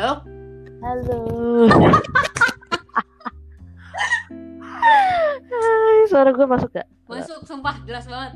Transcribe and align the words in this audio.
Halo. 0.00 0.24
Halo. 0.80 1.20
Hai, 5.52 6.00
suara 6.08 6.32
gue 6.32 6.46
masuk 6.48 6.72
gak? 6.72 6.88
Masuk, 7.04 7.44
sumpah 7.44 7.76
jelas 7.84 8.08
banget. 8.08 8.32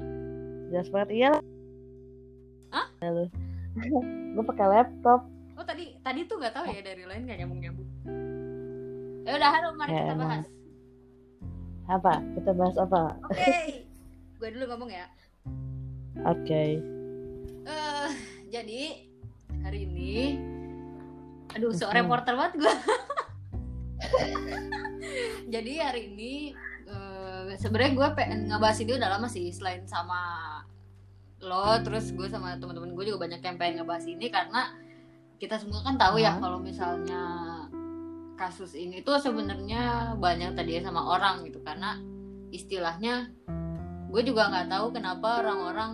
Jelas 0.69 0.93
banget 0.93 1.09
iya. 1.17 1.33
Hah? 2.69 2.85
Halo. 3.01 3.33
gue 4.37 4.45
pakai 4.45 4.67
laptop. 4.77 5.25
Oh 5.57 5.65
tadi 5.65 5.97
tadi 6.05 6.29
tuh 6.29 6.37
nggak 6.37 6.53
tahu 6.53 6.69
ya 6.69 6.85
dari 6.85 7.09
lain 7.09 7.25
nggak 7.25 7.39
nyambung 7.41 7.61
nyambung. 7.65 7.89
Ya 9.25 9.33
udah, 9.41 9.51
halo 9.57 9.69
mari 9.81 9.89
Ya, 9.89 10.05
kita 10.05 10.13
emang. 10.13 10.29
bahas. 10.29 10.47
Apa? 11.89 12.13
Kita 12.37 12.51
bahas 12.53 12.77
apa? 12.77 13.03
Oke. 13.25 13.57
Gue 14.37 14.49
dulu 14.53 14.65
ngomong 14.69 14.93
ya. 14.93 15.09
Oke. 16.29 16.77
Eh, 17.65 18.09
jadi 18.53 19.09
hari 19.65 19.89
ini, 19.89 20.37
aduh, 21.55 21.71
so 21.71 21.87
reporter 21.91 22.35
banget 22.35 22.53
gue. 22.63 22.75
jadi 25.55 25.73
hari 25.91 26.03
ini 26.13 26.33
eh, 26.91 27.55
sebenarnya 27.57 27.93
gue 27.95 28.09
pengen 28.19 28.51
ngebahas 28.51 28.79
ini 28.83 28.93
udah 28.99 29.11
lama 29.17 29.29
sih 29.31 29.49
selain 29.55 29.87
sama 29.87 30.21
lo 31.45 31.77
terus 31.85 32.09
gue 32.17 32.25
sama 32.27 32.57
teman-teman 32.57 32.97
gue 32.97 33.05
juga 33.13 33.29
banyak 33.29 33.41
yang 33.45 33.57
pengen 33.61 33.85
ngebahas 33.85 34.05
ini 34.09 34.27
karena 34.33 34.73
kita 35.37 35.61
semua 35.61 35.85
kan 35.85 36.01
tahu 36.01 36.17
ya 36.19 36.41
kalau 36.41 36.57
misalnya 36.57 37.45
kasus 38.35 38.75
ini 38.75 39.05
tuh 39.05 39.21
sebenarnya 39.23 40.15
banyak 40.19 40.59
tadi 40.59 40.83
sama 40.83 41.15
orang 41.15 41.47
gitu. 41.47 41.63
Karena 41.63 41.95
istilahnya 42.51 43.31
gue 44.11 44.23
juga 44.27 44.51
nggak 44.51 44.69
tahu 44.71 44.87
kenapa 44.95 45.43
orang-orang 45.43 45.93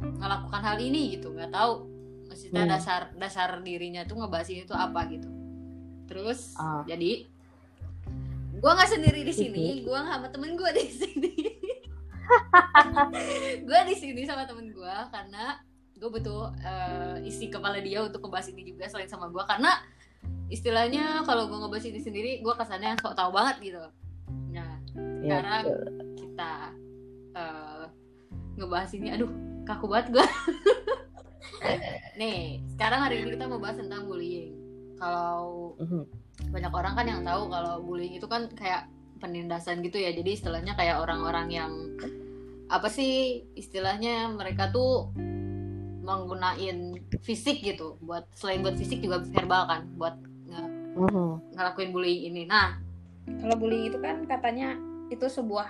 melakukan 0.00 0.62
hal 0.64 0.78
ini 0.80 1.18
gitu 1.18 1.30
nggak 1.30 1.54
tahu 1.54 1.86
maksudnya 2.32 2.64
Hmm. 2.64 2.72
dasar 2.72 3.00
dasar 3.14 3.60
dirinya 3.60 4.02
tuh 4.02 4.16
ngebahas 4.16 4.48
ini 4.48 4.64
tuh 4.64 4.74
apa 4.74 5.04
gitu 5.06 5.28
terus 6.04 6.56
Ah. 6.56 6.80
jadi 6.82 7.28
gue 8.54 8.70
nggak 8.70 8.90
sendiri 8.90 9.20
di 9.20 9.32
sini 9.32 9.64
gue 9.86 9.98
sama 9.98 10.26
temen 10.26 10.54
gue 10.54 10.70
di 10.72 10.86
sini 10.88 11.32
gue 13.62 13.80
di 13.84 13.94
sini 13.94 14.22
sama 14.22 14.44
temen 14.44 14.70
gue 14.70 14.94
karena 15.08 15.60
gue 15.94 16.08
butuh 16.08 16.50
eh, 16.56 17.16
isi 17.22 17.46
kepala 17.46 17.78
dia 17.78 18.00
untuk 18.00 18.20
ngebahas 18.20 18.50
ini 18.50 18.66
juga 18.66 18.86
selain 18.86 19.06
sama 19.06 19.28
gue 19.28 19.42
karena 19.44 19.70
istilahnya 20.48 21.22
kalau 21.22 21.46
gue 21.46 21.56
ngebahas 21.56 21.86
ini 21.86 21.98
sendiri 21.98 22.30
gue 22.38 22.54
kesannya 22.54 22.96
sok 22.98 23.14
tahu 23.14 23.30
banget 23.30 23.56
gitu 23.62 23.82
nah 24.50 24.72
Ya, 25.22 25.38
sekarang 25.38 25.62
betul. 25.64 25.86
kita 26.18 26.52
eh, 27.32 27.84
ngebahas 28.54 28.90
ini 28.92 29.08
aduh 29.10 29.30
kaku 29.62 29.86
banget 29.86 30.06
gue 30.12 30.26
nih 32.14 32.40
sekarang 32.68 33.00
hari 33.02 33.22
ini 33.22 33.34
kita 33.34 33.46
mau 33.46 33.58
bahas 33.58 33.78
tentang 33.78 34.04
bullying 34.04 34.52
kalau 34.96 35.74
Mhm. 35.78 36.02
banyak 36.50 36.72
orang 36.72 36.94
kan 36.94 37.06
yang 37.06 37.22
tahu 37.22 37.48
kalau 37.48 37.80
bullying 37.80 38.14
itu 38.14 38.26
kan 38.26 38.48
kayak 38.52 38.88
penindasan 39.18 39.80
gitu 39.80 39.96
ya 39.96 40.10
jadi 40.10 40.30
istilahnya 40.32 40.74
kayak 40.74 40.98
orang-orang 40.98 41.48
yang 41.48 41.72
apa 42.66 42.88
sih 42.88 43.44
istilahnya 43.54 44.26
mereka 44.28 44.68
tuh 44.68 45.12
menggunain 46.02 46.98
fisik 47.20 47.62
gitu 47.62 47.94
buat 48.00 48.26
selain 48.34 48.58
buat 48.60 48.74
fisik 48.74 48.98
juga 48.98 49.22
verbal 49.22 49.62
kan 49.66 49.82
buat 49.94 50.18
nge- 50.48 50.72
Mhm. 50.98 51.54
ngelakuin 51.54 51.90
bullying 51.90 52.22
ini. 52.26 52.42
Nah, 52.44 52.74
kalau 53.38 53.54
bullying 53.54 53.86
itu 53.86 53.96
kan 53.96 54.26
katanya 54.26 54.74
itu 55.08 55.24
sebuah 55.24 55.68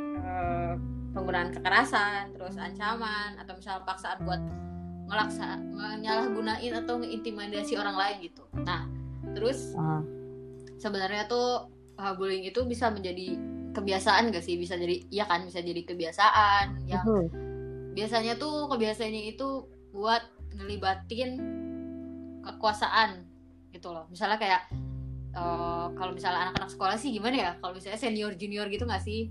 eh, 0.00 0.74
penggunaan 1.12 1.52
kekerasan, 1.52 2.32
terus 2.32 2.56
ancaman 2.56 3.36
atau 3.36 3.54
misalnya 3.54 3.84
paksaan 3.84 4.18
buat 4.24 4.40
ngelaksa 5.14 5.48
menyalahgunain 5.70 6.74
atau 6.76 6.98
ngeintimidasi 6.98 7.74
orang 7.74 7.94
lain 7.94 8.16
gitu. 8.20 8.42
Nah, 8.58 8.90
terus 9.32 9.70
Ah. 9.74 10.02
sebenarnya 10.76 11.24
tuh 11.24 11.70
uh, 11.94 12.12
bullying 12.12 12.42
itu 12.42 12.66
bisa 12.66 12.90
menjadi 12.90 13.38
kebiasaan 13.70 14.28
gak 14.28 14.42
sih? 14.42 14.54
Bisa 14.54 14.74
jadi 14.74 15.06
iya 15.08 15.24
kan 15.24 15.46
bisa 15.46 15.58
jadi 15.58 15.80
kebiasaan 15.80 16.82
yang 16.84 17.06
Mhm. 17.06 17.26
biasanya 17.94 18.34
tuh 18.34 18.66
kebiasaannya 18.68 19.30
itu 19.30 19.48
buat 19.90 20.22
ngelibatin 20.50 21.38
kekuasaan 22.42 23.22
gitu 23.70 23.90
loh 23.90 24.06
misalnya 24.06 24.36
kayak 24.36 24.62
eh, 25.32 25.86
kalau 25.92 26.10
misalnya 26.10 26.46
anak-anak 26.46 26.70
sekolah 26.70 26.94
sih 26.94 27.10
gimana 27.10 27.34
ya 27.34 27.50
kalau 27.58 27.74
misalnya 27.74 27.98
senior 27.98 28.34
junior 28.34 28.66
gitu 28.66 28.82
nggak 28.82 29.02
sih 29.02 29.30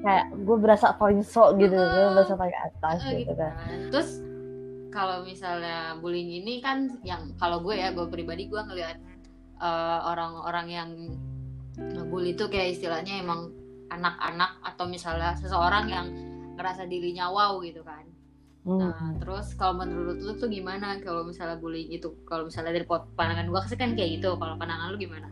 Kayak 0.00 0.34
gue 0.34 0.56
berasa 0.58 0.90
paling 0.92 1.22
sok 1.22 1.62
gitu, 1.62 1.78
gue 1.78 1.86
Mhm. 2.02 2.14
berasa 2.18 2.34
paling 2.34 2.58
atas 2.58 2.98
Eh, 3.06 3.22
gitu 3.22 3.32
kan. 3.32 3.52
terus 3.86 4.18
kalau 4.92 5.24
misalnya 5.24 5.96
bullying 5.98 6.44
ini 6.44 6.60
kan 6.60 7.00
yang 7.02 7.32
kalau 7.40 7.64
gue 7.64 7.74
ya 7.74 7.90
gue 7.90 8.06
pribadi 8.12 8.46
gue 8.46 8.60
ngelihat 8.60 9.00
eh, 9.62 10.00
orang-orang 10.04 10.66
yang 10.68 10.90
ngebully 11.96 12.36
itu 12.36 12.44
kayak 12.52 12.76
istilahnya 12.76 13.24
emang 13.24 13.48
anak-anak 13.88 14.60
atau 14.62 14.84
misalnya 14.84 15.32
seseorang 15.36 15.88
yang 15.88 16.06
ngerasa 16.60 16.84
dirinya 16.84 17.32
wow 17.32 17.56
gitu 17.64 17.80
kan 17.80 18.12
Nah, 18.62 18.94
Mhm. 18.94 19.18
terus 19.18 19.58
kalau 19.58 19.82
menurut 19.82 20.22
lu 20.22 20.38
tuh 20.38 20.46
gimana 20.46 20.94
kalau 21.02 21.26
misalnya 21.26 21.58
bullying 21.58 21.90
itu? 21.90 22.14
Kalau 22.22 22.46
misalnya 22.46 22.70
dari 22.70 22.86
pandangan 22.86 23.50
gua 23.50 23.66
sih 23.66 23.74
kan 23.74 23.98
kayak 23.98 24.22
gitu. 24.22 24.38
Kalau 24.38 24.54
pandangan 24.54 24.94
lu 24.94 25.02
gimana? 25.02 25.26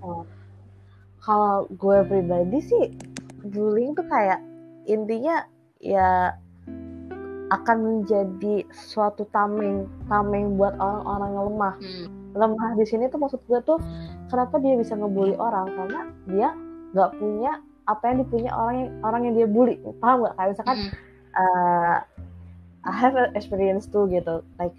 Kalau 1.23 1.71
gue 1.71 1.99
pribadi 2.11 2.59
sih 2.59 2.85
bullying 3.47 3.95
tuh 3.95 4.03
kayak 4.11 4.43
intinya 4.91 5.47
ya 5.79 6.35
akan 7.51 7.77
menjadi 7.83 8.63
suatu 8.71 9.27
tameng 9.35 9.91
tameng 10.07 10.55
buat 10.55 10.75
orang-orang 10.79 11.31
yang 11.35 11.45
lemah. 11.51 11.75
Hmm. 11.79 12.07
Lemah 12.31 12.71
di 12.79 12.85
sini 12.87 13.11
tuh 13.11 13.19
maksud 13.19 13.43
gue 13.51 13.61
tuh 13.67 13.79
kenapa 14.31 14.63
dia 14.63 14.79
bisa 14.79 14.95
ngebully 14.95 15.35
orang 15.35 15.67
karena 15.75 16.01
dia 16.31 16.49
nggak 16.95 17.11
punya 17.19 17.53
apa 17.91 18.03
yang 18.07 18.17
dipunya 18.23 18.51
orang 18.55 18.75
yang 18.79 18.91
orang 19.03 19.21
yang 19.27 19.35
dia 19.35 19.49
bully. 19.51 19.77
Paham 19.99 20.23
nggak? 20.23 20.35
Kayak 20.39 20.51
misalkan 20.55 20.79
Hmm. 20.79 20.91
uh, 21.35 21.97
I 22.85 22.93
have 22.97 23.17
experience 23.37 23.85
tuh 23.91 24.09
gitu 24.09 24.41
like 24.57 24.73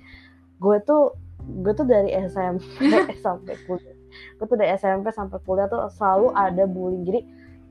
gue 0.57 0.77
tuh 0.85 1.13
gue 1.41 1.73
tuh 1.73 1.85
dari 1.85 2.13
SMP 2.29 2.93
sampai 3.25 3.53
kuliah 3.65 3.95
gue 4.37 4.45
tuh 4.45 4.57
dari 4.57 4.73
SMP 4.77 5.09
sampai 5.13 5.37
kuliah 5.45 5.69
tuh 5.69 5.89
selalu 5.93 6.33
ada 6.33 6.63
bullying 6.65 7.05
jadi 7.05 7.21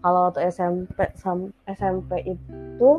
kalau 0.01 0.31
waktu 0.31 0.49
SMP 0.49 0.97
sam 1.19 1.53
SMP 1.69 2.25
itu 2.25 2.91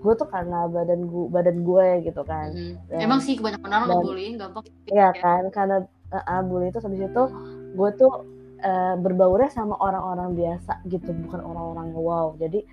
gue 0.00 0.12
tuh 0.16 0.24
karena 0.26 0.64
badan 0.64 1.04
gue 1.04 1.24
badan 1.28 1.58
gue 1.60 1.86
gitu 2.02 2.22
kan 2.24 2.48
Hmm. 2.50 2.74
Dan- 2.88 3.00
Emang 3.04 3.20
sih 3.20 3.36
kebanyakan 3.36 3.68
orang 3.68 3.88
ngebullying 3.92 4.34
gampang. 4.36 4.64
Iya 4.86 5.08
kan 5.14 5.42
karena 5.50 5.76
uh, 6.10 6.16
uh, 6.18 6.40
bullying 6.42 6.72
itu 6.72 6.80
habis 6.80 7.00
itu 7.00 7.22
gue 7.70 7.90
tuh 7.94 8.12
uh, 8.60 8.94
berbaurnya 8.96 9.48
sama 9.48 9.76
orang-orang 9.76 10.34
biasa 10.34 10.80
gitu 10.86 11.12
bukan 11.24 11.40
orang-orang 11.40 11.92
wow 11.92 12.32
jadi 12.34 12.64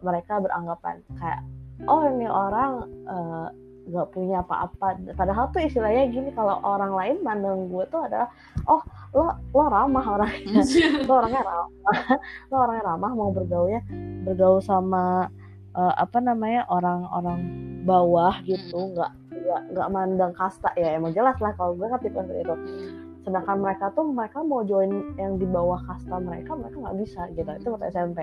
mereka 0.00 0.40
beranggapan 0.40 0.98
kayak 1.14 1.40
oh 1.86 2.02
ini 2.04 2.26
orang 2.26 2.72
uh, 3.06 3.46
nggak 3.82 4.14
punya 4.14 4.38
apa-apa 4.40 4.94
padahal 5.12 5.50
tuh 5.50 5.58
istilahnya 5.58 6.06
gini 6.06 6.30
kalau 6.30 6.54
orang 6.62 6.94
lain 6.94 7.16
mandang 7.20 7.66
gue 7.66 7.82
tuh 7.86 7.98
adalah 7.98 8.30
oh 8.64 8.78
lo 9.10 9.26
lo 9.50 9.62
ramah 9.66 10.04
orangnya 10.06 10.62
lo 11.08 11.12
orangnya 11.18 11.42
ramah 11.42 11.66
lo 12.50 12.56
orangnya 12.56 12.84
ramah 12.86 13.10
mau 13.10 13.30
bergaulnya 13.30 13.82
bergaul 14.22 14.62
sama 14.62 15.26
uh, 15.72 15.94
apa 15.94 16.18
namanya 16.18 16.64
orang-orang 16.66 17.40
bawah 17.82 18.38
gitu 18.42 18.92
nggak 18.92 19.10
nggak 19.32 19.60
nggak 19.70 19.88
mandang 19.88 20.32
kasta. 20.32 20.70
Ya 20.74 20.94
emang 20.94 21.10
jelas 21.10 21.36
lah 21.36 21.52
kalau 21.52 21.74
gue 21.74 21.84
kan 21.84 21.98
tipe 21.98 22.14
seperti 22.14 22.40
itu. 22.40 22.56
Sedangkan 23.22 23.58
mereka 23.58 23.90
tuh 23.90 24.04
mereka 24.04 24.38
mau 24.40 24.62
join 24.62 24.90
yang 25.14 25.36
di 25.36 25.44
bawah 25.44 25.78
kasta 25.84 26.18
mereka 26.18 26.54
mereka 26.54 26.76
nggak 26.78 26.96
bisa 26.98 27.20
gitu. 27.32 27.50
Itu 27.52 27.68
waktu 27.70 27.90
SMP 27.90 28.18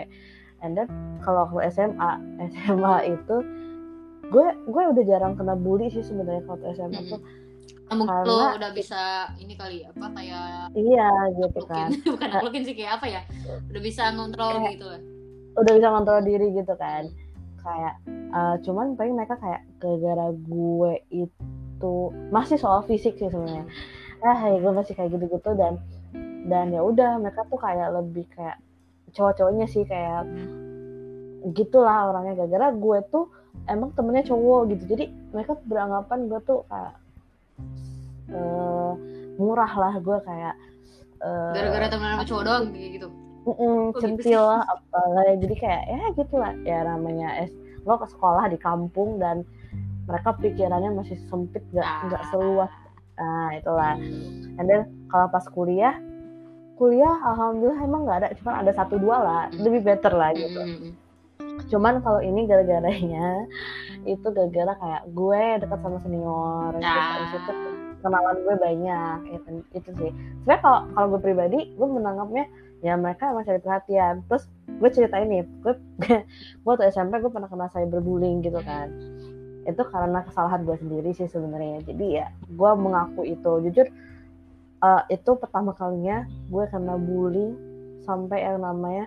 and 0.60 0.76
then 0.76 0.88
kalau 1.20 1.48
waktu 1.48 1.72
SMA 1.72 2.12
SMA 2.52 2.96
itu 3.16 3.36
gue 4.30 4.48
gue 4.66 4.84
udah 4.86 5.04
jarang 5.04 5.34
kena 5.34 5.56
bully 5.56 5.88
sih 5.88 6.02
sebenarnya 6.02 6.44
kalau 6.44 6.58
waktu 6.58 6.68
SMA 6.76 7.02
tuh. 7.10 7.22
Mungkin 7.90 8.06
lo 8.22 8.38
Karena- 8.46 8.54
udah 8.54 8.72
bisa 8.72 9.02
ini 9.36 9.58
kali 9.58 9.82
apa 9.82 10.14
kayak 10.14 10.78
iya 10.78 11.10
gitu 11.36 11.60
kan. 11.66 11.90
bukan 12.14 12.28
naklukin 12.30 12.62
sih 12.62 12.76
kayak 12.76 13.02
apa 13.02 13.06
ya? 13.10 13.22
Udah 13.66 13.82
bisa 13.82 14.04
ngontrol 14.14 14.52
Kayak- 14.56 14.78
gitu. 14.78 14.88
udah 15.58 15.72
bisa 15.74 15.88
ngontrol 15.90 16.22
diri 16.22 16.48
gitu 16.54 16.72
kan 16.78 17.04
kayak 17.62 17.96
eh, 18.08 18.56
cuman 18.66 18.96
paling 18.96 19.16
mereka 19.16 19.36
kayak 19.40 19.62
gara-gara 19.80 20.32
gue 20.34 20.94
itu 21.12 21.96
masih 22.34 22.58
soal 22.60 22.84
fisik 22.84 23.16
sih 23.20 23.30
sebenarnya. 23.30 23.66
Ah 24.20 24.52
ya 24.52 24.58
gue 24.60 24.74
masih 24.76 24.94
kayak 24.96 25.16
gitu-gitu 25.16 25.56
dan 25.56 25.80
dan 26.50 26.74
ya 26.74 26.84
udah 26.84 27.20
mereka 27.22 27.46
tuh 27.48 27.60
kayak 27.60 27.94
lebih 27.96 28.26
kayak 28.36 28.60
cowok-cowoknya 29.16 29.68
sih 29.70 29.84
kayak 29.88 30.28
gitulah 31.56 32.12
orangnya. 32.12 32.44
Gara-gara 32.44 32.76
gue 32.76 32.98
tuh 33.12 33.26
emang 33.68 33.96
temennya 33.96 34.28
cowok 34.28 34.76
gitu. 34.76 34.84
Jadi 34.96 35.06
mereka 35.32 35.56
beranggapan 35.64 36.28
gue 36.28 36.40
tuh 36.44 36.60
kayak 36.68 36.96
eh, 38.34 38.92
murah 39.40 39.74
lah 39.74 39.94
gue 39.98 40.18
kayak 40.28 40.56
eh, 41.24 41.54
gara-gara 41.56 41.88
temenan 41.88 42.20
sama 42.20 42.26
cowok 42.28 42.44
doang 42.44 42.66
gitu 42.76 43.10
Mm-mm, 43.50 43.92
gitu 43.92 44.00
centil 44.00 44.42
lah 44.42 44.62
apalah. 44.64 45.26
Jadi 45.34 45.56
kayak 45.56 45.84
ya 45.90 46.04
gitu 46.14 46.36
lah 46.38 46.54
ya 46.62 46.86
namanya 46.86 47.42
es 47.42 47.52
lo 47.84 47.98
ke 47.98 48.08
sekolah 48.08 48.46
di 48.48 48.58
kampung 48.58 49.18
dan 49.18 49.42
mereka 50.06 50.34
pikirannya 50.36 50.94
masih 50.94 51.18
sempit 51.30 51.62
gak 51.72 51.86
Ah. 51.86 52.06
nggak 52.08 52.24
seluas. 52.30 52.72
Nah 53.18 53.50
itulah. 53.54 53.94
And 54.58 54.66
then 54.66 54.82
kalau 55.08 55.28
pas 55.28 55.46
kuliah 55.48 55.94
kuliah 56.76 57.12
alhamdulillah 57.26 57.82
emang 57.82 58.02
nggak 58.06 58.18
ada. 58.22 58.28
Cuman 58.38 58.56
ada 58.62 58.72
satu 58.72 58.96
dua 58.96 59.18
lah. 59.20 59.44
Lebih 59.54 59.82
better 59.84 60.14
lah 60.14 60.32
gitu. 60.34 60.62
Mm-mm. 60.62 60.94
cuman 61.70 62.02
kalau 62.02 62.18
ini 62.18 62.50
gara-garanya 62.50 63.46
itu 64.02 64.26
gara-gara 64.26 64.74
kayak 64.74 65.04
gue 65.12 65.42
dekat 65.62 65.80
sama 65.80 66.00
senior. 66.02 66.72
Terus 66.74 66.88
Ah. 66.88 67.38
itu 67.38 67.52
kenalan 68.00 68.38
gue 68.42 68.56
banyak 68.58 69.18
itu, 69.30 69.50
itu 69.76 69.90
sih. 69.94 70.12
Sebenarnya 70.42 70.62
kalau 70.64 70.80
kalau 70.96 71.08
gue 71.14 71.22
pribadi 71.22 71.60
gue 71.70 71.88
menanggapnya 71.88 72.48
ya 72.80 72.96
mereka 72.96 73.28
emang 73.28 73.44
cari 73.44 73.60
perhatian 73.60 74.24
terus 74.26 74.48
gue 74.70 74.90
ceritain 74.90 75.28
nih 75.28 75.44
gue 75.60 75.74
gue 75.98 76.18
waktu 76.66 76.88
SMP 76.88 77.20
gue 77.20 77.28
pernah 77.28 77.48
kena 77.48 77.68
cyberbullying 77.68 78.40
gitu 78.40 78.60
kan 78.62 78.88
itu 79.64 79.82
karena 79.86 80.24
kesalahan 80.24 80.64
gue 80.64 80.76
sendiri 80.76 81.12
sih 81.12 81.28
sebenarnya 81.28 81.84
jadi 81.84 82.06
ya 82.08 82.28
gue 82.48 82.72
mengaku 82.74 83.28
itu 83.28 83.52
jujur 83.62 83.88
eh, 84.80 85.02
itu 85.10 85.32
pertama 85.36 85.72
kalinya 85.72 86.24
gue 86.48 86.64
kena 86.68 86.96
bullying 86.96 87.54
sampai 88.02 88.42
yang 88.42 88.60
namanya 88.60 89.06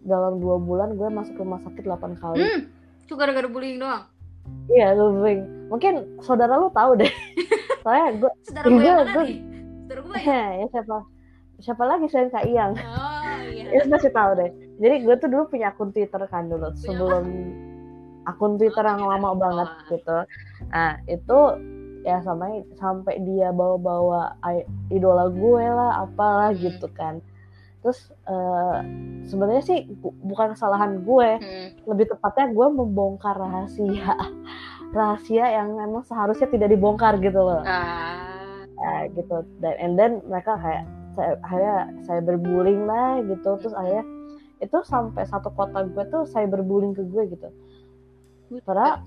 dalam 0.00 0.38
dua 0.38 0.56
bulan 0.56 0.94
gue 0.94 1.06
masuk 1.06 1.36
rumah 1.36 1.58
sakit 1.60 1.82
8 1.82 2.16
kali 2.16 2.38
Hmm, 2.38 2.60
itu 3.02 3.12
gara-gara 3.14 3.46
bullying 3.46 3.78
doang. 3.78 4.02
Iya, 4.66 4.94
bullying. 4.94 5.42
Mungkin 5.68 6.18
saudara 6.18 6.58
lu 6.58 6.70
tahu 6.70 6.98
deh. 6.98 7.06
Soalnya 7.86 8.18
gue, 8.18 8.30
Saudara 8.42 8.66
gue 8.66 8.78
gue- 8.82 9.38
gue 9.86 10.18
ya? 10.18 10.42
ya 10.56 10.66
siapa, 10.70 11.06
siapa 11.62 11.82
lagi 11.82 12.06
selain 12.06 12.28
Kak 12.28 12.44
Iyang? 12.44 12.74
Oh 12.74 13.38
iya. 13.46 13.70
Itu 13.72 13.86
pasti 13.88 14.10
tahu 14.10 14.30
deh. 14.34 14.50
Jadi 14.76 14.96
gue 15.00 15.14
tuh 15.16 15.28
dulu 15.28 15.42
punya 15.46 15.70
akun 15.70 15.90
Twitter 15.90 16.20
kan 16.26 16.46
dulu 16.46 16.74
sebelum 16.74 17.24
akun 18.24 18.54
Twitter 18.54 18.82
yang 18.82 19.00
lama 19.00 19.30
banget 19.32 19.68
gitu. 19.88 20.16
Nah 20.68 20.98
itu 21.06 21.38
ya 22.02 22.18
sampai 22.20 22.66
sampai 22.74 23.14
dia 23.20 23.50
bawa-bawa 23.50 24.34
idola 24.88 25.26
gue 25.28 25.64
lah, 25.64 26.02
apalah 26.02 26.50
Hmm. 26.50 26.60
gitu 26.60 26.90
kan. 26.90 27.22
Terus 27.78 27.98
eh, 28.24 28.76
sebenarnya 29.24 29.62
sih 29.62 29.78
bu- 29.92 30.14
bukan 30.20 30.52
kesalahan 30.52 31.00
gue, 31.00 31.28
Hmm. 31.32 31.68
lebih 31.84 32.06
tepatnya 32.08 32.46
gue 32.48 32.66
membongkar 32.68 33.34
rahasia 33.34 34.18
rahasia 34.92 35.46
yang 35.52 35.72
memang 35.72 36.02
seharusnya 36.02 36.46
tidak 36.46 36.68
dibongkar 36.68 37.16
gitu 37.16 37.38
loh 37.38 37.62
Ah. 37.62 38.60
Nah, 38.72 39.06
gitu 39.08 39.40
dan 39.58 39.74
and 39.78 39.94
then 39.94 40.12
mereka 40.26 40.52
kayak 40.54 40.82
saya, 41.14 41.38
akhirnya 41.44 41.78
saya 42.04 42.20
berbullying 42.24 42.84
lah 42.84 43.20
gitu. 43.24 43.58
Terus 43.62 43.74
akhirnya 43.76 44.04
itu 44.62 44.78
sampai 44.86 45.26
satu 45.26 45.50
kota 45.52 45.84
gue 45.86 46.04
tuh 46.10 46.22
saya 46.28 46.46
berbullying 46.46 46.94
ke 46.94 47.02
gue 47.06 47.22
gitu. 47.34 47.48
Padahal 48.62 49.00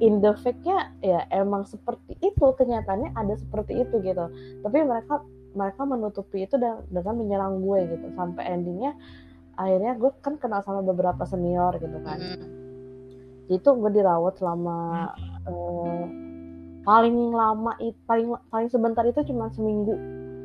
in 0.00 0.20
the 0.24 0.32
fact-nya 0.40 0.92
ya 1.00 1.24
emang 1.32 1.64
seperti 1.64 2.16
itu. 2.20 2.46
Kenyataannya 2.56 3.14
ada 3.14 3.34
seperti 3.36 3.84
itu 3.84 4.00
gitu. 4.02 4.26
Tapi 4.64 4.78
mereka 4.84 5.22
mereka 5.56 5.82
menutupi 5.88 6.44
itu 6.44 6.60
dan 6.60 6.84
dengan 6.92 7.14
menyerang 7.20 7.64
gue 7.64 7.78
gitu. 7.96 8.06
Sampai 8.16 8.44
endingnya 8.48 8.92
akhirnya 9.56 9.96
gue 9.96 10.12
kan 10.20 10.36
kenal 10.36 10.60
sama 10.60 10.84
beberapa 10.84 11.24
senior 11.24 11.76
gitu 11.80 11.98
kan. 12.04 12.20
Hmm. 12.20 12.54
itu 13.46 13.62
gue 13.78 13.90
dirawat 13.94 14.42
selama 14.42 15.06
eh, 15.46 16.04
paling 16.86 17.34
lama 17.34 17.74
paling 18.06 18.34
paling 18.50 18.68
sebentar 18.70 19.02
itu 19.06 19.22
cuma 19.26 19.50
seminggu 19.50 19.94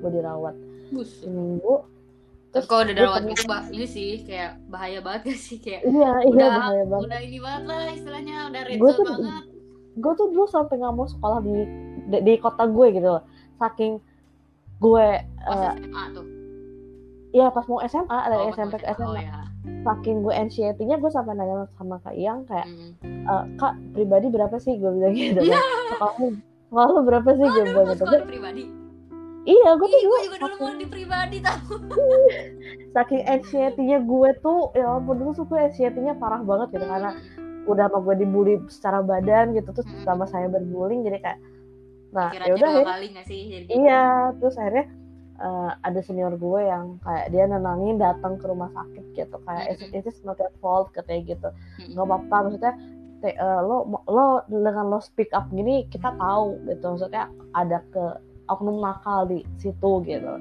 gue 0.02 0.12
dirawat 0.12 0.56
Bus. 0.90 1.10
seminggu 1.18 1.86
Terus 2.52 2.66
kalau 2.66 2.84
udah 2.84 2.92
gue 2.92 3.08
pernah- 3.08 3.32
gitu 3.32 3.44
bah, 3.46 3.64
ini 3.70 3.86
sih 3.86 4.10
kayak 4.22 4.60
bahaya 4.68 5.00
banget 5.00 5.22
gak 5.26 5.40
sih 5.40 5.58
kayak 5.58 5.82
iya 5.84 6.12
iya 6.20 6.28
udah 6.28 6.50
bahaya 6.52 6.84
banget 6.86 7.06
udah 7.06 7.20
ini 7.22 7.38
banget 7.40 7.64
lah 7.64 7.82
istilahnya 7.90 8.36
udah 8.46 8.62
red 8.62 8.76
Gue 8.76 8.92
tuh- 8.94 9.08
banget. 9.08 9.44
gue 9.94 10.14
tuh 10.14 10.28
dulu 10.28 10.46
sampai 10.46 10.76
nggak 10.78 10.94
mau 10.94 11.04
sekolah 11.06 11.40
di, 11.40 11.54
di 12.08 12.18
di 12.22 12.34
kota 12.38 12.64
gue 12.66 12.88
gitu 12.92 13.08
loh 13.10 13.24
saking 13.56 14.00
gue 14.78 15.08
Pas 15.40 15.54
eh, 15.54 15.72
SMA 15.78 16.04
tuh. 16.12 16.26
ya 17.32 17.48
pas 17.48 17.66
mau 17.66 17.80
SMA 17.82 18.18
Oh, 18.30 18.50
SMP 18.50 18.74
ke 18.78 18.88
SMA. 18.90 19.06
Oh 19.06 19.16
ya. 19.16 19.40
saking 19.82 20.16
gue 20.20 20.34
anxiety-nya 20.34 20.96
gue 20.98 21.08
sampai 21.08 21.34
nanya 21.34 21.70
sama 21.72 21.98
Kak 21.98 22.14
Iyang 22.14 22.44
kayak 22.44 22.66
Hmm. 22.66 22.92
"Eh, 23.04 23.44
kak 23.56 23.74
pribadi 23.92 24.28
berapa 24.28 24.58
sih 24.58 24.76
gue 24.76 24.92
bilang 24.92 25.14
gitu 25.14 25.40
sekolah 25.92 26.14
lu 26.18 26.28
sekolah 26.68 26.88
lu 26.90 27.02
berapa 27.02 27.30
sih 27.32 27.46
gue 27.46 27.52
Oh, 27.54 27.56
dulu 27.56 27.72
bilang 27.72 27.88
gitu 27.88 28.00
sekolah 28.02 28.18
di 28.18 28.28
pribadi. 28.28 28.64
Iya 29.44 29.70
gue 29.74 29.84
tuh 29.84 29.92
Ih, 29.92 30.04
dulu 30.04 30.12
gue 30.12 30.20
juga 30.24 30.38
dulu 30.40 30.56
mau 30.60 30.74
di 30.76 30.86
pribadi 30.86 31.38
tau. 31.40 31.60
saking 32.94 33.24
anxiety-nya 33.26 34.00
gue 34.02 34.30
tuh 34.38 34.70
ya 34.72 34.86
ampun 34.92 35.16
dulu 35.16 35.32
tuh 35.34 35.46
gue 35.46 35.60
anxiety-nya 35.60 36.14
parah 36.14 36.42
banget 36.42 36.76
gitu 36.76 36.86
karena 36.86 37.12
udah 37.64 37.86
sama 37.88 38.00
gue 38.02 38.16
dibully 38.18 38.56
secara 38.68 39.00
badan 39.02 39.54
gitu 39.54 39.70
terus 39.72 39.88
Hmm. 39.88 40.04
sama 40.04 40.26
saya 40.26 40.46
berbullying 40.46 41.02
jadi 41.02 41.20
kayak 41.20 41.40
nah 42.12 42.28
ya 42.34 42.52
udah 42.52 42.70
ya 42.70 42.84
iya 43.72 44.04
terus 44.36 44.56
akhirnya 44.56 44.86
eh, 45.38 45.72
ada 45.80 46.00
senior 46.00 46.36
gue 46.36 46.62
yang 46.62 47.00
kayak 47.00 47.26
dia 47.30 47.44
nenangin 47.46 47.96
datang 47.96 48.36
ke 48.36 48.46
rumah 48.46 48.70
sakit 48.70 49.06
gitu 49.16 49.38
kayak 49.42 49.64
Hmm. 49.74 49.94
it's, 49.96 50.10
it's 50.10 50.22
not 50.22 50.36
your 50.36 50.52
fault 50.58 50.92
katanya 50.92 51.22
gitu 51.32 51.50
Hmm. 51.80 51.88
nggak 51.92 52.06
apa-apa 52.06 52.36
maksudnya 52.44 52.74
te- 53.20 53.34
eh, 53.34 53.62
lo 53.62 53.78
lo 54.04 54.26
dengan 54.44 54.86
lo 54.88 55.00
speak 55.00 55.32
up 55.32 55.48
gini 55.48 55.88
kita 55.88 56.12
tahu 56.12 56.60
gitu 56.68 56.86
maksudnya 56.90 57.26
ada 57.54 57.80
ke 57.88 58.06
oknum 58.52 58.78
nakal 58.78 59.26
di 59.26 59.42
situ 59.56 59.92
gitu 60.02 60.34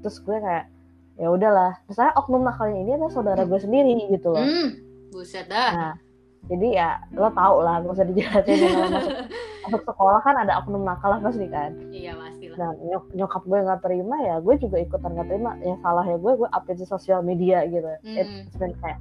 terus 0.00 0.16
gue 0.18 0.36
kayak 0.36 0.66
ya 1.14 1.28
udahlah 1.28 1.78
misalnya 1.84 2.12
oknum 2.14 2.40
nakalnya 2.40 2.78
ini 2.78 2.90
adalah 2.92 3.10
saudara 3.10 3.42
gue 3.42 3.58
sendiri 3.58 3.94
gitu 4.08 4.30
loh 4.30 4.40
Hmm. 4.40 4.68
Buset 5.10 5.44
dah. 5.46 5.70
nah 5.72 5.94
jadi 6.42 6.68
ya 6.72 6.88
lo 7.12 7.30
tau 7.30 7.60
lah 7.60 7.78
nggak 7.78 7.92
usah 7.92 8.02
dijelasin 8.04 8.42
kalau 8.58 8.88
masuk 8.90 9.14
masuk 9.62 9.82
sekolah 9.84 10.20
kan 10.20 10.34
ada 10.36 10.58
oknum 10.58 10.82
nakal 10.82 11.08
lah 11.08 11.20
pasti 11.20 11.46
kan 11.46 11.70
Iya 11.86 12.16
pasti 12.16 12.44
lah. 12.46 12.56
nah 12.58 12.70
nyok- 12.80 13.12
nyokap 13.12 13.42
gue 13.44 13.58
nggak 13.60 13.80
terima 13.80 14.16
ya 14.20 14.34
gue 14.38 14.54
juga 14.56 14.76
ikutan 14.76 15.10
nggak 15.12 15.28
terima 15.28 15.50
ya 15.60 15.74
salah 15.78 16.02
ya 16.02 16.16
gue 16.16 16.32
gue 16.34 16.48
update 16.48 16.78
di 16.78 16.86
sosial 16.88 17.20
media 17.20 17.62
gitu 17.64 17.86
Hmm. 18.00 18.16
It's 18.42 18.56
been 18.56 18.74
kayak 18.76 18.98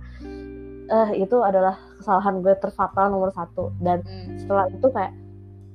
eh 0.87 1.09
itu 1.17 1.37
adalah 1.39 1.79
kesalahan 1.95 2.39
gue 2.39 2.53
terfatal 2.57 3.09
nomor 3.09 3.31
satu 3.31 3.71
dan 3.79 4.03
Hmm. 4.03 4.35
setelah 4.35 4.65
itu 4.67 4.87
kayak 4.87 5.11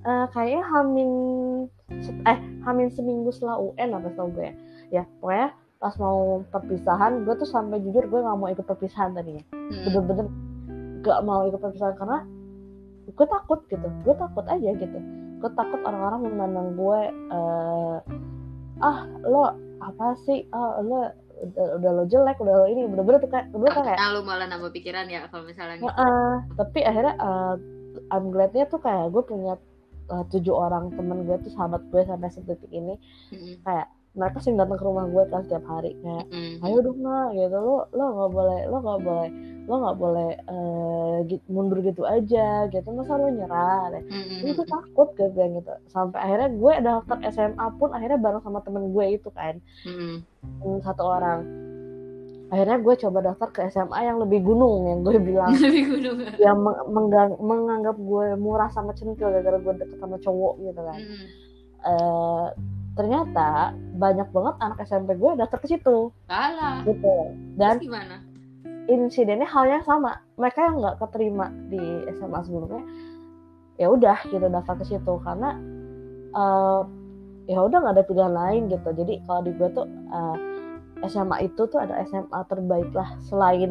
eh 0.06 0.26
kayaknya 0.30 0.62
hamin 0.70 1.10
eh 2.26 2.38
hamin 2.62 2.88
seminggu 2.94 3.34
setelah 3.34 3.58
UN 3.58 3.98
apa 3.98 4.08
tau 4.14 4.30
gue 4.30 4.54
ya. 4.94 5.02
Pokoknya 5.18 5.50
pas 5.76 5.94
mau 6.00 6.40
perpisahan 6.48 7.26
gue 7.26 7.34
tuh 7.36 7.48
sampai 7.48 7.82
jujur 7.84 8.06
gue 8.06 8.20
nggak 8.22 8.38
mau 8.38 8.48
ikut 8.48 8.64
perpisahan 8.64 9.12
tadinya. 9.12 9.42
Hmm. 9.50 9.82
bener-bener 9.90 10.26
gak 11.06 11.22
mau 11.22 11.46
ikut 11.46 11.62
perpisahan 11.62 11.94
karena 11.94 12.18
gue 13.06 13.26
takut 13.26 13.60
gitu. 13.70 13.86
Gue 14.02 14.14
takut 14.18 14.46
aja 14.46 14.70
gitu. 14.74 14.98
Gue 15.38 15.50
takut 15.54 15.78
orang-orang 15.86 16.20
memandang 16.26 16.68
gue 16.74 17.00
eh, 17.10 17.96
ah 18.82 18.98
lo 19.22 19.54
apa 19.82 20.18
sih? 20.26 20.42
Ah 20.50 20.82
lo 20.82 21.06
udah, 21.36 21.66
udah 21.78 21.90
lo 21.92 22.04
jelek 22.10 22.38
udah 22.42 22.54
lo 22.62 22.66
ini. 22.66 22.86
Bener-bener 22.90 23.22
tuh 23.22 23.30
kayak 23.30 23.54
gue 23.54 23.70
kayak 23.70 23.98
Nah, 23.98 24.10
lu 24.14 24.26
malah 24.26 24.46
nambah 24.50 24.74
pikiran 24.74 25.06
ya 25.06 25.30
kalau 25.30 25.46
misalnya 25.46 25.78
gitu. 25.78 25.86
Heeh, 25.86 26.32
tapi 26.58 26.78
akhirnya 26.82 27.14
uh, 27.22 27.54
I'm 28.10 28.34
glad-nya 28.34 28.66
tuh 28.66 28.82
kayak 28.82 29.14
gue 29.14 29.22
punya 29.22 29.54
uh, 29.54 29.62
tujuh 30.06 30.52
orang 30.52 30.90
temen 30.90 31.22
gue 31.22 31.36
tuh 31.40 31.50
sahabat 31.50 31.82
gue 31.86 32.02
sampai 32.02 32.28
sedetik 32.28 32.70
ini 32.70 32.94
Hmm. 33.28 33.58
kayak 33.60 33.86
mereka 34.12 34.40
sering 34.40 34.56
datang 34.56 34.80
ke 34.80 34.84
rumah 34.84 35.04
gue 35.04 35.24
kan 35.26 35.44
setiap 35.44 35.60
hari 35.66 35.92
kayak 35.98 36.24
ayo 36.62 36.80
dong 36.80 36.98
nak 36.98 37.30
gitu. 37.30 37.52
Lo 37.52 37.84
lo 37.90 38.04
nggak 38.08 38.30
boleh 38.32 38.60
lo 38.64 38.76
nggak 38.78 39.00
boleh 39.02 39.28
lo 39.66 39.74
nggak 39.76 39.96
boleh 39.98 40.30
uh, 40.46 41.16
gi- 41.22 41.44
mundur 41.46 41.78
gitu 41.80 42.02
aja 42.02 42.46
gitu. 42.66 42.88
Masa 42.88 43.12
lo 43.14 43.28
nyerah? 43.28 43.92
Deh 43.92 44.02
Hmm. 44.02 44.40
Ini 44.40 44.50
gue 44.52 44.66
takut 44.66 45.08
gue 45.12 45.28
bilang 45.28 45.52
gitu. 45.54 45.68
Sampai 45.86 46.18
akhirnya 46.18 46.48
gue 46.50 46.72
daftar 46.80 47.18
SMA 47.28 47.66
pun 47.76 47.92
akhirnya 47.92 48.16
bareng 48.16 48.40
sama 48.40 48.60
temen 48.60 48.88
gue 48.88 49.06
itu 49.12 49.28
kan. 49.28 49.60
Hmm, 49.84 50.24
satu 50.80 51.02
orang 51.04 51.38
akhirnya 52.46 52.78
gue 52.78 52.94
coba 52.96 53.18
daftar 53.24 53.48
ke 53.50 53.60
SMA 53.66 53.98
yang 54.00 54.18
lebih 54.18 54.40
gunung 54.40 54.86
yang 54.86 55.00
gue 55.02 55.18
bilang 55.18 55.50
Lebih 55.58 55.84
gunung. 55.90 56.16
yang 56.38 56.56
meng- 56.56 57.38
menganggap 57.38 57.96
gue 57.96 58.26
murah 58.36 58.70
sama 58.70 58.92
centil 58.92 59.28
gara-gara 59.28 59.58
gue 59.58 59.74
deket 59.76 59.98
sama 59.98 60.16
cowok 60.16 60.54
gitu 60.60 60.80
kan. 60.80 60.96
Hmm. 60.96 61.26
Eh, 61.82 62.46
ternyata 62.94 63.48
banyak 63.92 64.30
banget 64.30 64.54
anak 64.58 64.78
SMP 64.82 65.14
gue 65.14 65.30
daftar 65.34 65.58
ke 65.58 65.68
situ 65.68 66.08
Alah. 66.26 66.80
gitu. 66.82 67.16
Dan 67.54 67.76
Terus 67.76 67.84
gimana? 67.84 68.16
insidennya 68.86 69.44
halnya 69.44 69.82
sama. 69.82 70.22
Mereka 70.34 70.58
yang 70.62 70.74
nggak 70.78 70.96
keterima 70.98 71.46
di 71.66 71.82
SMA 72.12 72.38
sebelumnya, 72.40 72.82
ya 73.76 73.90
udah 73.90 74.18
gitu 74.24 74.46
daftar 74.46 74.74
ke 74.76 74.84
situ 74.86 75.12
karena 75.20 75.50
eh, 76.30 76.80
ya 77.46 77.58
udah 77.60 77.78
nggak 77.80 77.94
ada 77.94 78.04
pilihan 78.04 78.30
lain 78.30 78.62
gitu. 78.68 78.88
Jadi 78.92 79.18
kalau 79.24 79.42
di 79.42 79.50
gue 79.50 79.68
tuh 79.68 79.86
eh, 79.86 80.36
SMA 81.04 81.44
itu 81.44 81.62
tuh 81.62 81.76
ada 81.76 82.00
SMA 82.04 82.40
terbaik 82.46 82.88
lah 82.90 83.12
selain 83.20 83.68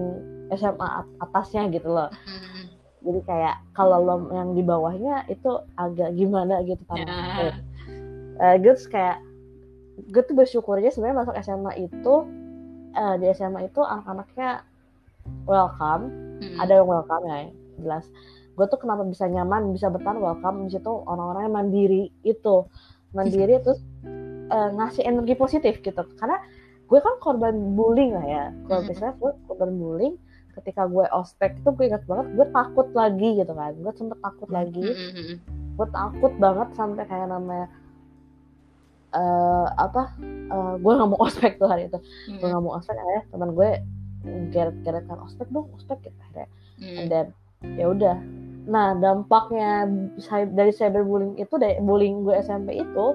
SMA 0.51 0.87
at- 1.01 1.15
atasnya 1.21 1.67
gitu 1.69 1.89
loh. 1.89 2.09
Hmm. 2.11 2.69
jadi 3.01 3.21
kayak 3.21 3.55
kalau 3.71 3.97
lo 3.99 4.15
yang 4.29 4.53
di 4.53 4.61
bawahnya 4.61 5.25
itu 5.25 5.49
agak 5.75 6.13
gimana 6.13 6.61
gitu 6.61 6.81
kan 6.85 6.97
Ya. 6.97 7.53
Eh, 8.35 8.55
gue 8.57 8.73
terus 8.73 8.85
kayak 8.85 9.21
gue 10.05 10.21
tuh 10.21 10.33
bersyukurnya 10.33 10.89
sebenarnya 10.89 11.21
masuk 11.21 11.35
SMA 11.39 11.71
itu 11.81 12.13
eh, 12.91 13.15
di 13.15 13.25
SMA 13.31 13.65
itu 13.65 13.79
anak-anaknya 13.79 14.65
welcome 15.45 16.09
Hmm. 16.35 16.59
ada 16.59 16.83
yang 16.83 16.87
welcome 16.87 17.23
ya 17.25 17.47
jelas 17.79 18.05
gue 18.53 18.65
tuh 18.65 18.75
kenapa 18.75 19.07
bisa 19.07 19.23
nyaman 19.25 19.71
bisa 19.71 19.87
bertahan 19.87 20.19
welcome 20.19 20.67
di 20.67 20.75
situ 20.75 20.91
orang-orangnya 21.07 21.51
mandiri 21.53 22.03
itu 22.21 22.67
mandiri 23.11 23.55
terus 23.63 23.79
uh, 24.45 24.69
ngasih 24.73 25.03
energi 25.03 25.31
positif 25.33 25.79
gitu 25.79 26.03
karena 26.17 26.43
gue 26.85 26.99
kan 26.99 27.15
korban 27.17 27.55
bullying 27.73 28.13
lah 28.13 28.25
ya 28.25 28.45
kalau 28.65 28.81
Mhm. 28.81 28.87
misalnya 28.87 29.13
gue 29.15 29.31
korban 29.45 29.71
bullying 29.73 30.15
ketika 30.53 30.85
gue 30.85 31.03
ospek 31.11 31.57
itu 31.57 31.69
gue 31.69 31.85
ingat 31.85 32.03
banget 32.05 32.27
gue 32.31 32.47
takut 32.49 32.87
lagi 32.91 33.29
gitu 33.35 33.51
kan 33.51 33.73
gue 33.73 33.91
sempet 33.91 34.19
takut 34.19 34.49
lagi 34.49 34.87
Mm-mm. 34.87 35.35
gue 35.75 35.87
takut 35.89 36.31
banget 36.37 36.69
sampai 36.73 37.03
kayak 37.03 37.27
namanya 37.27 37.67
eh 39.11 39.67
apa 39.77 40.11
eh, 40.21 40.73
gue 40.77 40.91
nggak 40.91 41.09
mau 41.09 41.19
ospek 41.21 41.55
tuh 41.55 41.67
hari 41.67 41.87
itu 41.87 41.97
gue 41.97 42.35
Mm-mm. 42.35 42.45
nggak 42.45 42.61
mau 42.61 42.73
ospek 42.75 42.93
akhirnya 42.93 43.23
teman 43.29 43.49
gue 43.51 43.69
geret-geret 44.49 45.05
kan 45.05 45.19
ospek 45.21 45.47
dong 45.49 45.67
ospek 45.73 45.97
gitu 46.01 46.17
akhirnya 46.21 46.47
Mm-mm. 46.77 47.07
dan 47.07 47.25
ya 47.75 47.85
udah 47.87 48.17
nah 48.65 48.91
dampaknya 48.93 49.85
dari 50.49 50.71
cyberbullying 50.71 51.37
itu 51.37 51.53
dari 51.55 51.77
bullying 51.79 52.23
gue 52.23 52.35
SMP 52.37 52.75
itu 52.75 53.05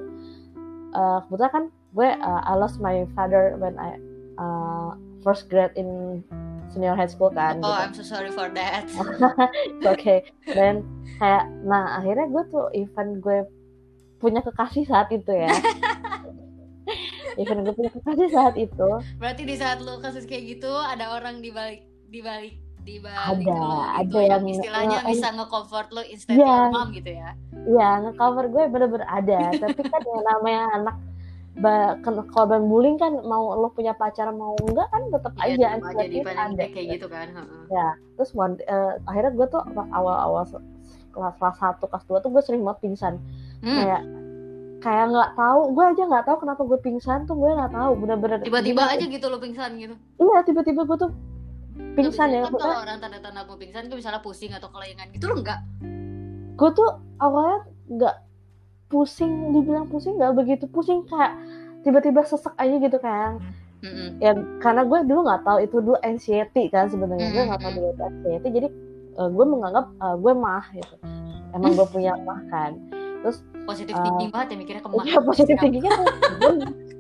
eh, 0.91 1.19
kebetulan 1.25 1.53
kan 1.53 1.65
gue 1.92 2.09
eh, 2.09 2.18
I 2.42 2.54
lost 2.54 2.78
my 2.78 3.02
father 3.11 3.56
when 3.56 3.75
I 3.76 3.99
uh, 4.37 4.94
first 5.20 5.47
grade 5.47 5.75
in 5.75 6.23
senior 6.68 6.94
high 6.94 7.06
school 7.06 7.28
kan 7.28 7.59
Oh, 7.59 7.66
gitu. 7.66 7.82
I'm 7.82 7.92
so 7.92 8.04
sorry 8.04 8.30
for 8.30 8.47
that. 8.49 8.87
Oke, 9.90 10.23
dan 10.47 10.87
kayak, 11.16 11.44
nah 11.61 11.99
akhirnya 11.99 12.26
gue 12.26 12.44
tuh 12.49 12.70
event 12.73 13.18
gue 13.18 13.42
punya 14.16 14.38
kekasih 14.40 14.85
saat 14.85 15.11
itu 15.11 15.30
ya. 15.30 15.50
event 17.37 17.61
gue 17.64 17.75
punya 17.75 17.90
kekasih 17.92 18.28
saat 18.28 18.54
itu, 18.54 18.88
Berarti 19.16 19.42
di 19.42 19.56
saat 19.56 19.78
lu 19.78 19.99
kasus 19.99 20.25
kayak 20.25 20.44
gitu 20.49 20.70
ada 20.70 21.11
orang 21.12 21.38
di 21.38 21.50
balik 21.50 21.82
di 22.06 22.20
balik 22.20 22.54
di 22.80 22.97
balik 22.97 23.18
Ada, 23.18 23.38
gitu 23.38 23.66
ada 23.92 24.18
yang 24.18 24.26
yang 24.40 24.44
istilahnya 24.49 24.99
nge- 25.00 25.09
bisa 25.11 25.28
nge-comfort 25.32 25.88
lu 25.90 26.02
instead 26.06 26.35
Iya. 26.35 26.49
your 26.49 26.70
mom 26.70 26.88
gitu 26.90 27.11
ya. 27.12 27.30
ya 27.68 27.88
ngecover 28.00 28.44
gue 28.47 28.64
bener-bener 28.68 29.06
ada. 29.06 29.38
Tapi 29.54 29.80
kan 29.80 30.00
yang 30.00 30.23
namanya 30.25 30.62
anak 30.75 30.97
korban 32.26 32.62
bullying 32.64 32.97
kan 32.97 33.12
mau 33.21 33.52
lo 33.52 33.69
punya 33.69 33.93
pacar 33.93 34.31
mau 34.31 34.57
enggak 34.61 34.88
kan 34.88 35.02
tetap 35.09 35.33
Iya, 35.38 35.76
aja 35.76 36.02
dipandang 36.02 36.52
ada. 36.57 36.64
kayak 36.67 36.87
gitu 36.95 37.07
kan. 37.07 37.29
heeh. 37.31 37.62
Ya, 37.69 37.88
terus 38.14 38.33
one- 38.33 38.59
eh, 38.59 38.93
akhirnya 39.05 39.33
gue 39.33 39.47
tuh 39.47 39.62
pas 39.67 39.88
awal-awal 39.90 40.45
kelas 41.07 41.35
kelas 41.37 41.57
satu 41.57 41.85
kelas 41.85 42.05
dua 42.05 42.19
tuh 42.19 42.31
gue 42.31 42.40
sering 42.40 42.62
banget 42.62 42.81
pingsan. 42.83 43.14
Hmm, 43.61 43.76
Kayak 43.76 44.02
kayak 44.81 45.05
nggak 45.09 45.31
tahu, 45.35 45.61
gue 45.71 45.85
aja 45.87 46.02
nggak 46.02 46.25
tahu 46.25 46.37
kenapa 46.40 46.62
gue 46.64 46.79
pingsan 46.81 47.21
tuh 47.25 47.37
gue 47.37 47.50
nggak 47.50 47.71
tahu 47.71 47.90
bener-bener. 47.99 48.38
tiba-tiba 48.40 48.83
aja 48.87 49.05
gitu 49.05 49.26
lo 49.26 49.37
pingsan 49.37 49.76
gitu. 49.76 49.95
Iya 50.17 50.38
tiba-tiba 50.43 50.83
gue 50.83 50.99
tuh 50.99 51.11
pingsan 51.93 52.29
ya 52.31 52.45
Kan 52.45 52.57
kalau 52.57 52.81
orang 52.81 52.97
tanda-tanda 52.99 53.45
mau 53.45 53.55
pingsan 53.55 53.87
tuh 53.87 53.97
misalnya 53.97 54.21
pusing 54.21 54.50
atau 54.50 54.69
kelengan 54.69 55.09
gitu 55.11 55.26
lo 55.26 55.37
enggak. 55.37 55.61
gue 56.57 56.71
tuh 56.71 56.90
awalnya 57.19 57.59
nggak 57.88 58.17
pusing 58.90 59.32
dibilang 59.50 59.87
pusing 59.87 60.18
nggak 60.18 60.35
begitu 60.35 60.66
pusing 60.66 61.06
kayak 61.06 61.38
tiba-tiba 61.80 62.20
sesek 62.23 62.52
aja 62.54 62.76
gitu 62.76 62.99
kan. 62.99 63.38
Mm-mm. 63.80 64.20
ya 64.20 64.37
karena 64.61 64.85
gue 64.85 65.09
dulu 65.09 65.25
nggak 65.25 65.40
tahu 65.40 65.59
itu 65.59 65.80
dulu 65.80 65.97
anxiety 66.02 66.68
kan 66.68 66.85
sebenarnya 66.85 67.32
gue 67.32 67.44
nggak 67.49 67.61
tahu 67.61 67.73
dulu 67.73 67.88
itu 67.88 68.02
anxiety. 68.04 68.49
Jadi 68.52 68.68
eh, 69.14 69.28
gue 69.30 69.44
menganggap 69.47 69.87
eh, 69.97 70.16
gue 70.18 70.32
mah 70.35 70.64
gitu. 70.70 70.94
Emang 71.50 71.73
gue 71.73 71.87
punya 71.88 72.12
mah 72.20 72.42
kan. 72.47 72.76
Positif 73.62 73.92
Uh, 73.92 74.02
thinking 74.02 74.28
banget 74.28 74.49
ya 74.49 74.56
mikirnya 74.59 74.82
ke 74.82 74.88
mana. 74.88 75.04
Iya 75.06 75.18
positif 75.23 75.54
gue- 75.56 75.70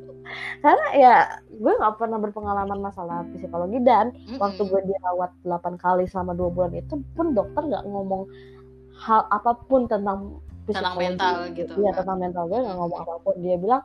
karena 0.60 0.86
ya 0.94 1.14
gue 1.50 1.72
nggak 1.72 1.96
pernah 1.96 2.16
berpengalaman 2.16 2.78
masalah 2.78 3.26
psikologi 3.32 3.80
dan 3.80 4.12
waktu 4.38 4.62
gue 4.62 4.80
dirawat 4.86 5.32
8 5.42 5.74
kali 5.76 6.04
selama 6.06 6.32
dua 6.32 6.48
bulan 6.48 6.72
itu 6.72 7.00
pun 7.12 7.32
dokter 7.32 7.60
nggak 7.60 7.82
ngomong 7.82 8.28
hal 8.94 9.26
apa 9.26 9.56
pun 9.64 9.84
tentang 9.84 10.38
tentang 10.74 10.96
mental 10.96 11.34
gitu. 11.54 11.72
iya 11.78 11.90
tentang 11.94 12.18
mental 12.18 12.44
gue 12.46 12.58
nggak 12.58 12.76
ngomong 12.76 12.98
apa 13.02 13.14
pun 13.22 13.34
dia 13.38 13.56
bilang 13.58 13.82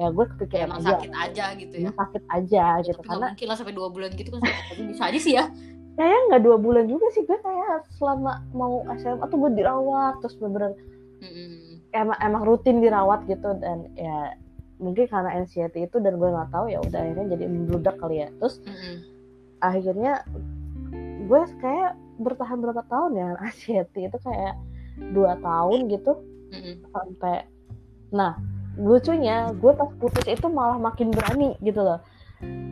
ya 0.00 0.08
gue 0.08 0.24
Ya, 0.24 0.30
kepikiran 0.32 0.64
emang 0.64 0.80
aja 0.80 0.90
sakit 0.96 1.12
aja 1.12 1.44
gitu 1.60 1.74
ya. 1.76 1.90
Sakit 1.92 2.22
aja 2.32 2.64
gitu 2.80 3.00
Tapi 3.00 3.08
karena 3.08 3.26
mungkin 3.32 3.46
lah 3.52 3.56
sampai 3.60 3.74
dua 3.76 3.88
bulan 3.92 4.10
gitu 4.16 4.28
kan 4.32 4.40
bisa 4.88 5.02
aja 5.12 5.20
sih 5.20 5.34
ya. 5.36 5.44
kayaknya 6.00 6.20
nggak 6.32 6.42
dua 6.48 6.56
bulan 6.56 6.84
juga 6.88 7.06
sih 7.12 7.22
gue 7.28 7.38
kayak 7.44 7.84
selama 8.00 8.40
mau 8.56 8.80
SMA 8.96 9.24
tuh 9.28 9.36
gue 9.36 9.50
dirawat 9.60 10.16
terus 10.24 10.32
bener 10.40 10.72
Mm-mm. 11.20 11.84
emang 11.92 12.16
emang 12.24 12.42
rutin 12.48 12.80
dirawat 12.80 13.28
gitu 13.28 13.52
dan 13.60 13.84
ya 13.98 14.32
mungkin 14.80 15.04
karena 15.12 15.36
anxiety 15.36 15.84
itu 15.84 16.00
dan 16.00 16.16
gue 16.16 16.28
nggak 16.32 16.48
tahu 16.48 16.72
ya 16.72 16.80
udah 16.80 17.00
akhirnya 17.04 17.36
jadi 17.36 17.44
membludak 17.52 17.96
kali 18.00 18.24
ya 18.24 18.28
terus 18.40 18.64
Mm-mm. 18.64 18.96
akhirnya 19.60 20.24
gue 21.28 21.42
kayak 21.60 21.92
bertahan 22.16 22.58
berapa 22.64 22.80
tahun 22.88 23.12
ya 23.20 23.28
anxiety 23.48 24.08
itu 24.08 24.18
kayak 24.24 24.56
dua 25.12 25.40
tahun 25.40 25.88
gitu. 25.88 26.12
Mm-mm. 26.50 26.82
sampai 26.90 27.46
nah 28.10 28.34
lucunya 28.74 29.54
gue 29.54 29.70
pas 29.70 29.86
putus 30.02 30.26
itu 30.26 30.50
malah 30.50 30.82
makin 30.82 31.14
berani 31.14 31.54
gitu 31.62 31.78
loh. 31.78 32.02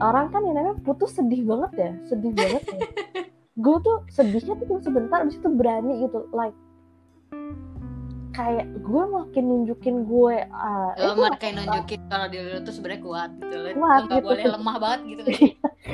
Orang 0.00 0.32
kan 0.32 0.42
yang 0.48 0.56
namanya 0.56 0.80
putus 0.82 1.14
sedih 1.14 1.44
banget 1.44 1.72
ya 1.76 1.90
sedih 2.08 2.32
banget 2.34 2.62
ya. 2.66 2.80
Gue 3.62 3.76
tuh 3.82 4.06
sedihnya 4.06 4.54
tuh 4.54 4.66
cuma 4.70 4.80
sebentar 4.80 5.18
abis 5.26 5.36
itu 5.36 5.50
berani 5.50 6.06
gitu 6.06 6.30
like 6.30 6.54
kayak 8.38 8.70
gue 8.86 9.02
makin 9.10 9.44
nunjukin 9.50 10.06
gue 10.06 10.36
uh, 10.46 10.90
Lo 10.94 11.18
mau 11.18 11.34
kayak 11.34 11.58
nunjukin 11.58 12.00
kalau 12.06 12.30
diri 12.30 12.54
lo 12.54 12.62
tuh 12.62 12.70
sebenarnya 12.70 13.02
kuat 13.02 13.30
gitu 13.42 13.54
lo. 13.58 13.68
Kuat 13.74 14.02
Lo 14.06 14.14
gitu. 14.14 14.26
boleh 14.30 14.44
lemah 14.46 14.76
banget 14.78 15.00
gitu 15.10 15.22
kan. 15.26 15.34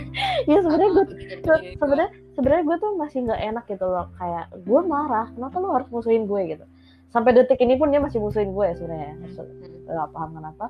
ya 0.53 0.59
sebenarnya 0.61 0.91
gue 0.93 1.05
begini, 1.09 1.35
sebenarnya 1.81 2.11
sebenarnya 2.37 2.65
gue 2.69 2.77
tuh 2.77 2.91
masih 3.01 3.19
nggak 3.25 3.41
enak 3.49 3.65
gitu 3.65 3.87
loh 3.89 4.07
kayak 4.21 4.45
gue 4.61 4.81
marah 4.85 5.27
kenapa 5.33 5.57
lu 5.57 5.69
harus 5.73 5.89
musuhin 5.89 6.29
gue 6.29 6.41
gitu 6.53 6.65
sampai 7.09 7.31
detik 7.33 7.63
ini 7.65 7.81
pun 7.81 7.89
dia 7.89 8.03
masih 8.05 8.21
musuhin 8.21 8.53
gue 8.53 8.69
sebenarnya 8.77 9.15
Hmm. 9.17 9.89
nggak 9.89 10.09
paham 10.13 10.31
kenapa 10.37 10.65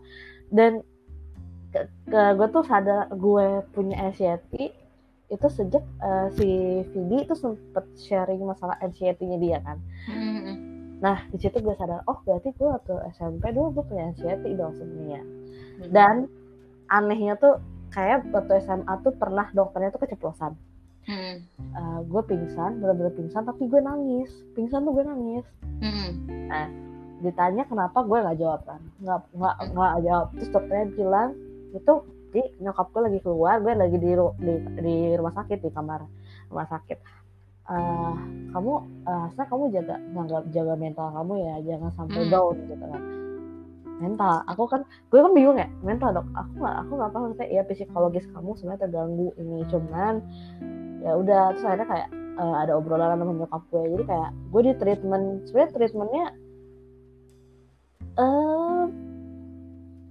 dan 0.54 0.72
ke, 1.74 1.80
ke 2.06 2.20
gue 2.38 2.48
tuh 2.54 2.62
sadar 2.62 3.10
gue 3.10 3.46
punya 3.74 3.96
anxiety 3.98 4.70
itu 5.32 5.46
sejak 5.50 5.82
eh, 6.04 6.28
si 6.36 6.48
Vidi 6.92 7.24
itu 7.24 7.34
sempet 7.34 7.82
sharing 7.96 8.44
masalah 8.44 8.76
anxiety-nya 8.78 9.38
dia 9.40 9.58
kan 9.64 9.80
Mm-mm. 10.06 10.56
Nah 11.04 11.20
di 11.28 11.36
situ 11.36 11.60
gue 11.60 11.76
sadar 11.76 12.00
oh 12.08 12.16
berarti 12.24 12.56
gue 12.56 12.64
waktu 12.64 12.96
SMP 13.12 13.52
dulu 13.52 13.76
gue 13.76 13.84
punya 13.92 14.08
anxiety 14.08 14.56
dong 14.56 14.72
sebenarnya. 14.72 15.20
Mm-mm. 15.20 15.90
dan 15.92 16.24
anehnya 16.88 17.36
tuh 17.36 17.60
kayak 17.94 18.26
waktu 18.34 18.62
SMA 18.64 18.94
tuh 19.06 19.12
pernah 19.14 19.46
dokternya 19.54 19.94
tuh 19.94 20.02
keceplosan. 20.02 20.52
Mm-mm. 21.04 21.36
Eh, 21.60 21.98
gue 22.08 22.22
pingsan 22.26 22.82
bener-bener 22.82 23.14
pingsan 23.14 23.46
tapi 23.46 23.70
gue 23.70 23.80
nangis. 23.80 24.30
Pingsan 24.58 24.82
tuh 24.82 24.92
gue 24.96 25.04
nangis. 25.06 25.46
Mm-mm. 25.84 26.10
ditanya 27.22 27.64
kenapa 27.64 28.04
gue 28.04 28.18
nggak 28.18 28.38
jawab 28.42 28.60
kan. 28.66 28.80
Nggak 29.00 29.20
nggak 29.32 29.56
nggak 29.72 29.92
jawab. 30.02 30.26
Terus 30.36 30.50
dokternya 30.50 30.86
bilang 30.96 31.30
itu 31.74 31.94
di 32.34 32.42
nyokap 32.58 32.90
gue 32.90 33.02
lagi 33.06 33.20
keluar 33.22 33.62
gue 33.62 33.72
lagi 33.78 33.94
di 33.94 34.10
di, 34.42 34.54
di 34.82 34.96
rumah 35.14 35.34
sakit 35.38 35.58
di 35.62 35.70
kamar 35.70 36.02
rumah 36.50 36.66
sakit 36.66 36.98
Eh, 37.64 38.14
kamu 38.52 38.72
eh, 39.08 39.18
harusnya 39.24 39.46
kamu 39.48 39.64
jaga 39.72 39.96
jaga 39.96 40.38
jaga 40.52 40.74
mental 40.76 41.08
kamu 41.16 41.32
ya 41.48 41.54
jangan 41.64 41.90
sampai 41.96 42.28
Hmm. 42.28 42.32
down 42.36 42.56
gitu 42.68 42.84
kan 42.84 43.02
mental 44.04 44.34
aku 44.44 44.62
kan 44.68 44.80
gue 44.84 45.16
kan 45.16 45.32
bingung 45.32 45.56
ya 45.56 45.64
mental 45.80 46.12
dok 46.12 46.28
aku 46.36 46.52
nggak 46.60 46.76
aku 46.84 46.92
nggak 46.92 47.10
maksudnya 47.16 47.48
ya 47.48 47.62
psikologis 47.64 48.28
kamu 48.36 48.52
sebenarnya 48.60 48.84
terganggu 48.84 49.28
ini 49.40 49.64
cuman 49.72 50.14
ya 51.00 51.16
udah 51.16 51.56
terus 51.56 51.64
akhirnya 51.64 51.88
kayak 51.88 52.08
eh, 52.12 52.56
ada 52.68 52.72
obrolan 52.76 53.16
sama 53.16 53.32
nyokap 53.32 53.62
gue 53.72 53.82
jadi 53.96 54.04
kayak 54.12 54.30
gue 54.52 54.60
di 54.60 54.72
treatment 54.76 55.26
sebenarnya 55.48 55.72
treatmentnya 55.72 56.24
eh 58.20 58.84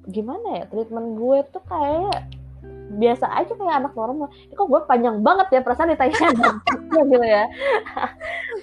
gimana 0.10 0.48
ya 0.58 0.64
treatment 0.74 1.22
gue 1.22 1.38
tuh 1.54 1.64
kayak 1.70 2.18
biasa 2.98 3.26
aja 3.26 3.54
kayak 3.58 3.78
anak 3.84 3.94
normal 3.98 4.30
ini 4.34 4.54
kok 4.54 4.70
gue 4.70 4.82
panjang 4.86 5.18
banget 5.26 5.48
ya 5.50 5.62
perasaan 5.66 5.92
ditanya 5.94 6.18
dampaknya 6.38 7.02
gitu 7.10 7.26
ya 7.26 7.44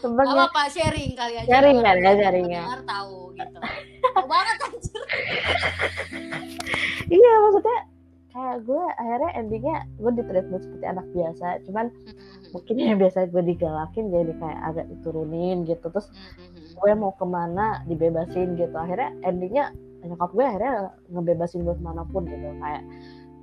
Sebenarnya 0.00 0.48
apa-apa 0.48 0.62
sharing 0.72 1.12
kali 1.12 1.34
aja. 1.36 1.48
Sharing 1.50 1.78
kan 1.84 1.96
ya, 2.00 2.12
sharing 2.16 2.48
ya. 2.48 2.64
Tahu 2.88 3.36
gitu. 3.36 3.58
Banget 4.16 4.56
anjir. 4.64 5.02
iya 7.20 7.32
maksudnya 7.44 7.78
kayak 8.30 8.56
gue 8.62 8.84
akhirnya 8.96 9.30
endingnya 9.34 9.76
gue 9.98 10.10
di 10.14 10.22
treatment 10.22 10.62
seperti 10.62 10.86
anak 10.86 11.06
biasa 11.10 11.46
cuman 11.66 11.90
Mm-mm. 11.90 12.54
mungkin 12.54 12.74
yang 12.78 12.98
biasa 13.02 13.26
gue 13.26 13.42
digalakin 13.42 14.06
jadi 14.06 14.32
kayak 14.38 14.60
agak 14.70 14.86
diturunin 14.86 15.66
gitu 15.66 15.90
terus 15.90 16.14
Mm-mm. 16.14 16.78
gue 16.78 16.92
mau 16.94 17.10
ke 17.18 17.26
mana 17.26 17.82
dibebasin 17.90 18.54
gitu 18.54 18.76
akhirnya 18.78 19.10
endingnya 19.26 19.74
nyokap 20.06 20.30
gue 20.30 20.44
akhirnya 20.46 20.94
ngebebasin 21.10 21.66
gue 21.66 21.74
ke 21.74 21.82
mana 21.82 22.06
pun 22.06 22.22
gitu 22.30 22.48
kayak 22.62 22.86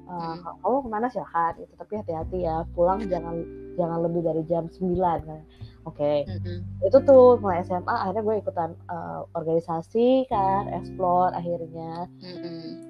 Hmm. 0.08 0.40
kamu 0.64 0.78
ke 0.82 0.90
mana? 0.90 1.08
Silahkan 1.08 1.52
gitu. 1.56 1.74
Tapi 1.76 1.94
hati-hati 1.96 2.38
ya 2.42 2.64
pulang 2.72 3.04
jangan 3.06 3.44
jangan 3.76 4.00
lebih 4.02 4.24
dari 4.24 4.42
jam 4.44 4.66
9 4.66 4.96
Nah, 4.98 5.44
oke. 5.84 6.24
Mm-mm. 6.24 6.60
itu 6.82 6.98
tuh 7.04 7.36
mulai 7.38 7.62
SMA 7.62 7.92
akhirnya 7.92 8.24
gue 8.24 8.36
ikutan 8.38 8.70
eh, 8.88 9.20
organisasi 9.34 10.08
kan 10.28 10.72
explore 10.72 11.32
akhirnya. 11.32 12.08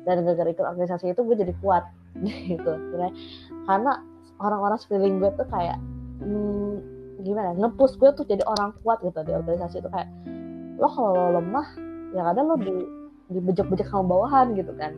Dan 0.06 0.24
gara-gara 0.24 0.48
ikut 0.48 0.64
organisasi 0.64 1.12
itu 1.12 1.22
gue 1.22 1.36
jadi 1.36 1.54
kuat 1.58 1.84
gitu. 2.48 2.72
Karena- 2.94 3.16
karena 3.66 3.92
orang-orang 4.38 4.78
sekeliling 4.78 5.18
gue 5.18 5.34
tuh 5.34 5.50
kayak 5.50 5.82
hmm, 6.22 6.74
gimana 7.20 7.58
ngepush 7.58 7.98
gue 7.98 8.14
tuh 8.14 8.24
jadi 8.24 8.46
orang 8.46 8.78
kuat 8.82 9.02
gitu 9.02 9.18
di 9.22 9.34
organisasi 9.34 9.82
itu 9.82 9.90
kayak 9.90 10.06
lo 10.78 10.86
kalau 10.88 11.12
lo 11.12 11.42
lemah 11.42 11.68
yang 12.14 12.30
ada 12.30 12.40
lo 12.40 12.54
di 12.56 12.70
dibejek-bejek 13.28 13.90
sama 13.90 14.08
bawahan 14.08 14.56
gitu 14.56 14.72
kan. 14.78 14.96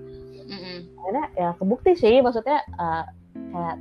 Akhirnya 0.99 1.25
ya 1.35 1.49
kebukti 1.57 1.91
sih 1.97 2.15
maksudnya 2.23 2.59
uh, 2.77 3.03
kayak 3.53 3.77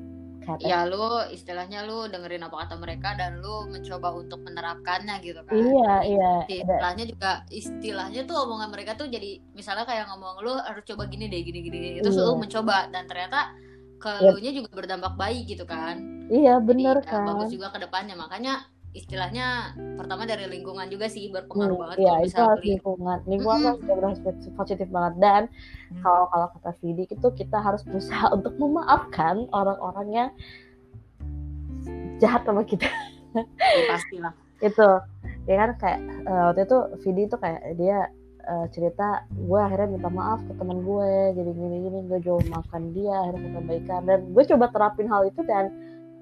kayak 0.49 0.61
ya 0.65 0.89
lu 0.89 1.29
istilahnya 1.29 1.85
lu 1.85 2.09
dengerin 2.09 2.41
apa 2.41 2.65
kata 2.65 2.81
mereka 2.81 3.13
dan 3.21 3.45
lu 3.45 3.69
mencoba 3.69 4.17
untuk 4.17 4.41
menerapkannya 4.41 5.21
gitu 5.21 5.41
kan. 5.45 5.53
Iya 5.53 5.95
iya. 6.09 6.33
Istilahnya 6.49 7.05
juga 7.05 7.31
istilahnya 7.53 8.25
tuh 8.25 8.37
omongan 8.49 8.73
mereka 8.73 8.97
tuh 8.97 9.13
jadi 9.13 9.45
misalnya 9.53 9.85
kayak 9.85 10.09
ngomong 10.09 10.41
lu 10.41 10.57
harus 10.57 10.85
coba 10.89 11.05
gini 11.05 11.29
deh 11.29 11.45
gini 11.45 11.61
gini. 11.61 11.79
Terus 12.01 12.17
Iya. 12.17 12.25
lu 12.25 12.41
mencoba 12.41 12.89
dan 12.89 13.05
ternyata 13.05 13.53
ke 14.01 14.13
Iya. 14.25 14.31
lu 14.33 14.39
nya 14.41 14.53
juga 14.57 14.69
berdampak 14.73 15.15
baik 15.21 15.45
gitu 15.53 15.69
kan. 15.69 16.01
Iya 16.33 16.61
ya, 16.65 16.93
kan 17.05 17.25
bagus 17.29 17.53
juga 17.53 17.69
ke 17.69 17.85
depannya. 17.85 18.17
Makanya 18.17 18.65
istilahnya 18.93 19.73
pertama 19.95 20.25
dari 20.25 20.49
lingkungan 20.49 20.89
juga 20.89 21.07
sih 21.07 21.29
berpengaruh 21.29 21.77
Hmm, 21.77 21.83
banget 21.87 21.97
iya 21.99 22.13
kalau 22.15 22.25
itu 22.25 22.41
harus 22.41 22.65
beli. 22.65 22.71
lingkungan. 22.73 23.19
Lingkungan 23.25 23.59
Mm-mm. 23.61 23.69
tuh 23.79 23.95
benar 23.95 24.13
positif 24.57 24.87
banget. 24.89 25.15
Dan 25.19 25.43
Hmm. 25.89 26.01
kalau 26.03 26.25
kalau 26.29 26.47
kata 26.53 26.71
Vidi 26.81 27.05
itu 27.07 27.29
kita 27.33 27.59
harus 27.59 27.83
berusaha 27.85 28.27
untuk 28.37 28.55
memaafkan 28.57 29.49
orang-orang 29.53 30.09
yang 30.11 30.31
jahat 32.19 32.43
sama 32.43 32.63
kita. 32.63 32.89
Ya, 33.35 33.83
pastilah. 33.87 34.33
Itu. 34.65 34.89
Ya 35.47 35.55
kan 35.57 35.71
kayak 35.79 36.01
eh, 36.27 36.43
waktu 36.51 36.61
itu 36.65 36.77
Vidi 37.01 37.23
itu 37.25 37.37
kayak 37.39 37.79
dia 37.79 38.11
eh, 38.43 38.67
cerita 38.69 39.23
gue 39.31 39.61
akhirnya 39.61 39.89
minta 39.89 40.11
maaf 40.11 40.45
ke 40.45 40.53
teman 40.57 40.83
gue 40.83 41.11
jadi 41.33 41.51
gini 41.53 41.77
gini 41.85 41.99
gue 42.05 42.19
coba 42.21 42.41
maafkan 42.51 42.93
dia 42.93 43.15
akhirnya 43.15 43.41
kita 43.49 43.61
baikan. 43.65 44.01
Dan 44.05 44.19
gue 44.35 44.45
coba 44.45 44.67
terapin 44.69 45.07
hal 45.07 45.25
itu 45.25 45.41
dan 45.45 45.71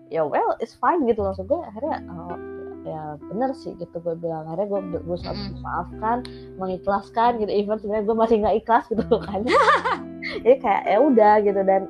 ya 0.06 0.22
well 0.22 0.54
it's 0.60 0.76
fine 0.76 1.02
gitu. 1.06 1.24
Maksud 1.24 1.48
gue 1.48 1.58
akhirnya 1.58 2.04
oh, 2.06 2.36
ya 2.86 3.18
bener 3.18 3.50
sih 3.58 3.74
gitu 3.76 3.98
gue 3.98 4.14
bilang. 4.14 4.46
Akhirnya 4.46 4.66
gue 4.70 4.80
berusaha 5.02 5.34
memaafkan 5.34 6.22
mengikhlaskan 6.56 7.42
gitu. 7.42 7.50
Even 7.50 7.76
sebenarnya 7.82 8.06
gue 8.06 8.16
masih 8.16 8.36
nggak 8.40 8.56
ikhlas 8.62 8.84
gitu 8.88 9.02
kan. 9.20 9.42
Jadi 10.46 10.56
kayak 10.62 10.82
ya 10.86 10.98
udah 11.02 11.34
gitu. 11.42 11.60
Dan 11.66 11.82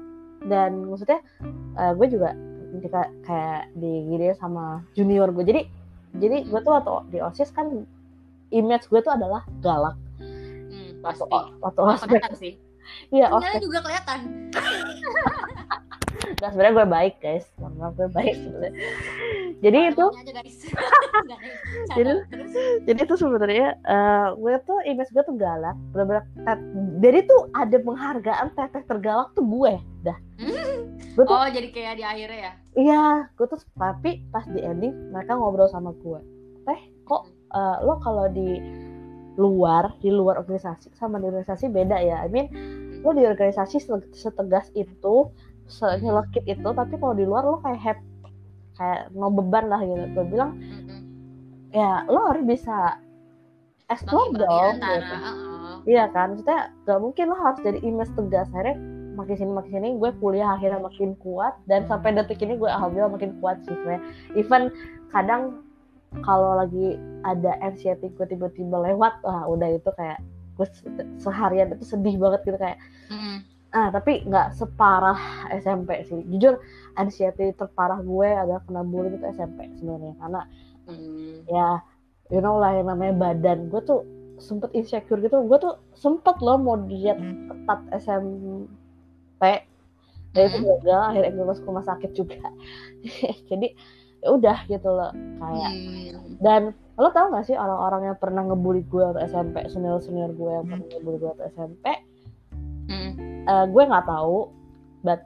dan 0.49 0.71
maksudnya 0.89 1.21
eh, 1.77 1.93
gue 1.95 2.07
juga 2.09 2.33
ketika 2.77 3.09
kayak 3.25 3.73
digini 3.79 4.37
sama 4.37 4.85
junior 4.93 5.33
gue 5.33 5.49
jadi 5.49 5.63
jadi 6.21 6.45
gue 6.45 6.61
tuh 6.61 6.73
waktu 6.77 6.93
di 7.09 7.19
osis 7.25 7.49
kan 7.53 7.89
image 8.53 8.89
gue 8.89 9.01
tuh 9.01 9.13
adalah 9.13 9.43
galak. 9.61 9.97
Hmm, 10.21 11.01
waktu 11.05 11.25
waktu 11.61 11.81
ospek 11.83 12.23
sih. 12.37 12.55
Iya 13.11 13.29
Sinyalnya 13.31 13.51
ospek 13.51 13.63
juga 13.67 13.79
kelihatan 13.83 14.21
nah 16.37 16.49
sebenarnya 16.49 16.75
gue 16.75 16.87
baik 16.89 17.15
guys. 17.19 17.47
Maaf, 17.57 17.93
gue 17.95 18.09
baik 18.09 18.35
sebenarnya. 18.37 18.73
Jadi 19.59 19.79
itu 19.91 20.07
Jadi- 21.97 22.23
jadi 22.85 23.01
tuh 23.05 23.17
sebenarnya 23.17 23.69
eh, 23.79 24.27
gue 24.35 24.55
tuh 24.63 24.79
image 24.85 25.11
gue 25.11 25.23
tuh 25.23 25.37
galak. 25.37 25.77
Bener-bener 25.91 26.25
tet- 26.39 26.67
jadi 27.01 27.19
tuh 27.25 27.41
ada 27.53 27.77
penghargaan 27.79 28.47
teteh 28.53 28.83
tergalak 28.85 29.33
tuh 29.33 29.45
gue 29.45 29.73
dah. 30.03 30.19
Gue 31.17 31.25
tuh 31.25 31.33
oh 31.33 31.49
jadi 31.49 31.69
kayak 31.71 31.95
di 31.97 32.05
akhirnya 32.05 32.39
ya? 32.39 32.53
Iya 32.77 33.05
gue 33.33 33.47
tuh 33.47 33.61
tapi 33.75 34.25
pas 34.31 34.45
di 34.45 34.61
ending 34.61 34.93
mereka 35.11 35.35
ngobrol 35.35 35.67
sama 35.67 35.97
gue. 35.97 36.21
Teh 36.63 36.81
kok 37.03 37.25
eh, 37.51 37.77
lo 37.83 37.97
kalau 37.99 38.29
di 38.29 38.61
luar 39.37 39.93
di 40.01 40.09
luar 40.09 40.41
organisasi 40.41 40.93
sama 40.93 41.17
di 41.17 41.29
organisasi 41.29 41.69
beda 41.69 41.97
ya? 41.99 42.21
I 42.21 42.29
mean 42.29 42.49
lo 43.01 43.13
di 43.13 43.23
organisasi 43.23 43.77
se- 43.79 44.13
setegas 44.13 44.73
itu 44.73 45.29
senyelekit 45.69 46.45
itu 46.47 46.69
tapi 46.71 46.95
kalau 46.97 47.15
di 47.15 47.27
luar 47.27 47.43
lo 47.43 47.59
kayak 47.61 47.81
happy 47.81 48.07
kayak 48.77 49.01
no 49.13 49.29
beban 49.29 49.67
lah 49.67 49.81
gitu. 49.81 50.05
Gue 50.13 50.25
bilang 50.29 50.51
ya 51.71 52.05
lo 52.07 52.31
harus 52.31 52.45
bisa 52.45 52.97
explore 53.89 54.31
dong 54.35 54.75
gitu. 54.79 55.15
iya 55.87 56.05
kan 56.11 56.35
maksudnya 56.35 56.61
gak 56.83 56.99
mungkin 56.99 57.25
lo 57.31 57.37
harus 57.39 57.59
jadi 57.63 57.79
image 57.81 58.13
tegas. 58.15 58.49
Akhirnya 58.51 58.77
makin 59.17 59.35
sini 59.35 59.53
makin 59.53 59.73
sini 59.73 59.89
gue 59.97 60.11
kuliah 60.21 60.51
akhirnya 60.53 60.77
makin 60.79 61.17
kuat 61.17 61.57
dan 61.65 61.89
sampai 61.89 62.13
detik 62.13 62.43
ini 62.43 62.61
gue 62.61 62.69
alhamdulillah 62.69 63.13
makin 63.13 63.33
kuat 63.41 63.57
sih 63.65 63.73
sebenarnya. 63.73 64.03
Even 64.37 64.63
kadang 65.09 65.65
kalau 66.21 66.57
lagi 66.57 66.97
ada 67.25 67.57
anxiety 67.61 68.13
gue 68.13 68.27
tiba-tiba 68.27 68.77
lewat 68.93 69.21
wah 69.25 69.49
udah 69.49 69.69
itu 69.73 69.91
kayak 69.97 70.21
gue 70.57 70.67
se- 70.69 71.09
seharian 71.21 71.73
itu 71.73 71.85
sedih 71.85 72.17
banget 72.17 72.41
gitu 72.49 72.57
kayak 72.57 72.79
Mm-mm. 73.13 73.45
Ah 73.75 73.89
tapi 73.91 74.23
nggak 74.25 74.55
separah 74.55 75.19
SMP 75.55 76.05
sih. 76.07 76.23
Jujur 76.31 76.61
anxiety 76.95 77.51
terparah 77.53 77.99
gue 78.01 78.29
adalah 78.29 78.63
kena 78.65 78.83
bullying 78.83 79.19
itu 79.19 79.27
SMP 79.33 79.67
sebenarnya. 79.77 80.15
Karena 80.19 80.43
Mm. 80.87 81.51
ya 81.51 81.83
you 82.31 82.39
know 82.39 82.63
lah 82.63 82.71
yang 82.75 82.87
namanya 82.87 83.15
badan. 83.15 83.67
Gue 83.69 83.83
tuh 83.83 84.01
sempet 84.39 84.71
insecure 84.73 85.19
gitu. 85.19 85.43
Gue 85.45 85.59
tuh 85.59 85.75
sempet 85.99 86.39
loh 86.39 86.57
mau 86.57 86.79
diet 86.79 87.19
ketat 87.19 87.81
SMP 87.99 89.43
dan 90.31 90.43
itu 90.47 90.59
Hmm. 90.61 90.69
gagal 90.79 91.01
akhirnya 91.11 91.33
gue 91.33 91.47
masuk 91.49 91.65
rumah 91.65 91.83
sakit 91.83 92.11
juga. 92.13 92.39
Jadi 93.51 93.73
ya 94.23 94.29
udah 94.31 94.59
gitu 94.69 94.89
loh. 94.89 95.11
Kayak 95.13 95.73
Hmm. 95.75 96.37
dan 96.39 96.63
lo 96.97 97.09
tau 97.13 97.29
gak 97.29 97.45
sih 97.45 97.57
orang-orang 97.57 98.15
yang 98.15 98.17
pernah 98.17 98.41
ngebully 98.45 98.87
gue 98.87 99.03
waktu 99.05 99.29
SMP 99.29 99.69
senior 99.69 100.01
senior 100.01 100.33
gue 100.33 100.49
yang 100.49 100.65
pernah 100.65 100.87
ngebully 100.87 101.19
gue 101.19 101.29
waktu 101.29 101.45
SMP 101.51 101.85
Eh, 103.47 103.65
gue 103.71 103.83
nggak 103.87 104.07
tahu 104.11 104.51
but 105.07 105.23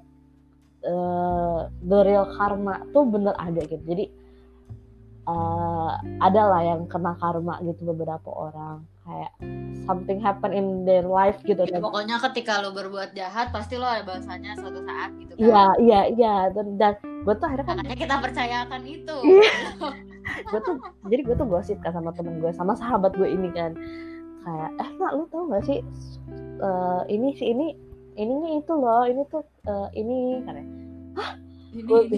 eh, 0.85 1.61
the 1.89 1.99
real 2.05 2.29
karma 2.37 2.85
tuh 2.93 3.09
bener 3.09 3.33
ada 3.41 3.65
gitu. 3.65 3.81
Jadi 3.81 4.05
eh, 5.25 5.93
ada 6.21 6.43
lah 6.45 6.61
yang 6.61 6.85
kena 6.85 7.17
karma 7.17 7.57
gitu 7.65 7.89
beberapa 7.89 8.29
orang. 8.29 8.85
Kayak 9.01 9.33
something 9.89 10.21
happen 10.21 10.53
in 10.53 10.85
their 10.85 11.03
life 11.03 11.41
gitu 11.49 11.65
Ya, 11.65 11.81
dan 11.81 11.83
pokoknya 11.83 12.21
ketika 12.31 12.61
lo 12.61 12.71
berbuat 12.77 13.17
jahat 13.17 13.51
pasti 13.51 13.81
lo 13.81 13.89
ada 13.89 14.05
bahasanya 14.05 14.55
suatu 14.61 14.85
saat 14.85 15.11
gitu 15.17 15.33
kan. 15.35 15.41
Iya 15.41 15.65
iya 15.81 16.01
iya. 16.13 16.35
Dan, 16.53 16.77
dan 16.77 16.95
gue 17.01 17.35
tuh 17.41 17.47
akhirnya 17.49 17.67
kan 17.67 17.77
makanya 17.81 17.99
kita 17.99 18.15
percayakan 18.21 18.83
itu. 18.85 19.17
Iya. 19.25 19.53
gue 20.53 20.61
tuh 20.63 20.77
jadi 21.09 21.23
gue 21.25 21.37
tuh 21.41 21.49
gosip 21.49 21.81
kan 21.81 21.97
sama 21.97 22.13
temen 22.15 22.39
gue 22.39 22.53
sama 22.53 22.77
sahabat 22.77 23.17
gue 23.17 23.27
ini 23.27 23.49
kan. 23.57 23.73
Kayak 24.45 24.71
eh 24.79 24.91
nak 25.01 25.13
lu 25.17 25.25
tau 25.33 25.49
gak 25.49 25.65
sih 25.65 25.81
eh, 26.61 27.03
ini 27.09 27.35
si 27.35 27.51
ini 27.51 27.90
ininya 28.21 28.51
itu 28.55 28.73
loh 28.73 29.03
ini 29.03 29.23
tuh 29.27 29.41
eh, 29.65 29.89
ini 29.95 30.19
kan 30.43 30.57
Ini- 30.57 30.69
Gue- 31.81 32.11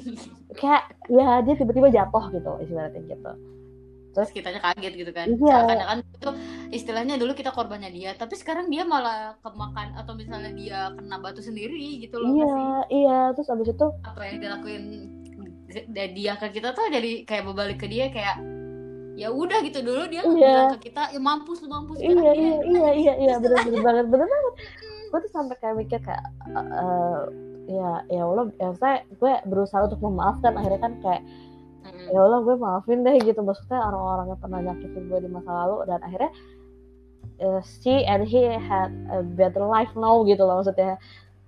kayak 0.54 0.82
ya 1.06 1.40
dia 1.40 1.54
tiba-tiba 1.54 1.88
jatuh 1.88 2.24
gitu 2.30 2.52
ibaratnya 2.62 3.04
gitu. 3.06 3.32
Terus 4.12 4.28
kitanya 4.30 4.60
kaget 4.60 4.92
gitu 4.94 5.08
kan. 5.10 5.24
Iya. 5.26 5.40
seakan-akan 5.58 5.98
itu 6.02 6.30
istilahnya 6.70 7.14
dulu 7.16 7.32
kita 7.32 7.48
korbannya 7.48 7.88
dia 7.88 8.12
tapi 8.12 8.32
sekarang 8.34 8.68
dia 8.68 8.82
malah 8.82 9.36
kemakan 9.40 9.92
atau 9.94 10.12
misalnya 10.12 10.52
dia 10.52 10.78
kena 10.92 11.16
batu 11.16 11.40
sendiri 11.40 11.96
gitu 11.98 12.16
loh 12.16 12.28
iya 12.28 12.44
nggak 12.44 12.48
sih? 12.48 12.96
iya. 12.98 13.18
Terus 13.32 13.48
abis 13.48 13.68
itu 13.70 13.86
apa 14.02 14.20
yang 14.22 14.38
dilakuin 14.38 14.82
dari 15.86 16.10
dia 16.12 16.32
ke 16.36 16.46
kita 16.50 16.68
tuh 16.70 16.84
jadi 16.88 17.10
kayak 17.22 17.44
berbalik 17.46 17.76
ke 17.76 17.86
dia 17.86 18.08
kayak 18.08 18.36
ya 19.14 19.28
udah 19.28 19.60
gitu. 19.60 19.80
Dulu 19.80 20.02
dia 20.06 20.20
Iya. 20.22 20.28
bilang 20.28 20.72
ke 20.74 20.88
kita 20.88 21.02
ya 21.08 21.20
mampus 21.20 21.60
lu 21.60 21.68
mampus. 21.68 21.96
Iya 21.96 22.12
iya 22.32 22.56
iya 22.62 22.90
iya 22.94 23.12
iya 23.18 23.34
Terus 23.36 23.60
bener 23.60 23.68
bener 23.70 23.82
banget 23.82 24.06
bener 24.08 24.26
banget 24.26 24.54
gue 25.12 25.18
tuh 25.28 25.32
sampai 25.36 25.60
kayak 25.60 25.76
mikir 25.76 26.00
kayak 26.00 26.24
eh, 26.56 27.20
ya 27.68 28.02
ya 28.08 28.22
Allah 28.24 28.48
ya 28.56 28.72
saya 28.80 29.04
gue 29.12 29.32
berusaha 29.44 29.84
untuk 29.84 30.00
memaafkan 30.00 30.56
akhirnya 30.56 30.80
kan 30.80 30.94
kayak 31.04 31.22
ya 32.08 32.18
Allah 32.18 32.40
gue 32.42 32.56
maafin 32.56 33.04
deh 33.04 33.20
gitu. 33.20 33.40
Maksudnya 33.44 33.78
orang-orang 33.78 34.26
yang 34.34 34.40
pernah 34.40 34.58
nyakitin 34.64 35.04
gue 35.10 35.18
di 35.20 35.30
masa 35.30 35.50
lalu 35.52 35.76
dan 35.86 36.00
akhirnya 36.00 36.30
eh, 37.42 37.60
she 37.60 38.08
and 38.08 38.24
he 38.24 38.40
had 38.56 38.90
a 39.12 39.20
better 39.20 39.68
life 39.68 39.92
now 39.94 40.24
gitu 40.24 40.42
loh 40.42 40.64
maksudnya. 40.64 40.96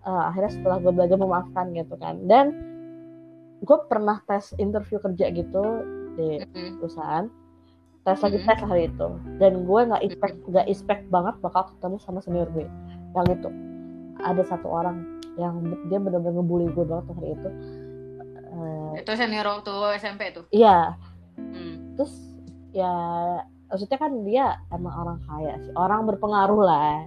Eh, 0.05 0.22
akhirnya 0.29 0.53
setelah 0.53 0.77
gue 0.85 0.92
belajar 0.92 1.16
memaafkan 1.16 1.72
gitu 1.72 1.94
kan. 1.96 2.20
Dan 2.29 2.46
gue 3.64 3.79
pernah 3.88 4.20
tes 4.29 4.53
interview 4.61 5.00
kerja 5.00 5.33
gitu 5.33 5.64
di 6.20 6.44
perusahaan. 6.79 7.33
Tes 8.05 8.20
lagi 8.20 8.38
tes 8.44 8.61
hari 8.61 8.92
itu. 8.92 9.09
Dan 9.40 9.64
gue 9.64 9.81
nggak 9.88 10.03
expect 10.05 10.37
nggak 10.44 10.66
expect 10.68 11.03
banget 11.09 11.35
bakal 11.40 11.72
ketemu 11.72 11.96
sama 12.05 12.20
senior 12.20 12.48
gue 12.53 12.68
yang 13.14 13.27
itu 13.31 13.48
ada 14.22 14.42
satu 14.46 14.66
orang 14.66 15.22
yang 15.35 15.59
dia 15.90 15.98
benar-benar 15.98 16.38
ngebully 16.38 16.70
gue 16.70 16.85
banget 16.87 17.11
hari 17.14 17.29
itu. 17.35 17.48
Eh, 18.55 18.92
itu 19.03 19.11
senior 19.18 19.46
waktu 19.50 19.74
SMP 19.98 20.31
tuh 20.31 20.46
iya. 20.55 20.94
Hmm. 21.35 21.98
terus 21.98 22.14
ya 22.70 22.94
maksudnya 23.66 23.98
kan 23.98 24.12
dia 24.22 24.62
emang 24.70 24.94
orang 24.94 25.18
kaya 25.27 25.59
sih. 25.62 25.74
Orang 25.74 26.07
berpengaruh 26.07 26.62
lah 26.62 27.03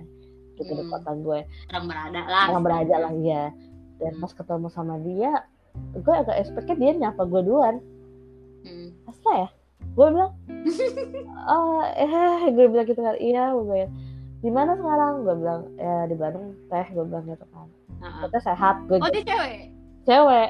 gitu 0.60 0.72
di 0.76 0.84
Hmm. 0.84 0.91
kota 0.91 1.12
gue. 1.15 1.39
Orang 1.72 1.86
berada 1.88 2.22
lah 2.28 2.46
orang 2.52 2.63
beraja 2.63 2.96
lah 3.00 3.13
ya 3.15 3.43
dan 4.04 4.13
pas 4.20 4.32
ketemu 4.36 4.67
sama 4.70 5.00
dia 5.02 5.32
gue 5.96 6.13
agak 6.13 6.36
expectnya 6.41 6.76
dia 6.76 6.91
nyapa 7.08 7.24
gue 7.24 7.41
duluan. 7.48 7.80
Hmm. 8.67 8.91
Ya? 9.28 9.48
Gue 9.96 10.08
bilang 10.12 10.32
oh 11.52 11.84
eh 11.84 12.52
gue 12.52 12.65
bilang 12.67 12.88
gitu 12.88 13.00
kan 13.00 13.15
iya 13.20 13.56
gue 13.56 13.63
bilang 13.63 13.91
di 14.41 14.50
mana 14.54 14.78
sekarang? 14.78 15.26
Gue 15.26 15.36
bilang 15.38 15.62
ya 15.78 16.06
di 16.06 16.15
Bandung 16.15 16.54
teh 16.69 16.86
gue 16.93 17.06
bilang 17.06 17.26
gitu 17.26 17.45
kan. 17.50 17.67
Teteh 18.28 18.41
sehat? 18.45 18.76
Gue 18.86 19.02
oh 19.02 19.10
dia 19.10 19.23
cewek? 19.26 19.73
Cewek 20.06 20.50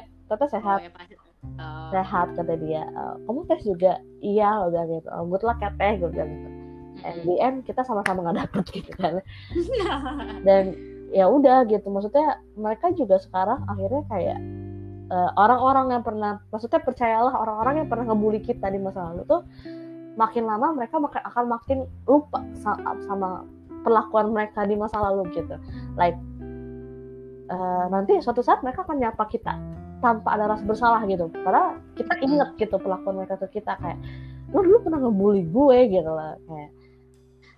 sehat 0.51 0.79
oh, 0.79 0.83
ya 0.83 0.91
pasti. 0.91 1.15
Oh. 1.15 1.89
sehat 1.95 2.27
kata 2.35 2.59
dia. 2.59 2.83
"Eh, 2.83 3.13
kamu 3.23 3.39
tes 3.47 3.61
juga? 3.63 3.93
Iya 4.19 4.49
gue 4.67 4.69
bilang 4.75 4.87
gitu. 4.91 5.07
Oh, 5.15 5.23
good 5.31 5.43
luck 5.47 5.59
ya 5.63 5.71
teh 5.79 5.93
gue 5.95 6.09
bilang 6.11 6.29
gitu. 6.35 6.49
And 7.05 7.17
the 7.23 7.35
end 7.39 7.57
kita 7.63 7.85
sama-sama 7.87 8.27
nggak 8.27 8.37
dapet 8.43 8.63
gitu 8.81 8.91
kan. 8.99 9.23
Dan 10.47 10.75
ya 11.15 11.31
udah 11.31 11.63
gitu. 11.71 11.87
Maksudnya 11.87 12.43
mereka 12.59 12.91
juga 12.91 13.21
sekarang 13.23 13.63
akhirnya 13.71 14.03
kayak 14.11 14.39
eh, 15.07 15.31
orang-orang 15.39 15.95
yang 15.95 16.03
pernah 16.03 16.43
maksudnya 16.51 16.83
percayalah 16.83 17.31
orang-orang 17.31 17.85
yang 17.85 17.87
pernah 17.87 18.11
ngebully 18.11 18.43
kita 18.43 18.67
di 18.67 18.79
masa 18.83 19.13
lalu 19.13 19.23
tuh 19.23 19.41
makin 20.17 20.49
lama 20.49 20.73
mereka 20.73 20.97
akan 20.99 21.45
makin 21.45 21.85
lupa 22.09 22.41
sa- 22.57 22.81
sama 23.05 23.45
perlakuan 23.87 24.35
mereka 24.35 24.67
di 24.67 24.75
masa 24.75 24.99
lalu 24.99 25.31
gitu. 25.31 25.55
Like 25.95 26.19
eh, 27.47 27.85
nanti 27.87 28.19
suatu 28.19 28.43
saat 28.43 28.59
mereka 28.59 28.83
akan 28.83 28.99
nyapa 28.99 29.23
kita 29.31 29.55
tanpa 30.03 30.35
ada 30.35 30.51
rasa 30.51 30.67
bersalah 30.67 31.01
gitu. 31.07 31.31
Karena 31.31 31.79
kita 31.95 32.19
inget 32.19 32.49
gitu 32.59 32.75
perlakuan 32.75 33.23
mereka 33.23 33.39
ke 33.47 33.63
kita 33.63 33.79
kayak 33.79 33.97
lo 34.51 34.59
dulu 34.59 34.83
pernah 34.83 34.99
ngebully 34.99 35.47
gue 35.47 35.77
gitu 35.87 36.11
lah 36.11 36.35
kayak. 36.43 36.71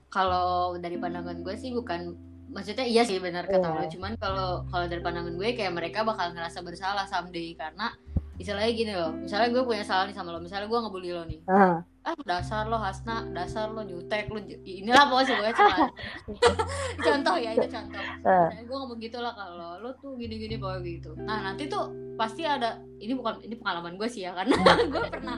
Kalau 0.10 0.74
dari 0.78 0.98
pandangan 1.02 1.42
gue 1.42 1.56
sih 1.58 1.74
bukan 1.74 2.30
maksudnya 2.50 2.82
iya 2.82 3.06
sih 3.06 3.22
benar 3.22 3.46
kata 3.46 3.62
Iya. 3.62 3.78
lo 3.78 3.86
cuman 3.94 4.12
kalau 4.18 4.50
kalau 4.74 4.86
dari 4.90 5.02
pandangan 5.06 5.38
gue 5.38 5.50
kayak 5.54 5.70
mereka 5.70 6.02
bakal 6.02 6.34
ngerasa 6.34 6.66
bersalah 6.66 7.06
someday 7.06 7.54
karena 7.54 7.94
istilahnya 8.40 8.72
gini 8.72 8.94
loh 8.96 9.12
misalnya 9.20 9.52
gue 9.52 9.64
punya 9.68 9.84
salah 9.84 10.08
nih 10.08 10.16
sama 10.16 10.32
lo 10.32 10.40
misalnya 10.40 10.72
gue 10.72 10.80
ngebully 10.80 11.12
lo 11.12 11.24
nih. 11.28 11.40
Ah, 11.52 11.84
ah 12.08 12.16
dasar 12.24 12.72
lo 12.72 12.80
Hasna 12.80 13.28
dasar 13.36 13.68
lo 13.68 13.84
nyutek 13.84 14.32
lo 14.32 14.40
inilah 14.64 15.12
pokoknya 15.12 15.28
semuanya 15.28 15.54
cuma 15.60 15.76
contoh 17.06 17.36
ya 17.36 17.52
itu 17.60 17.68
contoh. 17.68 18.04
Ah, 18.24 18.48
Misalnya 18.48 18.64
gue 18.64 18.78
ngomong 18.80 19.00
gitu 19.04 19.18
lah 19.20 19.34
kalau 19.36 19.84
lo 19.84 19.92
tuh 20.00 20.16
gini-gini 20.16 20.56
pokoknya 20.56 20.82
gitu. 20.88 21.12
Nah 21.20 21.52
nanti 21.52 21.68
tuh 21.68 21.92
pasti 22.16 22.48
ada 22.48 22.80
ini 23.04 23.12
bukan 23.12 23.44
ini 23.44 23.60
pengalaman 23.60 24.00
gue 24.00 24.08
sih 24.08 24.24
ya 24.24 24.32
karena 24.32 24.56
gue 24.96 25.04
pernah 25.12 25.38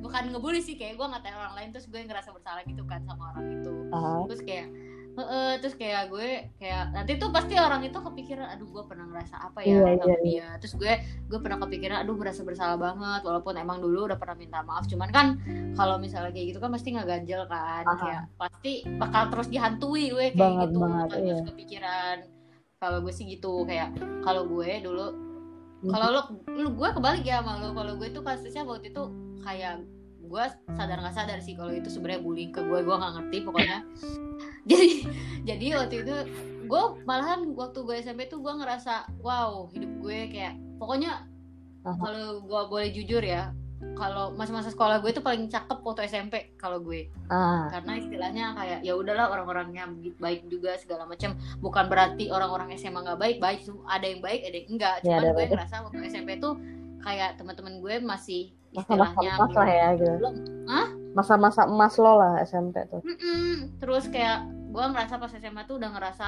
bukan 0.00 0.32
ngebully 0.32 0.64
sih 0.64 0.80
kayak 0.80 0.96
gue 0.96 1.04
ngatain 1.04 1.36
orang 1.36 1.52
lain 1.52 1.68
terus 1.76 1.84
gue 1.92 2.00
ngerasa 2.00 2.32
bersalah 2.32 2.64
gitu 2.64 2.80
kan 2.88 3.04
sama 3.04 3.36
orang 3.36 3.60
itu. 3.60 3.72
Ah. 3.92 4.24
terus 4.24 4.40
kayak 4.40 4.72
"Heeh," 5.18 5.58
terus 5.58 5.74
kayak 5.74 6.14
gue 6.14 6.46
kayak 6.56 6.94
nanti 6.94 7.18
tuh 7.18 7.34
pasti 7.34 7.58
orang 7.58 7.82
itu 7.82 7.98
kepikiran 7.98 8.54
aduh 8.54 8.70
gue 8.70 8.84
pernah 8.86 9.04
ngerasa 9.10 9.34
apa 9.50 9.66
ya 9.66 9.82
Iya, 9.82 9.98
sama 9.98 10.06
iya, 10.06 10.16
dia. 10.22 10.48
terus 10.62 10.74
gue 10.78 10.92
gue 11.26 11.38
pernah 11.42 11.58
kepikiran 11.66 12.06
aduh 12.06 12.14
merasa 12.14 12.46
bersalah 12.46 12.78
banget 12.78 13.20
walaupun 13.26 13.58
emang 13.58 13.82
dulu 13.82 14.06
udah 14.06 14.14
pernah 14.14 14.38
minta 14.38 14.62
maaf. 14.62 14.86
Cuman 14.86 15.10
kan 15.10 15.26
kalau 15.74 15.98
misalnya 15.98 16.30
kayak 16.30 16.54
gitu 16.54 16.58
kan 16.62 16.70
pasti 16.70 16.94
nggak 16.94 17.08
ganjel 17.10 17.42
kan 17.50 17.82
Aha. 17.82 17.98
kayak 17.98 18.22
pasti 18.38 18.72
bakal 18.96 19.22
terus 19.34 19.48
dihantui 19.50 20.14
gue 20.14 20.26
kayak 20.32 20.38
Banget, 20.38 20.68
gitu 20.70 20.78
banget, 20.78 21.06
iya. 21.10 21.18
terus 21.34 21.42
kepikiran. 21.50 22.16
Kalau 22.78 22.98
gue 23.02 23.10
sih 23.10 23.26
gitu 23.26 23.66
kayak 23.66 23.90
kalau 24.22 24.46
gue 24.46 24.70
dulu 24.86 25.06
kalau 25.78 26.06
lu, 26.10 26.22
lu 26.58 26.68
gue 26.74 26.88
kebalik 26.90 27.22
ya 27.22 27.38
sama 27.42 27.62
lu 27.62 27.70
kalau 27.74 27.94
gue 27.98 28.08
tuh 28.10 28.22
kasusnya 28.22 28.66
waktu 28.66 28.90
itu 28.90 29.02
kayak 29.42 29.82
gue 30.28 30.44
sadar 30.76 31.00
nggak 31.00 31.16
sadar 31.16 31.38
sih 31.40 31.56
kalau 31.56 31.72
itu 31.72 31.88
sebenarnya 31.88 32.20
bullying 32.20 32.52
ke 32.52 32.60
gue 32.60 32.78
gue 32.84 32.94
nggak 32.94 33.12
ngerti 33.16 33.38
pokoknya. 33.42 33.78
Jadi 34.70 34.88
jadi 35.48 35.66
waktu 35.80 36.04
itu 36.04 36.16
gue 36.68 36.82
malahan 37.08 37.48
waktu 37.56 37.80
gue 37.80 37.96
SMP 38.04 38.28
tuh 38.28 38.44
gue 38.44 38.52
ngerasa 38.52 39.08
wow 39.24 39.64
hidup 39.72 39.88
gue 40.04 40.18
kayak 40.28 40.60
pokoknya 40.76 41.24
kalau 41.80 42.44
gue 42.44 42.62
boleh 42.68 42.88
jujur 42.92 43.24
ya 43.24 43.56
kalau 43.94 44.34
masa-masa 44.34 44.74
sekolah 44.74 44.98
gue 44.98 45.14
tuh 45.14 45.22
paling 45.22 45.46
cakep 45.46 45.78
waktu 45.86 46.10
SMP 46.10 46.54
kalau 46.58 46.82
gue. 46.82 47.10
Ah, 47.30 47.70
karena 47.70 47.98
istilahnya 47.98 48.44
kayak 48.58 48.78
ya 48.82 48.92
udahlah 48.98 49.30
orang-orangnya 49.30 49.86
baik 50.18 50.50
juga 50.50 50.74
segala 50.78 51.06
macam 51.06 51.38
bukan 51.62 51.86
berarti 51.86 52.30
orang-orang 52.30 52.74
SMA 52.74 53.06
nggak 53.06 53.20
baik 53.22 53.36
baik 53.38 53.58
ada 53.86 54.06
yang 54.06 54.20
baik 54.22 54.40
ada 54.42 54.56
yang 54.58 54.68
enggak. 54.74 54.94
Ya, 55.02 55.02
cuman 55.06 55.18
ada 55.18 55.30
gue 55.30 55.38
baik. 55.38 55.50
ngerasa 55.54 55.74
waktu 55.86 55.98
SMP 56.10 56.30
tuh 56.42 56.54
kayak 57.06 57.38
teman-teman 57.38 57.78
gue 57.78 57.94
masih 58.02 58.42
masa-masa 58.72 59.16
istilahnya 59.16 59.30
emas 59.36 59.52
lah 59.56 59.68
ya 59.68 59.88
gitu. 59.96 60.14
belum 60.20 60.34
Hah? 60.68 60.88
masa-masa 61.16 61.62
emas 61.66 61.94
lo 61.96 62.12
lah 62.20 62.32
SMP 62.44 62.76
tuh. 62.86 63.00
Mm-mm. 63.02 63.80
terus 63.80 64.06
kayak 64.12 64.46
gue 64.68 64.84
ngerasa 64.84 65.16
pas 65.16 65.32
SMA 65.32 65.62
tuh 65.64 65.80
udah 65.80 65.90
ngerasa 65.96 66.26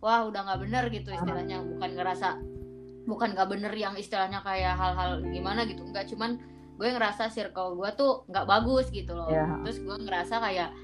wah 0.00 0.20
udah 0.26 0.40
nggak 0.44 0.60
bener 0.64 0.84
gitu 0.90 1.08
istilahnya. 1.12 1.62
Bukan 1.64 1.90
ngerasa 1.96 2.28
bukan 3.04 3.36
nggak 3.36 3.48
bener 3.52 3.72
yang 3.76 3.94
istilahnya 3.94 4.40
kayak 4.40 4.74
hal-hal 4.74 5.20
gimana 5.28 5.68
gitu. 5.68 5.84
Enggak 5.84 6.08
cuman 6.08 6.40
gue 6.74 6.88
ngerasa 6.90 7.30
circle 7.30 7.78
gue 7.78 7.90
tuh 7.94 8.26
nggak 8.28 8.46
bagus 8.48 8.88
gitu 8.90 9.14
loh. 9.14 9.30
Ya. 9.30 9.46
terus 9.62 9.78
gue 9.78 9.96
ngerasa 9.96 10.42
kayak 10.42 10.74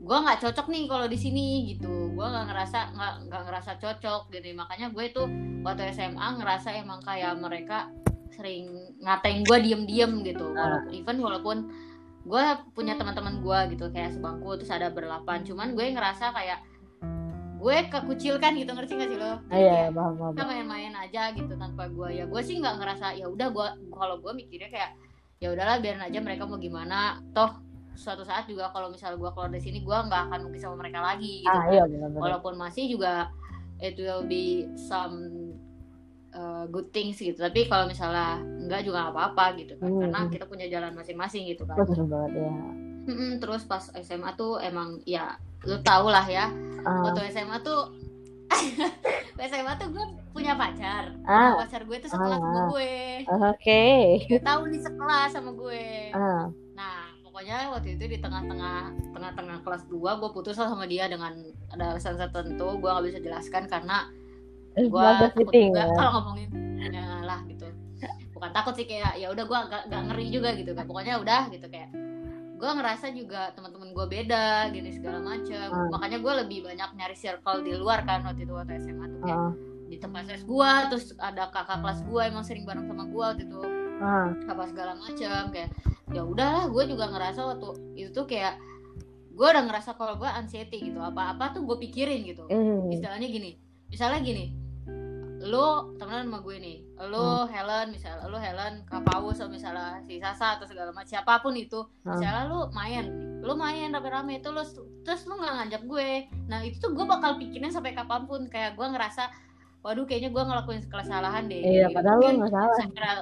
gue 0.00 0.16
nggak 0.16 0.40
cocok 0.40 0.66
nih 0.72 0.82
kalau 0.88 1.06
di 1.10 1.18
sini 1.18 1.46
gitu. 1.74 2.14
Gue 2.16 2.26
nggak 2.26 2.46
ngerasa 2.48 2.78
nggak 2.96 3.14
nggak 3.28 3.42
ngerasa 3.50 3.72
cocok 3.82 4.22
gitu. 4.32 4.46
Makanya 4.56 4.86
gue 4.94 5.04
tuh 5.12 5.26
waktu 5.60 5.92
SMA 5.92 6.26
ngerasa 6.40 6.72
emang 6.80 7.04
kayak 7.04 7.36
mereka 7.36 7.92
sering 8.30 8.94
ngatain 9.02 9.42
gue 9.44 9.58
diem-diem 9.60 10.12
gitu. 10.24 10.54
Ah. 10.54 10.80
walaupun 10.80 10.90
even 10.94 11.16
walaupun 11.18 11.56
gue 12.20 12.44
punya 12.76 12.94
teman-teman 13.00 13.40
gue 13.40 13.58
gitu 13.76 13.88
kayak 13.90 14.14
sebangku 14.14 14.56
terus 14.58 14.72
ada 14.72 14.88
berlapan. 14.92 15.42
Cuman 15.42 15.74
gue 15.74 15.84
ngerasa 15.90 16.32
kayak 16.34 16.60
gue 17.60 17.76
kekucilkan 17.92 18.56
gitu 18.56 18.70
ngerti 18.72 18.92
gak 18.96 19.10
sih 19.12 19.18
lo? 19.20 19.32
Iya 19.52 19.92
paham 19.92 20.16
paham. 20.16 20.32
kita 20.32 20.44
main-main 20.48 20.92
aja 20.96 21.22
gitu 21.36 21.52
tanpa 21.60 21.92
gue 21.92 22.08
ya 22.16 22.24
gue 22.24 22.40
sih 22.40 22.56
nggak 22.56 22.80
ngerasa 22.80 23.20
ya 23.20 23.28
udah 23.28 23.48
gue 23.52 23.66
kalau 23.92 24.16
gue 24.16 24.32
mikirnya 24.32 24.72
kayak 24.72 24.90
ya 25.40 25.52
udahlah 25.52 25.76
biarin 25.80 26.00
aja 26.00 26.18
mereka 26.24 26.48
mau 26.48 26.56
gimana. 26.56 27.20
Toh 27.36 27.70
suatu 28.00 28.24
saat 28.24 28.48
juga 28.48 28.72
kalau 28.72 28.88
misal 28.88 29.20
gue 29.20 29.28
keluar 29.28 29.52
dari 29.52 29.60
sini 29.60 29.84
gue 29.84 29.92
nggak 29.92 30.32
akan 30.32 30.40
mungkin 30.48 30.60
sama 30.62 30.76
mereka 30.80 31.04
lagi 31.04 31.44
gitu 31.44 31.52
ah 31.52 31.68
kan. 31.68 31.72
iya 31.74 31.84
benar-benar 31.84 32.20
walaupun 32.22 32.54
masih 32.56 32.84
juga 32.88 33.28
it 33.82 33.92
will 34.00 34.24
be 34.24 34.64
some 34.76 35.49
uh, 36.32 36.64
good 36.66 36.90
things 36.90 37.16
gitu. 37.16 37.36
Tapi 37.36 37.66
kalau 37.66 37.86
misalnya 37.86 38.38
enggak 38.38 38.82
juga 38.82 39.06
nggak 39.06 39.14
apa-apa 39.14 39.44
gitu 39.58 39.74
kan. 39.76 39.88
Hmm. 39.88 40.00
karena 40.02 40.18
kita 40.28 40.44
punya 40.44 40.66
jalan 40.66 40.92
masing-masing 40.94 41.46
gitu 41.46 41.62
kan. 41.64 41.76
Betul 41.76 42.06
banget 42.06 42.40
ya. 42.40 42.50
Mm-mm, 43.00 43.40
terus 43.40 43.64
pas 43.64 43.80
SMA 43.96 44.30
tuh 44.34 44.60
emang 44.60 45.00
ya 45.04 45.34
lu 45.64 45.80
tau 45.80 46.06
lah 46.06 46.24
ya. 46.24 46.52
Ah, 46.82 47.04
waktu 47.04 47.28
SMA 47.30 47.58
tuh 47.60 47.96
SMA 49.40 49.72
tuh 49.76 49.88
gue 49.90 50.04
punya 50.30 50.52
pacar. 50.54 51.16
Ah. 51.24 51.56
pacar 51.56 51.82
gue 51.84 51.96
tuh 51.96 52.10
sekelas 52.10 52.36
sama 52.36 52.50
Ah. 52.52 52.66
gue. 52.68 52.92
Oke. 53.54 53.84
Tiga 54.26 54.38
tahun 54.44 54.68
di 54.68 54.78
sekelas 54.78 55.30
sama 55.32 55.50
gue. 55.54 55.84
Ah. 56.12 56.44
Nah 56.76 56.96
pokoknya 57.24 57.70
waktu 57.72 57.94
itu 57.94 58.04
di 58.06 58.18
tengah-tengah 58.18 58.78
tengah-tengah 59.14 59.58
kelas 59.62 59.82
2 59.88 59.96
gue 60.20 60.30
putus 60.30 60.58
lah 60.58 60.68
sama 60.68 60.84
dia 60.84 61.08
dengan 61.08 61.32
ada 61.72 61.94
alasan 61.94 62.18
tertentu. 62.18 62.68
Gue 62.76 62.90
nggak 62.90 63.06
bisa 63.08 63.18
jelaskan 63.20 63.64
karena 63.66 64.06
gue 64.78 64.86
Bagus 64.88 65.34
takut 65.34 65.46
juga 65.50 65.82
ya. 65.82 65.84
kalau 65.98 66.10
ngomongin 66.20 66.48
ya 66.94 67.04
lah 67.26 67.40
gitu. 67.46 67.66
Bukan 68.32 68.50
takut 68.54 68.74
sih 68.78 68.86
kayak 68.88 69.18
ya 69.20 69.28
udah 69.28 69.44
gue 69.44 69.58
gak 69.90 70.02
ngeri 70.10 70.26
juga 70.30 70.50
gitu 70.56 70.70
kan. 70.72 70.84
Pokoknya 70.86 71.18
udah 71.20 71.50
gitu 71.50 71.66
kayak 71.66 71.90
gue 72.60 72.70
ngerasa 72.76 73.06
juga 73.16 73.56
teman-teman 73.56 73.96
gue 73.96 74.06
beda 74.06 74.68
gini 74.68 74.92
segala 74.92 75.16
macam 75.24 75.68
Ah. 75.72 75.88
makanya 75.96 76.20
gue 76.20 76.32
lebih 76.44 76.58
banyak 76.68 76.92
nyari 76.92 77.16
circle 77.16 77.64
di 77.64 77.72
luar 77.72 78.04
kan 78.04 78.20
waktu 78.20 78.44
itu 78.44 78.52
waktu 78.52 78.76
SMA 78.84 79.08
tuh 79.08 79.20
kayak 79.24 79.40
ah. 79.48 79.52
di 79.88 79.96
tempat 79.96 80.28
les 80.28 80.44
gue 80.44 80.70
terus 80.92 81.16
ada 81.16 81.48
kakak 81.48 81.80
kelas 81.80 82.04
gue 82.04 82.20
emang 82.20 82.44
sering 82.44 82.68
bareng 82.68 82.84
sama 82.84 83.08
gue 83.08 83.24
waktu 83.24 83.42
itu. 83.48 83.60
Ah. 84.04 84.28
Apa 84.44 84.62
segala 84.68 84.92
macam 84.96 85.42
kayak 85.52 85.72
ya 86.12 86.22
udahlah 86.22 86.68
gue 86.68 86.84
juga 86.84 87.04
ngerasa 87.08 87.40
waktu 87.48 87.68
itu 87.96 88.10
tuh 88.12 88.28
kayak 88.28 88.60
gue 89.32 89.46
udah 89.48 89.64
ngerasa 89.64 89.96
kalau 89.96 90.20
gue 90.20 90.28
anxiety 90.28 90.92
gitu. 90.92 91.00
Apa 91.00 91.32
apa 91.32 91.56
tuh 91.56 91.64
gue 91.64 91.76
pikirin 91.80 92.22
gitu. 92.28 92.44
Hmm. 92.44 92.92
istilahnya 92.92 93.28
gini 93.28 93.56
misalnya 93.90 94.22
gini 94.22 94.54
lo 95.40 95.96
temenan 95.96 96.28
sama 96.28 96.38
gue 96.44 96.56
nih. 96.60 96.78
Lo 97.08 97.48
Helen 97.48 97.96
misalnya 97.96 98.28
lo 98.28 98.36
Helen 98.36 98.84
Kak 98.84 99.02
Paus 99.02 99.40
atau 99.40 99.48
misalnya 99.48 100.04
si 100.04 100.20
Sasa 100.20 100.60
atau 100.60 100.68
segala 100.68 100.92
macam 100.92 101.08
siapa 101.08 101.40
pun 101.40 101.56
itu. 101.56 101.80
Hmm. 102.04 102.12
misalnya 102.12 102.44
lo 102.46 102.68
main 102.70 103.04
lo 103.40 103.56
main 103.56 103.88
rame-rame 103.88 104.36
itu 104.36 104.52
lo 104.52 104.60
terus 105.00 105.24
lo 105.24 105.40
nggak 105.40 105.54
ngajak 105.56 105.82
gue. 105.88 106.10
Nah 106.44 106.60
itu 106.60 106.76
tuh 106.76 106.92
gue 106.92 107.04
bakal 107.04 107.40
pikirin 107.40 107.72
sampai 107.72 107.96
kapan 107.96 108.28
pun. 108.28 108.44
Kayak 108.46 108.76
gue 108.76 108.84
ngerasa 108.84 109.32
waduh 109.80 110.04
kayaknya 110.04 110.28
gue 110.28 110.42
ngelakuin 110.44 110.84
kesalahan 110.84 111.48
deh. 111.48 111.56
Iya 111.58 111.88
Gitu. 111.88 111.96
padahal 111.96 112.18
lo 112.20 112.28
nggak 112.36 112.52
salah. 112.52 112.76
several 112.76 113.18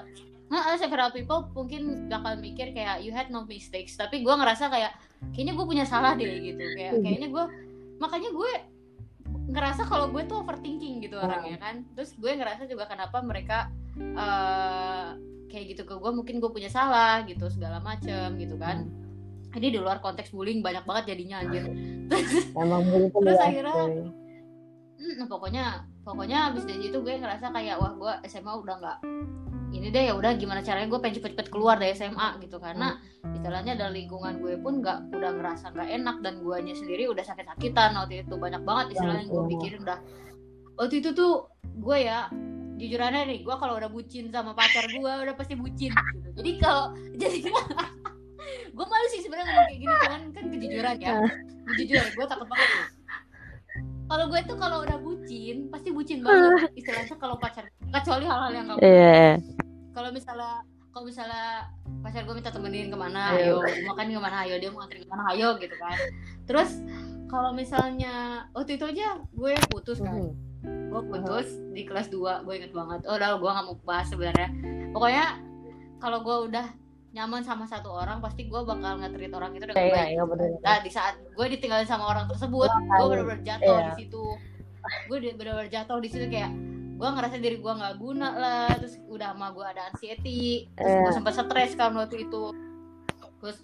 Nah, 0.48 0.64
several 0.80 1.12
people 1.12 1.44
mungkin 1.52 2.08
bakal 2.08 2.40
mikir 2.40 2.72
kayak 2.72 3.04
you 3.04 3.12
had 3.12 3.28
no 3.28 3.44
mistakes. 3.44 3.94
Tapi 3.94 4.24
gue 4.24 4.32
ngerasa 4.32 4.72
kayak 4.72 4.96
kayaknya 5.36 5.52
gue 5.52 5.66
punya 5.68 5.84
salah 5.84 6.16
deh 6.16 6.24
gitu. 6.40 6.64
Kayak 6.72 6.92
Hmm. 6.96 7.02
kayaknya 7.04 7.28
gue 7.28 7.44
makanya 8.00 8.30
gue 8.32 8.52
ngerasa 9.48 9.82
kalau 9.82 10.08
gue 10.08 10.22
tuh 10.22 10.38
overthinking 10.38 11.00
gitu 11.00 11.16
Hmm. 11.16 11.26
orangnya 11.26 11.56
kan 11.58 11.74
terus 11.92 12.12
gue 12.14 12.28
ngerasa 12.30 12.64
juga 12.64 12.84
kenapa 12.84 13.18
mereka 13.20 13.72
eh, 13.98 15.06
kayak 15.48 15.64
gitu 15.70 15.82
ke 15.82 15.94
gue 15.94 16.12
mungkin 16.12 16.36
gue 16.36 16.50
punya 16.50 16.68
salah 16.68 17.24
gitu 17.24 17.48
segala 17.48 17.80
macem 17.80 18.36
gitu 18.36 18.54
kan 18.54 18.84
ini 19.50 19.68
di 19.70 19.80
luar 19.80 19.98
konteks 19.98 20.30
bullying 20.30 20.60
banyak 20.60 20.84
banget 20.84 21.16
jadinya 21.16 21.40
anjir 21.40 21.64
emang 22.54 22.84
Terus 23.10 23.34
ya 23.34 23.42
akhirnya- 23.42 23.74
cuy. 23.74 24.12
Hmm, 24.98 25.24
pokoknya 25.24 25.64
pokoknya 26.02 26.38
abis 26.48 26.64
dari 26.64 26.84
itu 26.84 26.98
gue 26.98 27.14
ngerasa 27.16 27.48
kayak 27.48 27.76
wah 27.76 27.92
gue 27.92 28.12
SMA 28.26 28.50
udah 28.52 28.76
nggak 28.76 28.98
ini 29.68 29.92
deh 29.92 30.08
ya 30.08 30.14
udah 30.16 30.32
gimana 30.40 30.64
caranya? 30.64 30.88
Gue 30.88 31.00
pengen 31.00 31.20
cepet-cepet 31.20 31.48
keluar 31.52 31.76
dari 31.76 31.92
SMA 31.92 32.40
gitu. 32.40 32.56
Karena 32.56 32.96
istilahnya 33.34 33.76
dari 33.76 34.04
lingkungan 34.04 34.40
gue 34.40 34.56
pun 34.60 34.80
nggak 34.80 35.12
udah 35.12 35.30
ngerasa 35.36 35.76
nggak 35.76 35.88
enak 36.00 36.16
dan 36.24 36.34
guanya 36.40 36.74
sendiri 36.74 37.08
udah 37.12 37.24
sakit-sakitan 37.24 37.96
waktu 37.96 38.24
itu. 38.24 38.34
Banyak 38.36 38.62
banget 38.64 38.86
istilahnya 38.96 39.24
gue 39.28 39.42
iya. 39.42 39.50
pikirin 39.56 39.80
udah 39.84 39.98
waktu 40.78 40.94
itu 41.02 41.10
tuh 41.12 41.34
gue 41.78 41.98
ya 42.00 42.30
jujurannya 42.78 43.22
nih 43.26 43.38
gue 43.42 43.54
kalau 43.58 43.74
udah 43.74 43.90
bucin 43.90 44.30
sama 44.30 44.54
pacar 44.54 44.86
gue 44.86 45.12
udah 45.26 45.34
pasti 45.36 45.54
bucin 45.58 45.92
gitu. 45.92 46.28
Jadi 46.38 46.50
kalau 46.62 46.94
jadi 47.20 47.38
gue 48.72 48.86
malu 48.92 49.06
sih 49.10 49.20
sebenarnya 49.20 49.46
ngomong 49.52 49.66
kayak 49.68 49.80
gini 49.82 49.94
cuman 49.94 50.22
kan 50.32 50.44
kejujuran 50.50 50.94
ya. 51.02 51.12
Jujur 51.76 52.04
gue 52.16 52.26
takut 52.26 52.48
banget 52.48 52.68
tuh 52.72 52.97
kalau 54.08 54.24
gue 54.26 54.40
tuh 54.42 54.56
kalau 54.56 54.76
udah 54.82 54.98
bucin 54.98 55.68
pasti 55.68 55.88
bucin 55.90 56.18
banget. 56.24 56.72
Istilahnya 56.74 57.14
kalau 57.14 57.36
pacar 57.36 57.68
kecuali 57.68 58.24
hal-hal 58.24 58.50
yang 58.50 58.64
gak 58.66 58.78
Iya. 58.80 59.36
kalau 59.92 60.10
misalnya 60.10 60.64
kalau 60.88 61.04
misalnya 61.04 61.68
pacar 62.00 62.24
gue 62.24 62.34
minta 62.34 62.48
temenin 62.48 62.88
ke 62.88 62.96
mana 62.96 63.36
Iya. 63.36 63.52
ayo 63.52 63.56
makan 63.86 64.06
ke 64.08 64.20
mana 64.20 64.36
ayo 64.42 64.54
dia 64.56 64.68
mau 64.68 64.80
nganterin 64.80 65.04
ke 65.04 65.10
mana 65.10 65.24
ayo 65.30 65.48
gitu 65.56 65.76
kan. 65.76 65.96
Terus 66.44 66.70
kalau 67.26 67.52
misalnya 67.52 68.14
waktu 68.50 68.74
itu 68.74 68.84
aja 68.86 69.06
gue 69.28 69.52
putus 69.68 70.00
kan. 70.00 70.16
Mhm. 70.16 70.32
gue 70.88 71.02
putus 71.06 71.46
di 71.70 71.84
kelas 71.84 72.08
2 72.08 72.18
gue 72.42 72.54
inget 72.54 72.72
banget. 72.72 73.04
Oh 73.04 73.14
udah 73.14 73.36
gue 73.36 73.50
gak 73.50 73.64
mau 73.64 73.76
bahas 73.84 74.08
sebenarnya. 74.08 74.48
Pokoknya 74.90 75.38
kalau 75.98 76.18
gue 76.20 76.36
udah 76.48 76.66
nyaman 77.10 77.40
sama 77.40 77.64
satu 77.64 77.88
orang 77.90 78.18
pasti 78.18 78.44
gue 78.44 78.60
bakal 78.60 78.98
nge-treat 78.98 79.32
orang 79.32 79.50
itu 79.50 79.64
dengan 79.64 79.80
Iya, 79.80 79.94
baik 79.94 80.08
iya, 80.10 80.22
bener. 80.24 80.48
nah 80.60 80.76
di 80.78 80.90
saat 80.90 81.14
gue 81.18 81.46
ditinggalin 81.48 81.84
sama 81.84 82.04
orang 82.06 82.26
tersebut 82.26 82.68
gue 82.68 82.84
tahu. 82.86 83.06
bener-bener 83.08 83.40
jatuh 83.42 83.74
Iya. 83.74 83.86
di 83.86 83.94
situ 83.98 84.24
gue 85.06 85.18
di- 85.18 85.34
bener-bener 85.34 85.68
jatuh 85.68 85.98
di 85.98 86.08
situ 86.08 86.24
kayak 86.26 86.52
gue 86.94 87.08
ngerasa 87.08 87.36
diri 87.36 87.56
gue 87.56 87.72
nggak 87.72 87.94
guna 87.96 88.28
lah 88.32 88.68
terus 88.74 88.98
udah 89.04 89.30
sama 89.30 89.46
gue 89.50 89.64
ada 89.64 89.82
anxiety 89.88 90.68
terus 90.70 90.92
gue 90.92 91.02
Iya. 91.02 91.14
sempat 91.14 91.32
stres 91.34 91.72
kan 91.74 91.92
waktu 91.92 92.16
itu 92.22 92.44
terus 93.38 93.56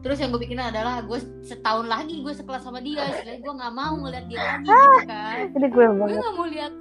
terus 0.00 0.16
yang 0.16 0.30
gue 0.30 0.40
bikin 0.40 0.56
adalah 0.56 1.02
gue 1.02 1.18
setahun 1.42 1.84
lagi 1.84 2.16
gue 2.16 2.30
sekelas 2.30 2.62
sama 2.62 2.78
dia 2.78 3.02
istilahnya 3.08 3.40
gue 3.40 3.52
nggak 3.54 3.74
mau 3.74 3.92
ngeliat 3.98 4.24
dia 4.24 4.38
lagi 4.38 4.70
gitu 4.70 4.98
kan 5.04 5.36
Ini 5.50 5.66
gue 5.66 5.84
gue 5.84 5.86
banget. 5.98 6.16
nggak 6.16 6.34
mau 6.34 6.46
lihat 6.46 6.72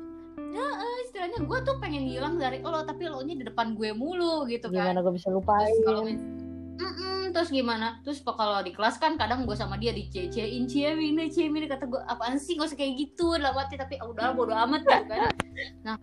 ya 0.56 0.68
istilahnya 1.04 1.39
gue 1.44 1.60
tuh 1.68 1.76
pengen 1.84 2.08
hilang 2.08 2.39
dari 2.39 2.63
lo 2.63 2.88
tapi 2.88 3.12
lo 3.12 3.20
nya 3.20 3.36
di 3.36 3.44
depan 3.44 3.76
gue 3.76 3.91
mulu 3.91 4.48
gitu 4.48 4.72
kan. 4.72 4.96
Gimana 4.96 5.00
gue 5.04 5.13
bisa 5.20 5.28
terus 5.28 5.38
lupain? 5.44 5.76
kalau 5.84 6.02
mis- 6.08 6.28
Mm-mm, 6.76 7.32
terus 7.32 7.52
gimana? 7.56 8.04
Terus 8.04 8.20
kalau 8.24 8.60
di 8.60 8.76
kelas 8.76 9.00
kan 9.00 9.15
kadang 9.15 9.48
gue 9.48 9.56
sama 9.56 9.80
dia 9.80 9.96
dicecein 9.96 10.68
ciemine 10.68 11.32
ciemine 11.32 11.72
kata 11.72 11.88
gue 11.88 12.02
apaan 12.04 12.36
sih? 12.36 12.60
Gak 12.60 12.72
usah 12.72 12.80
kayak 12.80 12.94
gitu 13.00 13.36
dalam 13.36 13.56
hati 13.56 13.80
tapi 13.80 13.96
ah, 14.00 14.08
udah 14.12 14.36
bodo 14.36 14.52
amat 14.52 14.84
gitu 14.84 15.04
kan. 15.12 15.32
Nah 15.84 15.96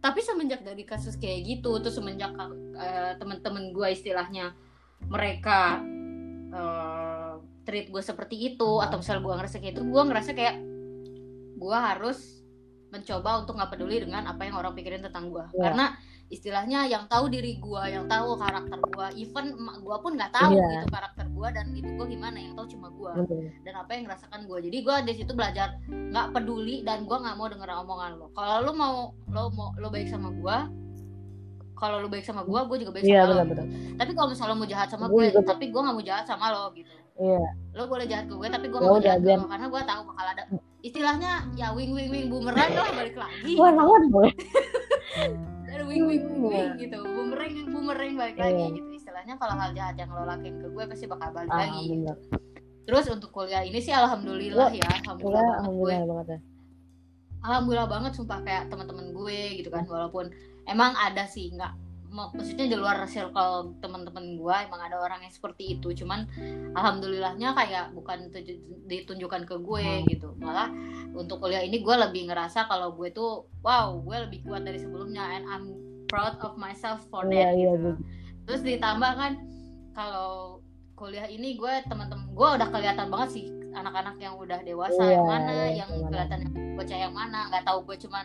tapi 0.00 0.22
semenjak 0.22 0.62
dari 0.62 0.86
kasus 0.86 1.18
kayak 1.18 1.42
gitu 1.44 1.82
terus 1.82 1.98
semenjak 1.98 2.30
eh, 2.78 3.12
teman-teman 3.18 3.74
gue 3.74 3.88
istilahnya 3.90 4.54
mereka 5.08 5.82
eh, 6.52 7.34
treat 7.66 7.90
gue 7.90 8.02
seperti 8.04 8.54
itu 8.54 8.70
atau 8.78 9.02
misal 9.02 9.18
gue 9.18 9.34
ngerasa 9.34 9.58
kayak 9.58 9.74
itu 9.74 9.82
gue 9.82 10.02
ngerasa 10.06 10.30
kayak 10.32 10.56
gue 11.56 11.76
harus 11.76 12.35
mencoba 12.88 13.30
untuk 13.40 13.54
nggak 13.54 13.70
peduli 13.70 13.96
dengan 14.00 14.22
apa 14.24 14.42
yang 14.42 14.54
orang 14.54 14.72
pikirin 14.72 15.00
tentang 15.00 15.28
gue 15.28 15.42
Iya. 15.48 15.62
karena 15.62 15.86
istilahnya 16.26 16.80
yang 16.86 17.06
tahu 17.06 17.26
diri 17.28 17.54
gue 17.56 17.82
yang 17.86 18.06
tahu 18.06 18.34
karakter 18.34 18.78
gue 18.80 19.06
even 19.16 19.46
emak 19.52 19.78
gue 19.78 19.96
pun 19.96 20.12
nggak 20.12 20.32
tahu 20.32 20.52
Iya. 20.52 20.66
gitu 20.76 20.86
karakter 20.90 21.26
gue 21.28 21.48
dan 21.48 21.66
itu 21.72 21.90
gue 21.92 22.06
gimana 22.08 22.36
yang 22.36 22.54
tahu 22.54 22.66
cuma 22.68 22.88
gue 22.90 23.12
Bener. 23.24 23.50
dan 23.62 23.74
apa 23.76 23.90
yang 23.92 24.02
ngerasakan 24.06 24.40
gue 24.44 24.58
jadi 24.60 24.78
gue 24.80 24.96
di 25.02 25.12
situ 25.14 25.32
belajar 25.32 25.68
nggak 25.86 26.26
peduli 26.32 26.82
dan 26.82 27.04
gue 27.04 27.16
nggak 27.16 27.34
mau 27.34 27.46
denger 27.46 27.68
omongan 27.76 28.10
lo 28.16 28.26
kalau 28.32 28.56
lo 28.60 28.72
mau 28.72 28.94
lo 29.28 29.42
mau 29.50 29.70
lo 29.74 29.88
baik 29.88 30.06
sama 30.06 30.30
gue 30.32 30.56
kalau 31.76 32.00
lo 32.00 32.08
baik 32.08 32.24
sama 32.24 32.40
gue 32.42 32.60
gue 32.64 32.76
juga 32.80 32.92
baik 32.92 33.04
Iya 33.04 33.20
sama 33.20 33.26
lo 33.26 33.34
benar-benar. 33.36 33.66
tapi 33.94 34.10
kalau 34.12 34.28
misalnya 34.30 34.50
lo 34.50 34.56
mau 34.56 34.66
jahat 34.66 34.88
sama 34.88 35.04
Gue 35.06 35.26
tapi 35.36 35.64
gue 35.68 35.80
nggak 35.80 35.94
mau 35.94 36.04
jahat 36.04 36.24
sama 36.24 36.46
lo 36.50 36.64
gitu 36.72 36.94
Iya. 37.16 37.48
lo 37.72 37.82
boleh 37.86 38.04
jahat 38.04 38.24
ke 38.24 38.34
gue 38.34 38.48
tapi 38.50 38.66
gue 38.66 38.76
Ya 38.76 38.82
nggak 38.82 38.92
mau 38.92 39.00
jahat 39.00 39.20
ke 39.20 39.30
lo 39.30 39.46
karena 39.46 39.66
gue 39.68 39.82
tahu 39.84 40.00
bakal 40.06 40.26
ada 40.26 40.42
istilahnya 40.80 41.32
ya 41.52 41.72
wing 41.72 41.90
wing 41.90 42.08
wing 42.08 42.26
bumerang 42.26 42.70
lah 42.70 42.90
balik 42.92 43.16
lagi 43.16 43.52
Wah, 43.54 43.70
banget 43.70 44.02
boy. 44.08 44.28
ada 45.66 45.84
wing 45.88 46.04
wing 46.04 46.24
wing 46.38 46.46
Iya. 46.46 46.78
gitu 46.78 46.98
bumerang 47.02 47.52
bumerang 47.66 48.12
balik 48.14 48.36
Iya. 48.36 48.44
lagi 48.46 48.64
gitu 48.74 48.88
istilahnya 48.94 49.34
kalau 49.34 49.54
hal 49.54 49.70
jahat 49.72 49.96
yang 49.96 50.10
lo 50.10 50.22
lakuin 50.22 50.56
ke 50.56 50.66
gue 50.66 50.84
pasti 50.86 51.04
bakal 51.04 51.28
balik 51.30 51.50
Ah, 51.50 51.58
lagi 51.64 51.80
gitu. 51.82 51.92
bener. 51.96 52.16
terus 52.84 53.06
untuk 53.08 53.30
kuliah 53.30 53.60
ini 53.60 53.78
sih 53.78 53.90
alhamdulillah 53.90 54.70
ya 54.70 54.86
alhamdulillah 55.00 55.42
Iya, 55.42 55.50
banget 55.50 55.58
gue 55.58 55.62
alhamdulillah 55.64 56.06
banget 56.08 56.26
ya. 56.28 56.38
alhamdulillah 57.42 57.88
banget 57.88 58.12
sumpah 58.12 58.38
kayak 58.40 58.64
teman-teman 58.66 59.06
gue 59.12 59.38
gitu 59.56 59.68
kan 59.68 59.84
walaupun 59.84 60.30
emang 60.64 60.92
ada 60.94 61.24
sih 61.24 61.50
nggak 61.50 61.72
maksudnya 62.08 62.66
di 62.66 62.74
luar 62.74 63.02
circle 63.04 63.76
teman-teman 63.78 64.34
gue 64.34 64.56
emang 64.62 64.80
ada 64.80 64.96
orang 64.96 65.20
yang 65.20 65.30
seperti 65.30 65.74
itu 65.74 65.92
cuman 65.96 66.24
alhamdulillahnya 66.72 67.52
kayak 67.52 67.84
bukan 67.92 68.30
ditunjukkan 68.84 69.42
ke 69.44 69.56
gue 69.56 69.82
Hmm. 69.82 70.06
gitu 70.06 70.28
malah 70.36 70.70
untuk 71.12 71.38
kuliah 71.38 71.60
ini 71.60 71.78
gue 71.78 71.94
lebih 71.98 72.26
ngerasa 72.26 72.64
kalau 72.64 72.92
gue 72.92 73.10
tuh 73.10 73.44
wow 73.60 73.96
gue 73.96 74.16
lebih 74.24 74.42
kuat 74.42 74.62
dari 74.62 74.76
sebelumnya 74.76 75.22
and 75.32 75.44
I'm 75.44 75.64
proud 76.06 76.38
of 76.38 76.54
myself 76.54 77.02
for 77.06 77.24
Iya, 77.24 77.28
that 77.28 77.52
iya, 77.52 77.70
gitu. 77.72 77.74
gitu. 77.74 77.90
terus 78.44 78.60
ditambah 78.62 79.12
kan 79.12 79.32
kalau 79.92 80.60
kuliah 80.92 81.26
ini 81.26 81.54
gue 81.54 81.74
teman-teman 81.84 82.26
gue 82.28 82.48
udah 82.52 82.68
kelihatan 82.68 83.08
banget 83.08 83.28
sih 83.32 83.44
anak-anak 83.72 84.16
yang 84.16 84.34
udah 84.34 84.62
dewasa 84.62 84.96
Iya, 84.98 85.12
yang 85.12 85.26
mana 85.26 85.50
iya, 85.50 85.60
yang 85.60 85.68
yang 85.74 85.90
mana. 85.92 86.08
kelihatan 86.08 86.38
yang 86.40 86.54
bocah 86.72 86.98
yang 86.98 87.14
mana 87.14 87.38
nggak 87.50 87.64
tahu 87.64 87.78
gue 87.84 87.96
cuman 88.00 88.24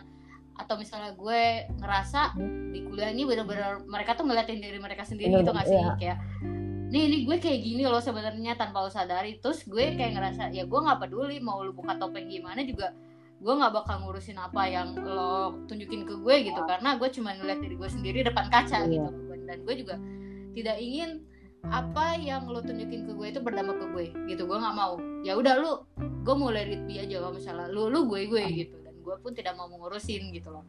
atau 0.52 0.74
misalnya 0.76 1.12
gue 1.12 1.42
ngerasa 1.80 2.36
di 2.70 2.84
kuliah 2.84 3.08
ini 3.08 3.24
bener-bener 3.24 3.80
mereka 3.84 4.12
tuh 4.12 4.24
ngeliatin 4.24 4.60
diri 4.60 4.76
mereka 4.76 5.02
sendiri 5.02 5.32
Bener, 5.32 5.40
gitu 5.44 5.50
nggak 5.52 5.66
sih? 5.66 5.76
iya. 5.76 5.92
kayak 5.96 6.18
nih 6.92 7.02
ini 7.08 7.16
gue 7.24 7.36
kayak 7.40 7.60
gini 7.62 7.82
loh 7.88 8.00
sebenarnya 8.00 8.52
tanpa 8.54 8.84
lo 8.84 8.92
sadari. 8.92 9.40
Terus 9.40 9.64
gue 9.64 9.96
kayak 9.96 10.12
ngerasa 10.12 10.52
ya 10.52 10.68
gue 10.68 10.76
nggak 10.76 11.00
peduli 11.00 11.40
mau 11.40 11.64
lu 11.64 11.72
buka 11.72 11.96
topeng 11.96 12.28
gimana 12.28 12.60
juga 12.62 12.92
gue 13.40 13.48
nggak 13.48 13.72
bakal 13.72 14.04
ngurusin 14.04 14.36
apa 14.36 14.68
yang 14.68 14.92
lo 15.00 15.56
tunjukin 15.66 16.04
ke 16.04 16.14
gue 16.20 16.34
gitu. 16.46 16.60
Karena 16.62 17.00
gue 17.00 17.08
cuma 17.08 17.32
ngeliat 17.32 17.64
diri 17.64 17.80
gue 17.80 17.88
sendiri 17.88 18.18
depan 18.20 18.52
kaca 18.52 18.84
Iya. 18.84 19.08
gitu. 19.08 19.08
Dan 19.48 19.58
gue 19.64 19.74
juga 19.80 19.96
tidak 20.52 20.76
ingin 20.78 21.10
apa 21.62 22.18
yang 22.20 22.44
lo 22.44 22.60
tunjukin 22.60 23.08
ke 23.08 23.12
gue 23.16 23.26
itu 23.30 23.40
berdampak 23.40 23.80
ke 23.80 23.86
gue 23.88 24.04
gitu. 24.28 24.44
Gue 24.44 24.60
nggak 24.60 24.76
mau. 24.76 25.00
Ya 25.24 25.32
udah 25.32 25.54
lu 25.64 25.72
gue 25.96 26.34
mau 26.36 26.52
let 26.52 26.68
it 26.68 26.84
be 26.84 27.00
aja 27.00 27.24
kalau 27.24 27.32
misalnya 27.32 27.72
lu 27.72 27.88
lu 27.88 28.04
gue 28.04 28.28
gue 28.28 28.42
gitu. 28.52 28.76
dan 28.76 28.81
gue 29.02 29.16
pun 29.18 29.32
tidak 29.32 29.54
mau 29.54 29.66
mengurusin 29.66 30.30
gitu 30.30 30.48
loh 30.48 30.64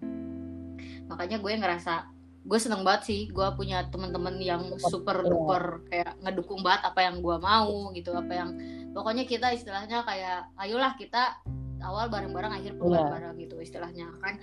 makanya 1.06 1.38
gue 1.38 1.52
ngerasa 1.54 2.10
gue 2.44 2.60
seneng 2.60 2.84
banget 2.84 3.02
sih 3.08 3.22
gue 3.30 3.48
punya 3.56 3.88
teman-teman 3.88 4.36
yang 4.36 4.62
super 4.78 5.24
Iya. 5.24 5.30
duper 5.30 5.64
kayak 5.88 6.12
ngedukung 6.20 6.60
banget 6.60 6.82
apa 6.84 7.00
yang 7.02 7.24
gue 7.24 7.38
mau 7.40 7.72
gitu 7.94 8.12
apa 8.12 8.34
yang 8.34 8.50
pokoknya 8.92 9.24
kita 9.24 9.48
istilahnya 9.54 10.04
kayak 10.04 10.52
ayolah 10.58 10.92
kita 10.94 11.40
awal 11.80 12.08
bareng-bareng 12.08 12.52
akhir 12.54 12.76
pun 12.76 12.92
Iya. 12.92 13.00
bareng-bareng 13.00 13.34
gitu 13.40 13.56
istilahnya 13.60 14.12
kan 14.20 14.36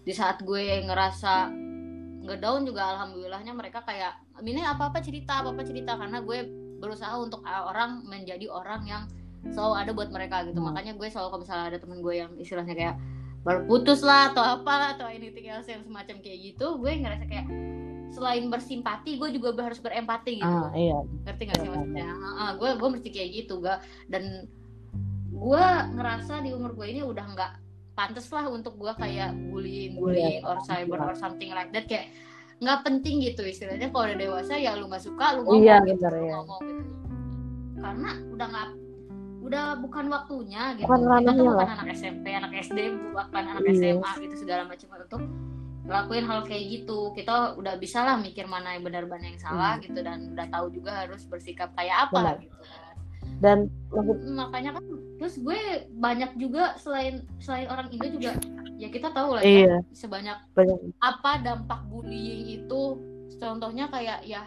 di 0.00 0.12
saat 0.14 0.38
gue 0.40 0.86
ngerasa 0.86 1.50
ngedown 2.22 2.62
juga 2.62 2.94
alhamdulillahnya 2.94 3.52
mereka 3.52 3.82
kayak 3.82 4.14
ini 4.38 4.62
apa 4.62 4.92
apa 4.92 5.00
cerita 5.00 5.42
apa 5.42 5.50
apa 5.50 5.62
cerita 5.64 5.96
karena 5.96 6.20
gue 6.20 6.38
berusaha 6.78 7.14
untuk 7.16 7.42
orang 7.42 8.06
menjadi 8.06 8.46
orang 8.46 8.86
yang 8.86 9.02
selalu 9.50 9.74
ada 9.74 9.90
buat 9.90 10.10
mereka 10.10 10.46
gitu 10.46 10.58
Hmm. 10.58 10.70
makanya 10.70 10.94
gue 10.94 11.08
selalu 11.08 11.26
kalau 11.28 11.42
misalnya 11.42 11.66
ada 11.68 11.78
temen 11.78 11.98
gue 11.98 12.14
yang 12.14 12.30
istilahnya 12.38 12.74
kayak 12.74 12.96
baru 13.48 13.60
putus 13.64 14.04
lah 14.04 14.28
atau 14.28 14.44
apalah 14.44 14.92
atau 14.92 15.08
anything 15.08 15.48
else 15.48 15.64
yang 15.64 15.80
semacam 15.80 16.20
kayak 16.20 16.38
gitu 16.52 16.76
gue 16.76 16.90
ngerasa 16.92 17.24
kayak 17.24 17.46
selain 18.08 18.48
bersimpati 18.48 19.16
gue 19.16 19.28
juga 19.32 19.56
harus 19.58 19.80
berempati 19.80 20.40
gitu 20.40 20.44
Ah, 20.44 20.68
iya. 20.72 21.00
ngerti 21.24 21.42
gak 21.44 21.56
sih 21.56 21.64
Iya, 21.64 21.72
maksudnya? 21.72 22.08
Heeh, 22.12 22.50
gue 22.56 22.70
gue 22.76 22.88
mesti 22.92 23.08
kayak 23.08 23.30
gitu 23.32 23.54
gak 23.60 23.78
dan 24.06 24.24
gue 25.28 25.64
ngerasa 25.94 26.40
di 26.40 26.50
umur 26.52 26.72
gue 26.74 26.86
ini 26.88 27.00
udah 27.00 27.24
nggak 27.24 27.52
pantas 27.94 28.26
lah 28.30 28.46
untuk 28.46 28.74
gue 28.76 28.92
kayak 28.94 29.32
bullying 29.50 29.96
bullying 29.96 30.42
or 30.42 30.58
cyber 30.62 30.98
or 30.98 31.14
something 31.14 31.50
like 31.50 31.70
that 31.70 31.84
kayak 31.86 32.10
nggak 32.58 32.82
penting 32.82 33.22
gitu 33.22 33.46
istilahnya. 33.46 33.86
Kalau 33.88 34.02
udah 34.04 34.18
dewasa 34.18 34.58
ya 34.58 34.74
lu 34.74 34.90
nggak 34.90 35.04
suka 35.04 35.38
lu 35.38 35.46
ngomong 35.46 35.62
Iya, 35.62 35.76
gitu 35.86 35.94
bener, 36.02 36.10
lu 36.10 36.18
iya. 36.18 36.34
ngomong 36.42 36.62
gitu. 36.66 36.92
Karena 37.78 38.10
udah 38.34 38.46
nggak 38.50 38.68
udah 39.38 39.78
bukan 39.78 40.06
waktunya 40.08 40.74
gitu 40.74 40.84
Bukan 40.84 41.00
kita 41.22 41.30
tuh 41.32 41.44
bukan 41.48 41.68
anak 41.72 41.86
SMP 41.92 42.26
anak 42.30 42.52
SD 42.58 42.78
bahkan 43.12 43.44
anak 43.48 43.62
Iya. 43.64 43.74
SMA 43.94 44.10
gitu 44.20 44.34
segala 44.36 44.62
macam 44.64 44.88
untuk 44.92 45.22
ngelakuin 45.82 46.24
hal 46.24 46.40
kayak 46.44 46.64
gitu 46.70 46.98
kita 47.12 47.34
udah 47.54 47.74
bisa 47.76 48.02
lah 48.02 48.16
mikir 48.16 48.44
mana 48.44 48.74
yang 48.74 48.84
benar 48.84 49.04
mana 49.04 49.24
yang 49.24 49.38
salah 49.38 49.78
gitu 49.78 49.96
dan 49.98 50.32
udah 50.32 50.46
tahu 50.48 50.66
juga 50.70 51.06
harus 51.06 51.24
bersikap 51.24 51.72
kayak 51.72 52.06
apa 52.06 52.12
Hmm. 52.12 52.24
Benar. 52.24 52.36
gitu 52.38 52.56
kan. 52.58 52.94
Dan 53.38 53.58
maksud 53.88 54.18
makanya 54.28 54.70
kan 54.74 54.84
terus 55.16 55.34
gue 55.36 55.58
banyak 55.92 56.30
juga 56.34 56.74
selain 56.74 57.14
selain 57.38 57.66
orang 57.66 57.86
Indo 57.88 58.08
juga 58.10 58.34
ya 58.74 58.88
kita 58.88 59.10
tahu 59.10 59.34
lah 59.34 59.42
iya, 59.42 59.66
ya 59.68 59.78
sebanyak 59.92 60.38
banyak 60.52 60.78
apa 60.98 61.30
dampak 61.40 61.80
bullying 61.86 62.46
itu 62.52 62.82
contohnya 63.32 63.86
kayak 63.88 64.22
ya 64.24 64.42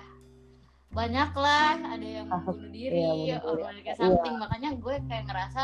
banyak 0.91 1.31
lah 1.33 1.71
ada 1.77 2.03
yang 2.03 2.27
Kasus, 2.27 2.51
bunuh 2.51 2.69
diri 2.69 2.99
iya, 2.99 3.39
orang 3.39 3.71
diri. 3.71 3.81
kayak 3.81 3.97
something 3.97 4.35
makanya 4.35 4.69
gue 4.75 4.95
kayak 5.07 5.23
ngerasa 5.23 5.61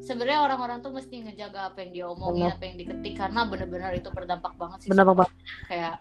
sebenarnya 0.00 0.40
orang-orang 0.42 0.78
tuh 0.80 0.92
mesti 0.92 1.14
ngejaga 1.20 1.68
apa 1.68 1.78
yang 1.82 1.92
diomongin 1.92 2.48
Benar. 2.48 2.56
apa 2.56 2.64
yang 2.64 2.76
diketik 2.78 3.14
karena 3.14 3.40
benar-benar 3.44 3.92
itu 3.92 4.08
berdampak 4.08 4.56
banget 4.56 4.78
sih 4.80 4.88
benar 4.88 5.04
banget. 5.06 5.28
kayak 5.66 5.94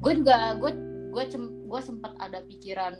gue 0.00 0.12
juga 0.16 0.36
gue 0.56 0.72
gue 1.12 1.24
cem- 1.28 1.54
gue 1.68 1.80
sempat 1.82 2.12
ada 2.16 2.40
pikiran 2.42 2.96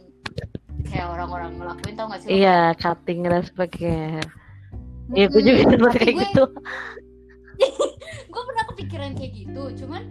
kayak 0.85 1.07
orang-orang 1.09 1.57
ngelakuin 1.57 1.95
tau 1.97 2.07
gak 2.07 2.21
sih? 2.21 2.29
Iya, 2.35 2.77
cutting 2.77 3.25
dan 3.25 3.41
sebagainya. 3.41 4.21
Iya, 5.09 5.27
gue 5.31 5.41
juga 5.41 5.61
sempat 5.67 5.93
kayak 5.95 6.13
gue- 6.13 6.25
gitu. 6.29 6.45
gue 8.33 8.43
pernah 8.43 8.65
kepikiran 8.69 9.11
kayak 9.15 9.33
gitu 9.35 9.63
cuman 9.79 10.03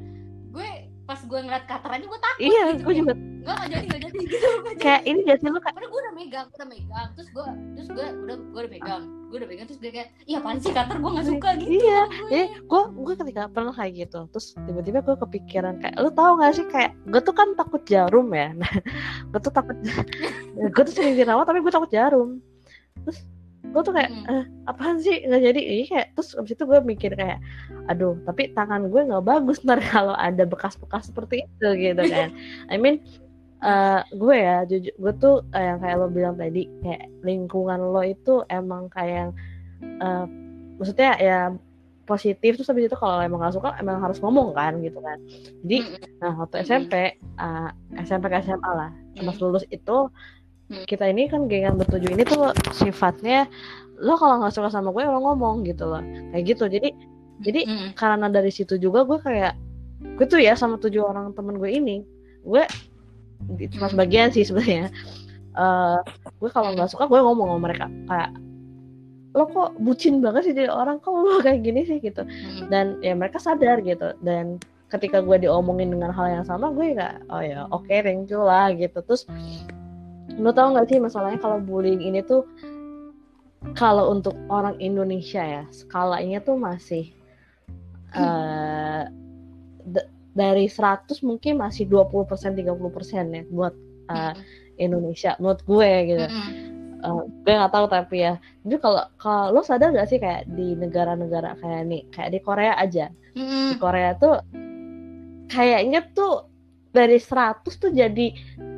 gue 0.50 0.70
pas 1.12 1.20
gue 1.28 1.40
ngeliat 1.44 1.66
katerannya 1.68 2.08
gue 2.08 2.22
takut 2.24 2.40
Iya, 2.40 2.64
gitu, 2.72 2.82
gue 2.88 2.94
juga. 3.04 3.14
Nggak 3.20 3.56
nggak 3.60 3.68
jadi 3.68 3.84
nggak 3.84 4.02
jadi. 4.08 4.18
Gitu 4.24 4.48
jadi. 4.48 4.80
kayak 4.80 5.02
ini 5.04 5.20
gak 5.28 5.38
sih 5.44 5.50
lu 5.52 5.60
kayak 5.60 5.76
gue 5.76 6.00
udah 6.00 6.14
megang, 6.16 6.48
udah 6.56 6.68
megang, 6.72 7.08
terus 7.20 7.30
gue, 7.36 7.46
terus 7.76 7.90
gue 7.92 8.08
udah 8.24 8.36
gue 8.40 8.62
udah 8.64 8.72
megang, 8.72 9.04
gue 9.28 9.38
udah 9.44 9.50
pegang 9.52 9.68
terus 9.68 9.80
dia 9.84 9.92
kayak 9.92 10.10
iya 10.28 10.38
apaan 10.40 10.60
sih 10.60 10.72
kantor 10.72 10.98
gue 11.00 11.12
nggak 11.16 11.28
suka 11.32 11.50
gitu 11.56 11.72
iya 11.72 12.02
gue. 12.04 12.28
jadi 12.32 12.46
gue 12.64 12.82
gue 12.96 13.14
ketika 13.16 13.42
pernah 13.48 13.74
kayak 13.76 13.92
gitu 13.96 14.20
terus 14.32 14.48
tiba-tiba 14.68 15.00
gue 15.04 15.16
kepikiran 15.20 15.76
kayak 15.80 15.96
lu 16.00 16.10
tahu 16.12 16.32
gak 16.40 16.52
sih 16.56 16.66
kayak 16.68 16.92
gue 17.08 17.22
tuh 17.24 17.36
kan 17.36 17.48
takut 17.60 17.82
jarum 17.88 18.28
ya. 18.32 18.56
Nah 18.62 18.72
gue 19.32 19.40
tuh 19.40 19.52
takut 19.52 19.76
gue 20.76 20.84
tuh 20.88 20.94
sering 20.94 21.16
dirawat 21.20 21.48
tapi 21.48 21.60
gue 21.60 21.74
takut 21.76 21.92
jarum. 21.92 22.40
Terus 23.08 23.20
gue 23.72 23.82
tuh 23.82 23.94
kayak 23.96 24.12
eh, 24.12 24.44
apaan 24.68 25.00
sih? 25.00 25.24
Nggak 25.24 25.42
jadi. 25.52 25.62
Ini 25.62 25.84
kayak 25.88 26.08
terus 26.14 26.30
abis 26.36 26.54
itu 26.54 26.64
gue 26.68 26.80
mikir 26.84 27.12
kayak 27.16 27.40
aduh 27.90 28.20
tapi 28.28 28.52
tangan 28.54 28.92
gue 28.92 29.02
nggak 29.08 29.26
bagus 29.26 29.60
ntar 29.66 29.80
kalau 29.82 30.14
ada 30.14 30.44
bekas-bekas 30.44 31.10
seperti 31.10 31.48
itu 31.48 31.68
gitu 31.80 32.04
kan. 32.12 32.30
I 32.68 32.78
mean 32.78 33.00
eh, 33.64 34.02
gue 34.12 34.36
ya 34.36 34.68
jujur 34.68 34.94
gue 34.94 35.14
tuh 35.18 35.36
eh, 35.56 35.64
yang 35.72 35.80
kayak 35.80 35.96
lo 35.98 36.08
bilang 36.12 36.36
tadi 36.36 36.68
kayak 36.84 37.08
lingkungan 37.24 37.80
lo 37.80 38.02
itu 38.04 38.44
emang 38.52 38.92
kayak 38.92 39.32
eh, 39.82 40.26
maksudnya 40.78 41.12
ya 41.18 41.40
positif 42.10 42.60
terus 42.60 42.68
habis 42.68 42.92
itu 42.92 42.98
kalau 42.98 43.24
emang 43.24 43.40
gak 43.40 43.56
suka 43.56 43.78
emang 43.80 44.04
harus 44.04 44.20
ngomong 44.20 44.52
kan 44.52 44.82
gitu 44.84 45.00
kan. 45.00 45.18
Jadi 45.64 45.78
nah 46.20 46.34
waktu 46.36 46.68
SMP 46.68 46.94
eh, 47.16 47.70
SMP 48.04 48.28
ke 48.28 48.44
SMA 48.44 48.72
lah 48.76 48.92
pas 49.22 49.38
lulus 49.40 49.64
itu. 49.72 50.12
Kita 50.86 51.06
ini 51.08 51.28
kan 51.28 51.46
gengan 51.46 51.76
bertujuh 51.76 52.12
ini 52.12 52.24
tuh 52.24 52.50
sifatnya 52.72 53.46
lo 53.98 54.18
kalau 54.18 54.42
nggak 54.42 54.50
suka 54.50 54.68
sama 54.68 54.90
gue 54.90 55.04
lo 55.04 55.20
ngomong 55.20 55.62
gitu 55.64 55.86
loh. 55.86 56.02
Kayak 56.32 56.44
gitu. 56.48 56.64
Jadi 56.68 56.90
jadi 57.42 57.62
Mm-mm. 57.66 57.90
karena 57.94 58.28
dari 58.28 58.50
situ 58.50 58.78
juga 58.78 59.02
gue 59.04 59.18
kayak 59.18 59.54
gue 60.18 60.26
tuh 60.26 60.42
ya 60.42 60.54
sama 60.54 60.78
tujuh 60.78 61.02
orang 61.02 61.34
temen 61.34 61.58
gue 61.58 61.70
ini 61.70 62.02
gue 62.42 62.64
di- 63.58 63.70
cuma 63.70 63.90
Hmm. 63.90 63.94
sebagian 63.94 64.30
sih 64.30 64.42
sebenarnya. 64.42 64.90
Eh, 65.52 65.98
gue 66.40 66.50
kalau 66.50 66.74
nggak 66.74 66.90
suka 66.90 67.06
gue 67.06 67.20
ngomong 67.20 67.48
sama 67.54 67.60
mereka. 67.62 67.86
Kayak 68.08 68.32
lo 69.32 69.48
kok 69.48 69.70
bucin 69.80 70.20
banget 70.20 70.50
sih 70.50 70.54
jadi 70.54 70.68
orang? 70.68 70.98
Kok 70.98 71.12
lo 71.14 71.38
kayak 71.46 71.62
gini 71.62 71.82
sih? 71.84 71.98
Gitu. 72.00 72.22
Mm-mm. 72.26 72.70
dan 72.70 72.98
ya 73.00 73.14
mereka 73.14 73.38
sadar 73.38 73.82
gitu. 73.82 74.14
Dan 74.22 74.58
ketika 74.90 75.22
gue 75.22 75.38
diomongin 75.40 75.88
dengan 75.88 76.12
hal 76.12 76.42
yang 76.42 76.44
sama 76.44 76.68
gue 76.70 76.92
nggak 76.94 77.32
oh 77.32 77.40
ya 77.40 77.64
oke 77.70 77.88
thank 77.88 78.28
you 78.28 78.42
lah 78.42 78.74
gitu. 78.74 78.98
Terus 79.02 79.24
lo 80.40 80.52
tau 80.54 80.72
nggak 80.72 80.88
sih 80.88 81.00
masalahnya 81.02 81.40
kalau 81.42 81.60
bullying 81.60 82.00
ini 82.00 82.22
tuh 82.24 82.46
kalau 83.76 84.10
untuk 84.10 84.34
orang 84.50 84.76
Indonesia 84.80 85.42
ya 85.42 85.64
skalanya 85.70 86.42
tuh 86.42 86.58
masih 86.58 87.12
d- 89.86 90.10
dari 90.32 90.66
100 90.68 91.22
mungkin 91.24 91.60
masih 91.60 91.86
20% 91.88 92.56
30% 92.56 93.36
ya 93.36 93.44
buat 93.52 93.74
eh, 94.12 94.34
Indonesia 94.80 95.36
menurut 95.40 95.62
gue 95.68 95.92
gitu. 96.08 96.26
Eh, 97.02 97.24
gue 97.42 97.54
nggak 97.54 97.74
tahu 97.74 97.86
tapi 97.90 98.16
ya 98.22 98.38
jadi 98.62 98.78
kalau 98.78 99.02
kalau 99.18 99.58
lo 99.58 99.62
sadar 99.66 99.90
gak 99.90 100.06
sih 100.06 100.22
kayak 100.22 100.46
di 100.54 100.78
negara-negara 100.78 101.58
kayak 101.58 101.82
nih 101.90 102.02
kayak 102.14 102.30
di 102.30 102.40
Korea 102.42 102.74
aja 102.78 103.10
di. 103.34 103.74
Korea 103.82 104.14
tuh 104.18 104.38
kayaknya 105.50 106.06
tuh 106.14 106.51
dari 106.92 107.18
100 107.18 107.64
tuh 107.74 107.90
jadi 107.90 108.28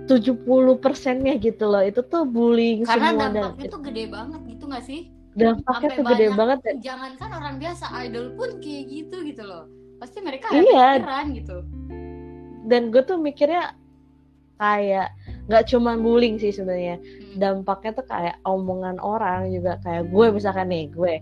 70 0.05 0.45
persennya 0.77 1.33
gitu 1.35 1.65
loh 1.65 1.81
itu 1.81 2.01
tuh 2.03 2.23
bullying 2.23 2.83
karena 2.83 3.09
semua 3.09 3.21
dan 3.21 3.31
dampaknya 3.33 3.67
tuh 3.67 3.81
gede 3.81 4.03
banget 4.07 4.41
gitu 4.47 4.63
gak 4.65 4.83
sih 4.83 5.01
dampaknya 5.33 5.65
sampai 5.81 5.97
tuh 5.97 6.05
gede 6.05 6.13
banyak- 6.23 6.37
banget 6.37 6.59
ya. 6.59 6.73
jangankan 6.83 7.29
orang 7.33 7.55
biasa 7.57 7.85
idol 8.01 8.25
pun 8.33 8.49
kayak 8.59 8.83
gitu 8.87 9.17
gitu 9.23 9.43
loh 9.43 9.63
pasti 9.97 10.17
mereka 10.19 10.45
Iya. 10.49 10.61
ada 10.61 10.99
pikiran 10.99 11.27
gitu 11.33 11.57
dan 12.63 12.81
gue 12.89 13.01
tuh 13.01 13.17
mikirnya 13.17 13.73
kayak 14.55 15.09
nggak 15.43 15.67
cuma 15.67 15.95
bullying 15.95 16.37
sih 16.37 16.49
sebenarnya 16.49 16.95
Hmm. 16.95 17.35
dampaknya 17.35 17.91
tuh 17.93 18.05
kayak 18.05 18.39
omongan 18.43 18.95
orang 18.97 19.49
juga 19.49 19.75
kayak 19.81 20.07
gue 20.07 20.25
misalkan 20.31 20.67
nih 20.67 20.87
gue 20.87 21.13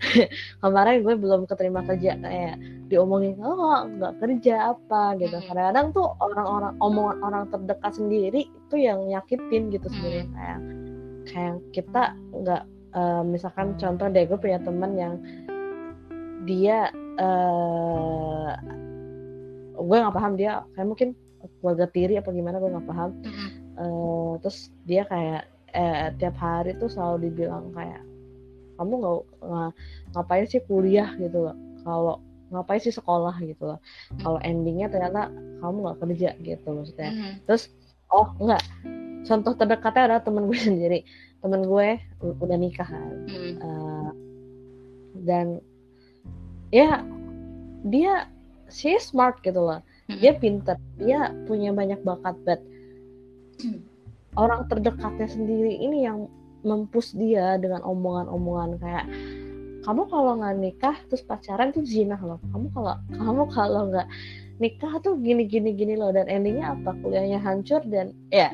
kemarin 0.60 1.00
gue 1.00 1.14
belum 1.14 1.40
keterima 1.44 1.80
kerja 1.82 2.12
kayak 2.14 2.60
diomongin 2.86 3.40
oh 3.40 3.56
nggak- 3.88 4.18
kerja 4.18 4.74
apa 4.74 5.16
gitu 5.16 5.32
Mm-mm. 5.32 5.46
kadang-kadang 5.46 5.86
tuh 5.90 6.06
orang-orang 6.18 6.74
omongan 6.78 7.18
orang 7.22 7.44
terdekat 7.48 7.92
sendiri 7.94 8.40
itu 8.44 8.76
yang 8.76 9.00
nyakitin 9.02 9.70
gitu 9.70 9.86
sebenarnya 9.88 10.26
Mm. 10.26 10.34
kayak 10.34 10.60
kayak 11.26 11.54
kita 11.72 12.02
nggak 12.34 12.62
eh, 12.90 13.22
misalkan 13.24 13.68
contoh 13.74 14.06
deh 14.06 14.24
gue 14.24 14.36
punya 14.36 14.58
teman 14.58 14.92
yang 14.92 15.14
dia 16.42 16.92
eh 17.16 18.50
gue 19.74 19.96
nggak 19.96 20.12
paham 20.12 20.34
dia 20.34 20.64
kayak 20.70 20.84
mungkin 20.86 21.08
keluarga 21.56 21.86
tiri 21.86 22.14
apa 22.14 22.28
gimana 22.28 22.58
gue 22.58 22.68
nggak 22.68 22.84
paham. 22.86 23.10
Eh, 23.80 24.32
terus 24.44 24.68
dia 24.84 25.08
kayak 25.08 25.48
eh, 25.72 26.12
tiap 26.20 26.36
hari 26.36 26.76
tuh 26.76 26.90
selalu 26.92 27.30
dibilang 27.30 27.72
kayak 27.72 28.02
kamu 28.76 28.92
nggak 28.96 29.16
nggak- 29.44 29.74
ngapain 30.16 30.46
sih 30.48 30.60
kuliah? 30.68 31.08
gitu 31.16 31.48
loh. 31.48 31.56
Kalau 31.84 32.16
ngapain 32.52 32.80
sih 32.82 32.92
sekolah? 32.92 33.34
gitu 33.40 33.64
loh. 33.72 33.78
Kalau 34.20 34.38
endingnya 34.44 34.92
ternyata 34.92 35.32
kamu 35.64 35.76
nggak 35.84 35.98
kerja 36.04 36.30
gitu 36.44 36.68
maksudnya. 36.72 37.10
Mm-mm. 37.12 37.34
terus 37.48 37.68
oh 38.10 38.32
enggak 38.40 38.64
contoh 39.28 39.52
terdekatnya 39.54 40.02
adalah 40.08 40.22
temen 40.24 40.44
gue 40.48 40.60
sendiri. 40.68 41.00
Temen 41.40 41.64
gue 41.64 41.88
udah 42.20 42.56
nikah 42.60 42.88
kan. 42.88 43.12
Mm-mm. 43.28 43.54
Eh, 43.60 44.10
dan 45.24 45.46
ya 46.68 47.00
dia 47.88 48.28
she 48.68 48.96
is 48.96 49.08
smart 49.08 49.40
gitu 49.40 49.60
loh. 49.60 49.80
Mm-mm. 50.10 50.20
dia 50.20 50.32
pinter. 50.36 50.76
Dia 51.00 51.32
punya 51.48 51.70
banyak 51.72 52.02
bakat 52.04 52.36
but 52.44 52.60
orang 54.38 54.66
terdekatnya 54.70 55.26
sendiri 55.26 55.74
ini 55.74 56.06
yang 56.06 56.30
mempus 56.60 57.16
dia 57.16 57.56
dengan 57.56 57.80
omongan-omongan 57.82 58.70
kayak 58.78 59.06
kamu 59.80 60.02
kalau 60.12 60.36
nggak 60.36 60.56
nikah 60.60 60.96
terus 61.08 61.24
pacaran 61.24 61.72
tuh 61.72 61.80
zina 61.88 62.20
loh. 62.20 62.36
Kamu 62.52 62.68
kalau 62.76 62.94
kamu 63.16 63.44
kalau 63.48 63.82
nggak 63.88 64.08
nikah 64.60 64.92
tuh 65.00 65.16
gini 65.24 65.48
gini 65.48 65.72
gini 65.72 65.96
loh. 65.96 66.12
Dan 66.12 66.28
endingnya 66.28 66.76
apa? 66.76 66.92
Kuliahnya 67.00 67.40
hancur 67.40 67.80
dan 67.88 68.12
ya 68.28 68.52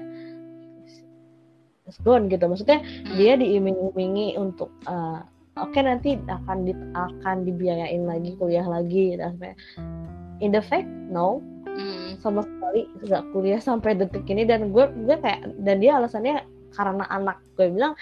it's 1.82 1.98
gone 2.06 2.30
gitu. 2.30 2.46
Maksudnya 2.46 2.78
dia 3.18 3.34
diiming-imingi 3.34 4.38
untuk 4.38 4.70
eh, 4.86 5.18
oke 5.58 5.78
nanti 5.82 6.14
akan 6.30 6.58
di, 6.62 6.72
akan 6.94 7.36
dibiayain 7.42 8.06
lagi 8.06 8.38
kuliah 8.38 8.66
lagi. 8.66 9.18
Dan 9.18 9.34
sampai- 9.34 9.58
in 10.38 10.54
the 10.54 10.62
fact 10.62 10.86
no. 11.10 11.42
Sama 12.18 12.42
sekali 12.44 12.88
nggak 13.04 13.22
kuliah 13.32 13.60
sampai 13.60 13.96
detik 13.96 14.26
ini. 14.28 14.44
Dan 14.48 14.72
gue 14.72 14.84
gue 15.06 15.16
kayak 15.20 15.56
dan 15.62 15.76
dia 15.80 15.96
alasannya 16.00 16.42
karena 16.74 17.04
anak. 17.08 17.38
Gue 17.56 17.72
bilang 17.72 17.94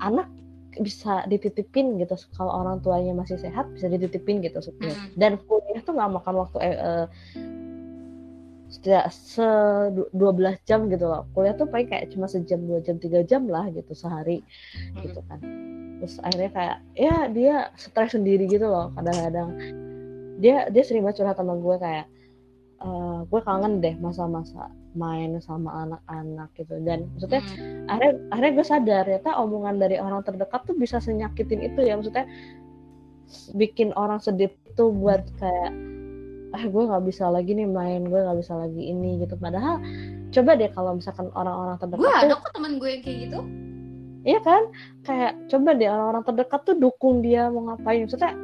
anak 0.00 0.28
bisa 0.76 1.24
dititipin 1.24 1.96
gitu. 1.96 2.16
Kalau 2.36 2.52
orang 2.52 2.84
tuanya 2.84 3.16
masih 3.16 3.40
sehat 3.40 3.64
bisa 3.72 3.88
dititipin 3.88 4.44
gitu 4.44 4.60
sebenarnya 4.60 4.96
Mm. 4.96 5.12
dan 5.16 5.32
kuliah 5.48 5.80
tuh 5.80 5.92
nggak 5.96 6.10
makan 6.20 6.34
waktu 6.44 6.58
eh, 6.60 6.76
eh, 6.76 7.06
setiap 8.66 9.08
se 9.08 9.46
12 10.12 10.58
jam 10.68 10.90
gitu 10.92 11.06
loh. 11.08 11.24
Kuliah 11.32 11.56
tuh 11.56 11.64
paling 11.70 11.88
kayak 11.88 12.12
cuma 12.12 12.28
sejam 12.28 12.60
dua 12.66 12.84
jam 12.84 13.00
tiga 13.00 13.24
jam 13.24 13.48
lah 13.48 13.70
gitu 13.72 13.94
sehari 13.96 14.44
gitu 15.00 15.22
kan. 15.30 15.40
Terus 15.96 16.20
akhirnya 16.20 16.50
kayak 16.52 16.76
ya 16.92 17.16
dia 17.32 17.54
stres 17.80 18.12
sendiri 18.12 18.44
gitu 18.44 18.68
loh 18.68 18.92
kadang-kadang. 18.98 19.48
Dia 20.44 20.68
dia 20.68 20.82
sering 20.84 21.08
banget 21.08 21.24
curhat 21.24 21.40
sama 21.40 21.56
gue 21.56 21.76
kayak 21.80 22.06
"Eh, 22.86 23.18
gue 23.26 23.40
kangen 23.42 23.82
deh 23.82 23.94
masa-masa 23.98 24.70
main 24.94 25.34
sama 25.42 25.84
anak-anak 25.84 26.48
gitu 26.54 26.78
dan 26.86 27.10
maksudnya 27.12 27.42
Mm. 27.42 27.90
akhirnya 27.90 28.12
akhirnya 28.30 28.52
gue 28.54 28.66
sadar 28.66 29.02
ternyata 29.04 29.30
omongan 29.36 29.76
dari 29.76 29.96
orang 29.98 30.22
terdekat 30.22 30.60
tuh 30.64 30.76
bisa 30.78 31.02
senyakitin 31.02 31.66
itu 31.66 31.80
ya 31.82 31.98
maksudnya 31.98 32.24
bikin 33.52 33.90
orang 33.92 34.22
sedih 34.22 34.54
itu 34.64 34.84
buat 34.88 35.26
kayak 35.36 35.70
ah 36.54 36.64
gue 36.64 36.82
nggak 36.88 37.04
bisa 37.04 37.26
lagi 37.26 37.52
nih 37.52 37.66
main 37.66 38.06
gue 38.06 38.16
nggak 38.16 38.38
bisa 38.38 38.54
lagi 38.54 38.82
ini 38.86 39.20
gitu 39.20 39.34
padahal 39.36 39.82
coba 40.30 40.50
deh 40.54 40.70
kalau 40.70 40.96
misalkan 40.96 41.28
orang-orang 41.34 41.76
terdekat 41.76 42.00
gue 42.00 42.08
tuh 42.08 42.22
ada 42.22 42.34
kok 42.38 42.50
teman 42.54 42.72
gue 42.78 42.88
yang 42.88 43.02
kayak 43.02 43.18
gitu 43.28 43.40
Iya 44.26 44.42
kan? 44.42 44.62
Kayak 45.06 45.38
coba 45.46 45.78
deh 45.78 45.86
orang-orang 45.86 46.24
terdekat 46.26 46.60
tuh 46.66 46.74
dukung 46.74 47.22
dia 47.22 47.46
mau 47.46 47.70
ngapain. 47.70 48.10
Maksudnya 48.10 48.34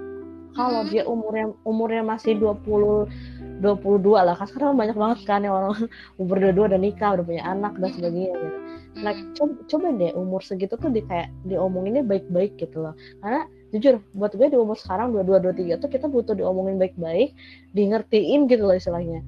kalau 0.54 0.86
Hmm. 0.86 0.90
dia 0.94 1.02
umurnya 1.02 1.50
umurnya 1.66 2.06
masih 2.06 2.38
20 2.38 3.10
22 3.62 4.18
lah. 4.18 4.34
Kan 4.34 4.46
sekarang 4.50 4.74
banyak 4.74 4.96
banget 4.98 5.18
kan 5.22 5.40
yang 5.46 5.54
orang 5.54 5.86
umur 6.20 6.36
22 6.42 6.68
udah 6.74 6.80
nikah, 6.82 7.10
udah 7.14 7.24
punya 7.24 7.42
anak 7.46 7.78
dan 7.78 7.90
sebagainya 7.94 8.34
gitu. 8.34 8.58
Nah, 8.92 9.14
coba, 9.32 9.54
coba 9.70 9.86
deh 9.96 10.12
umur 10.12 10.40
segitu 10.44 10.74
tuh 10.76 10.92
di 10.92 11.00
kayak 11.06 11.32
diomonginnya 11.48 12.04
baik-baik 12.04 12.60
gitu 12.60 12.84
loh. 12.84 12.94
Karena 13.24 13.48
jujur 13.72 14.04
buat 14.12 14.36
gue 14.36 14.52
di 14.52 14.58
umur 14.60 14.76
sekarang 14.76 15.16
22 15.16 15.78
23 15.78 15.80
tuh 15.80 15.88
kita 15.88 16.06
butuh 16.12 16.36
diomongin 16.36 16.76
baik-baik, 16.76 17.32
di 17.72 17.82
ngertiin 17.88 18.50
gitu 18.50 18.68
loh 18.68 18.76
istilahnya. 18.76 19.24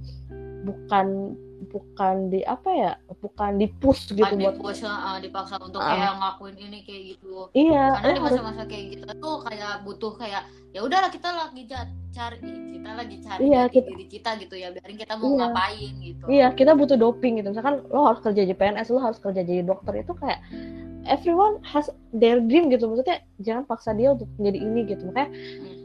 Bukan 0.68 1.38
bukan 1.74 2.30
di 2.30 2.46
apa 2.46 2.70
ya? 2.70 2.92
Bukan 3.18 3.58
di 3.58 3.66
push 3.66 4.14
gitu 4.14 4.22
Kan 4.22 4.38
buat 4.38 4.78
ah, 4.86 5.18
dipaksa 5.18 5.58
untuk 5.58 5.82
Ah. 5.82 5.90
kayak 5.90 6.12
ngelakuin 6.14 6.56
ini 6.62 6.78
kayak 6.86 7.02
gitu 7.10 7.50
iya, 7.50 7.98
karena 7.98 8.06
lo 8.06 8.14
di 8.14 8.20
harus 8.22 8.22
masa-masa 8.38 8.62
kayak 8.70 8.84
gitu 8.94 9.04
tuh 9.18 9.36
kayak 9.42 9.72
butuh 9.82 10.12
kayak 10.14 10.42
ya 10.70 10.80
udahlah 10.80 11.10
kita 11.10 11.28
lagi 11.34 11.62
cari 12.14 12.38
kita 12.70 12.90
lagi 12.94 13.16
cari 13.18 13.40
Iya, 13.42 13.62
kita- 13.66 13.90
diri 13.90 14.06
kita 14.06 14.30
gitu 14.38 14.54
ya 14.54 14.68
biarin 14.70 14.96
kita 14.96 15.14
mau 15.18 15.26
Iya. 15.26 15.38
ngapain 15.50 15.92
gitu 15.98 16.24
Iya, 16.30 16.46
kita 16.54 16.72
butuh 16.72 16.96
doping 16.96 17.42
gitu. 17.42 17.48
Misalkan 17.50 17.82
lo 17.90 18.00
harus 18.06 18.20
kerja 18.22 18.46
jadi 18.46 18.54
PNS, 18.54 18.88
lo 18.94 19.02
harus 19.02 19.18
kerja 19.18 19.42
jadi 19.42 19.66
dokter 19.66 19.98
itu 19.98 20.14
kayak 20.14 20.38
everyone 21.04 21.58
has 21.60 21.90
their 22.12 22.40
dream 22.40 22.72
gitu 22.72 22.88
maksudnya 22.88 23.20
jangan 23.36 23.68
paksa 23.68 23.92
dia 23.92 24.16
untuk 24.16 24.24
menjadi 24.40 24.58
ini 24.62 24.80
gitu 24.88 25.02
makanya 25.04 25.30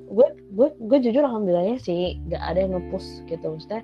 gue 0.10 0.28
gue 0.56 0.68
gue 0.80 0.98
jujur 1.04 1.22
alhamdulillahnya 1.22 1.78
sih 1.78 2.18
gak 2.32 2.40
ada 2.42 2.60
yang 2.64 2.72
ngepush 2.74 3.28
gitu 3.28 3.46
maksudnya 3.46 3.84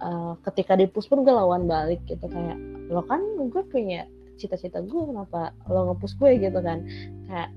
uh, 0.00 0.34
ketika 0.50 0.74
dipush 0.74 1.06
pun 1.06 1.22
gue 1.22 1.32
lawan 1.32 1.68
balik 1.68 2.00
gitu 2.08 2.26
kayak 2.26 2.58
lo 2.90 3.04
kan 3.06 3.20
gue 3.38 3.62
punya 3.70 4.08
cita-cita 4.40 4.80
gue 4.80 5.02
kenapa 5.04 5.52
lo 5.68 5.92
ngepush 5.92 6.16
gue? 6.16 6.40
gitu 6.40 6.58
kan. 6.64 6.82
Kayak 7.28 7.50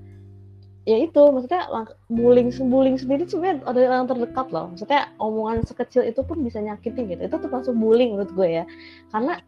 ya 0.84 0.96
itu 1.00 1.22
maksudnya 1.32 1.64
bullying 2.12 2.52
bullying 2.68 3.00
sendiri 3.00 3.24
sebenarnya 3.24 3.64
ada 3.64 3.80
yang 3.80 4.06
terdekat 4.06 4.46
loh. 4.52 4.68
Maksudnya 4.76 5.08
omongan 5.16 5.64
sekecil 5.64 6.04
itu 6.04 6.20
pun 6.20 6.44
bisa 6.44 6.60
nyakitin 6.60 7.08
gitu. 7.08 7.22
Itu 7.24 7.36
termasuk 7.40 7.72
bullying 7.72 8.14
menurut 8.14 8.32
gue 8.36 8.48
ya. 8.62 8.64
Karena 9.08 9.40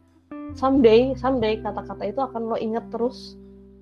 someday 0.57 1.13
someday 1.15 1.61
kata-kata 1.61 2.03
itu 2.09 2.19
akan 2.19 2.41
lo 2.49 2.57
inget 2.57 2.83
terus 2.89 3.37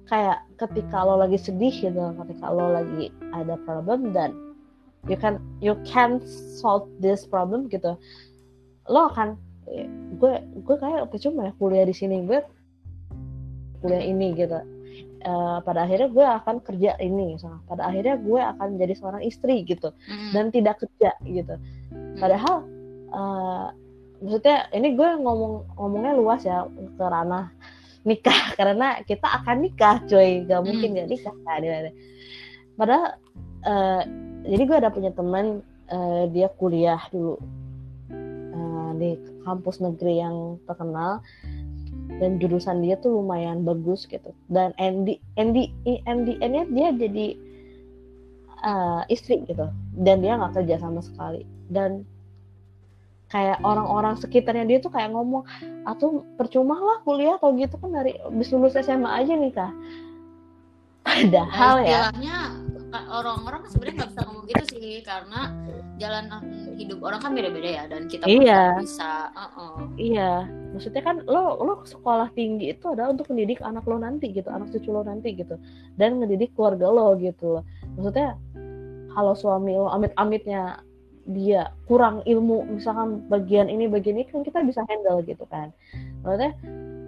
kayak 0.06 0.46
ketika 0.62 1.02
lo 1.02 1.18
lagi 1.18 1.40
sedih 1.40 1.74
gitu 1.74 2.14
ketika 2.26 2.46
lo 2.54 2.74
lagi 2.74 3.10
ada 3.34 3.58
problem 3.66 4.14
dan 4.14 4.34
you 5.10 5.18
can 5.18 5.42
you 5.62 5.74
can 5.86 6.22
solve 6.58 6.86
this 7.02 7.26
problem 7.26 7.70
gitu 7.70 7.98
lo 8.90 9.10
akan 9.10 9.38
gue 10.16 10.34
gue 10.62 10.76
kayak 10.78 11.10
percuma 11.10 11.50
ya 11.50 11.54
kuliah 11.58 11.86
di 11.86 11.96
sini 11.96 12.24
gue 12.24 12.40
kuliah 13.82 14.04
ini 14.06 14.38
gitu 14.38 14.62
uh, 15.26 15.58
pada 15.66 15.90
akhirnya 15.90 16.10
gue 16.14 16.26
akan 16.26 16.56
kerja 16.62 16.96
ini 17.02 17.36
misalnya 17.36 17.62
pada 17.66 17.90
akhirnya 17.90 18.16
gue 18.22 18.42
akan 18.42 18.68
jadi 18.78 18.94
seorang 18.96 19.22
istri 19.26 19.66
gitu 19.66 19.92
mm. 19.92 20.32
dan 20.32 20.54
tidak 20.54 20.80
kerja 20.86 21.18
gitu 21.26 21.56
mm. 21.92 22.22
padahal 22.22 22.64
uh, 23.12 23.68
maksudnya 24.22 24.70
ini 24.72 24.94
gue 24.94 25.10
ngomong 25.20 25.66
ngomongnya 25.76 26.14
luas 26.16 26.42
ya 26.46 26.70
ke 26.70 27.06
ranah 27.06 27.52
nikah 28.06 28.40
karena 28.60 29.02
kita 29.04 29.28
akan 29.44 29.66
nikah 29.66 30.00
coy 30.06 30.46
gak 30.46 30.62
mungkin 30.62 30.94
mm. 30.94 30.96
gak 31.02 31.10
nikah 31.10 31.36
kan 31.44 31.62
padahal 32.78 33.06
uh, 33.66 34.02
jadi 34.46 34.64
gue 34.64 34.78
ada 34.78 34.90
punya 34.94 35.12
teman 35.12 35.66
uh, 35.90 36.30
dia 36.30 36.48
kuliah 36.54 37.02
dulu 37.10 37.42
uh, 38.86 38.94
di 38.94 39.18
kampus 39.42 39.82
negeri 39.82 40.22
yang 40.22 40.62
terkenal. 40.70 41.26
Dan 42.16 42.38
jurusan 42.40 42.86
dia 42.86 42.96
tuh 43.02 43.20
lumayan 43.20 43.66
bagus 43.66 44.06
gitu. 44.06 44.32
Dan 44.48 44.72
Andy 44.78 45.20
Andy 45.36 45.74
Andy 46.06 46.38
nya 46.40 46.64
dia 46.70 46.90
jadi 46.94 47.28
uh, 48.62 49.02
istri 49.10 49.42
gitu. 49.50 49.68
Dan 49.98 50.22
dia 50.22 50.38
nggak 50.38 50.62
kerja 50.62 50.80
sama 50.80 51.02
sekali. 51.02 51.44
Dan 51.68 52.06
kayak 53.34 53.60
orang-orang 53.66 54.16
sekitarnya 54.22 54.64
dia 54.70 54.78
tuh 54.80 54.94
kayak 54.94 55.12
ngomong 55.12 55.44
atau 55.84 56.24
percuma 56.38 56.78
lah 56.78 57.02
kuliah 57.04 57.36
atau 57.36 57.52
gitu 57.58 57.76
kan 57.82 57.92
dari 57.92 58.16
habis 58.22 58.54
lulus 58.54 58.78
SMA 58.78 59.10
aja 59.10 59.34
nih 59.34 59.52
kak. 59.52 59.74
Padahal 61.06 61.76
ya 61.86 62.10
orang-orang 63.12 63.68
sebenarnya 63.68 63.96
nggak 64.04 64.12
bisa 64.14 64.22
ngomong 64.28 64.46
gitu 64.48 64.64
sih 64.76 65.00
karena 65.04 65.40
jalan 65.96 66.26
hidup 66.76 67.00
orang 67.04 67.20
kan 67.24 67.32
beda-beda 67.32 67.70
ya 67.70 67.84
dan 67.88 68.08
kita 68.12 68.28
iya. 68.28 68.76
bisa 68.80 69.32
uh 69.32 69.48
-uh. 69.56 69.76
iya 69.96 70.44
maksudnya 70.76 71.02
kan 71.04 71.24
lo 71.24 71.56
lo 71.64 71.74
sekolah 71.88 72.32
tinggi 72.36 72.76
itu 72.76 72.86
adalah 72.92 73.16
untuk 73.16 73.32
mendidik 73.32 73.64
anak 73.64 73.88
lo 73.88 73.96
nanti 73.96 74.32
gitu 74.36 74.52
anak 74.52 74.72
cucu 74.76 74.92
lo 74.92 75.08
nanti 75.08 75.32
gitu 75.32 75.56
dan 75.96 76.20
mendidik 76.20 76.52
keluarga 76.54 76.92
lo 76.92 77.16
gitu 77.16 77.64
maksudnya 77.96 78.36
kalau 79.16 79.34
suami 79.34 79.80
lo 79.80 79.88
amit-amitnya 79.88 80.84
dia 81.26 81.74
kurang 81.90 82.22
ilmu 82.28 82.70
misalkan 82.70 83.26
bagian 83.32 83.66
ini 83.66 83.90
bagian 83.90 84.20
ini 84.22 84.30
kan 84.30 84.46
kita 84.46 84.62
bisa 84.62 84.86
handle 84.86 85.26
gitu 85.26 85.42
kan. 85.50 85.74
Maksudnya 86.22 86.54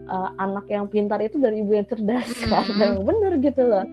uh, 0.09 0.33
anak 0.41 0.65
yang 0.73 0.89
pintar 0.89 1.21
itu 1.21 1.37
dari 1.37 1.61
ibu 1.61 1.77
yang 1.77 1.85
cerdas 1.85 2.25
kan. 2.49 2.65
Yang 2.81 3.05
bener 3.05 3.31
gitu 3.37 3.61
loh 3.61 3.85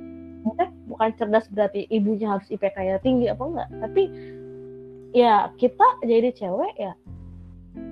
maksudnya 0.44 0.68
bukan 0.86 1.10
cerdas 1.16 1.46
berarti 1.50 1.88
ibunya 1.88 2.36
harus 2.36 2.46
IPK-nya 2.52 3.00
tinggi 3.00 3.26
apa 3.32 3.42
enggak 3.42 3.68
tapi 3.80 4.02
ya 5.16 5.48
kita 5.56 5.86
jadi 6.04 6.30
cewek 6.36 6.74
ya 6.76 6.92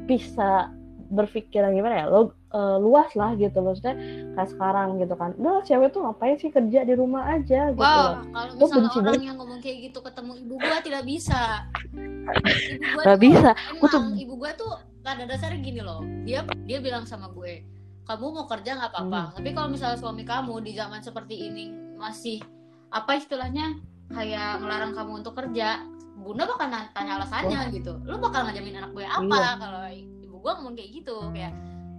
bisa 0.04 0.68
berpikiran 1.12 1.76
gimana 1.76 2.04
ya 2.04 2.06
lo 2.08 2.32
uh, 2.56 2.80
luas 2.80 3.12
lah 3.12 3.36
gitu 3.36 3.60
maksudnya 3.60 4.00
kayak 4.32 4.48
sekarang 4.48 4.96
gitu 4.96 5.12
kan. 5.12 5.36
Udah 5.36 5.60
cewek 5.60 5.92
tuh 5.92 6.08
ngapain 6.08 6.40
sih 6.40 6.48
kerja 6.48 6.88
di 6.88 6.94
rumah 6.96 7.36
aja 7.36 7.68
gitu 7.68 7.84
wow, 7.84 8.24
kalau 8.32 8.52
misalnya 8.56 8.88
orang 8.96 9.20
yang 9.20 9.36
ngomong 9.36 9.60
kayak 9.60 9.92
gitu 9.92 10.00
ketemu 10.00 10.32
ibu 10.40 10.54
gua 10.56 10.78
tidak 10.80 11.04
bisa. 11.04 11.68
Ibu 11.92 12.86
gua 12.96 13.02
Gak 13.04 13.18
tuh, 13.20 13.20
bisa. 13.20 13.50
emang, 13.52 13.92
tuh... 13.92 14.02
ibu 14.16 14.34
gua 14.40 14.50
tuh 14.56 14.72
pada 15.04 15.28
dasarnya 15.28 15.60
gini 15.60 15.80
loh. 15.84 16.00
Dia 16.24 16.48
dia 16.64 16.80
bilang 16.80 17.04
sama 17.04 17.28
gue 17.28 17.60
kamu 18.02 18.34
mau 18.34 18.46
kerja 18.50 18.74
nggak 18.76 18.90
apa-apa 18.92 19.20
hmm. 19.22 19.34
tapi 19.38 19.48
kalau 19.54 19.68
misalnya 19.70 19.98
suami 19.98 20.24
kamu 20.26 20.54
di 20.66 20.72
zaman 20.74 21.00
seperti 21.00 21.34
ini 21.48 21.64
masih 22.02 22.42
apa 22.90 23.14
istilahnya 23.14 23.78
kayak 24.10 24.58
melarang 24.58 24.92
kamu 24.92 25.22
untuk 25.22 25.38
kerja 25.38 25.86
bunda 26.18 26.44
bakal 26.44 26.66
tanya 26.92 27.12
alasannya 27.22 27.58
oh. 27.58 27.70
gitu. 27.70 27.92
Lu 28.02 28.18
bakal 28.18 28.46
ngajamin 28.46 28.82
anak 28.82 28.90
gue 28.92 29.06
apa? 29.06 29.22
Iya. 29.22 29.52
kalau 29.58 29.82
ibu 30.22 30.36
gue 30.42 30.52
ngomong 30.58 30.74
kayak 30.74 30.90
gitu 31.02 31.16
kayak 31.30 31.52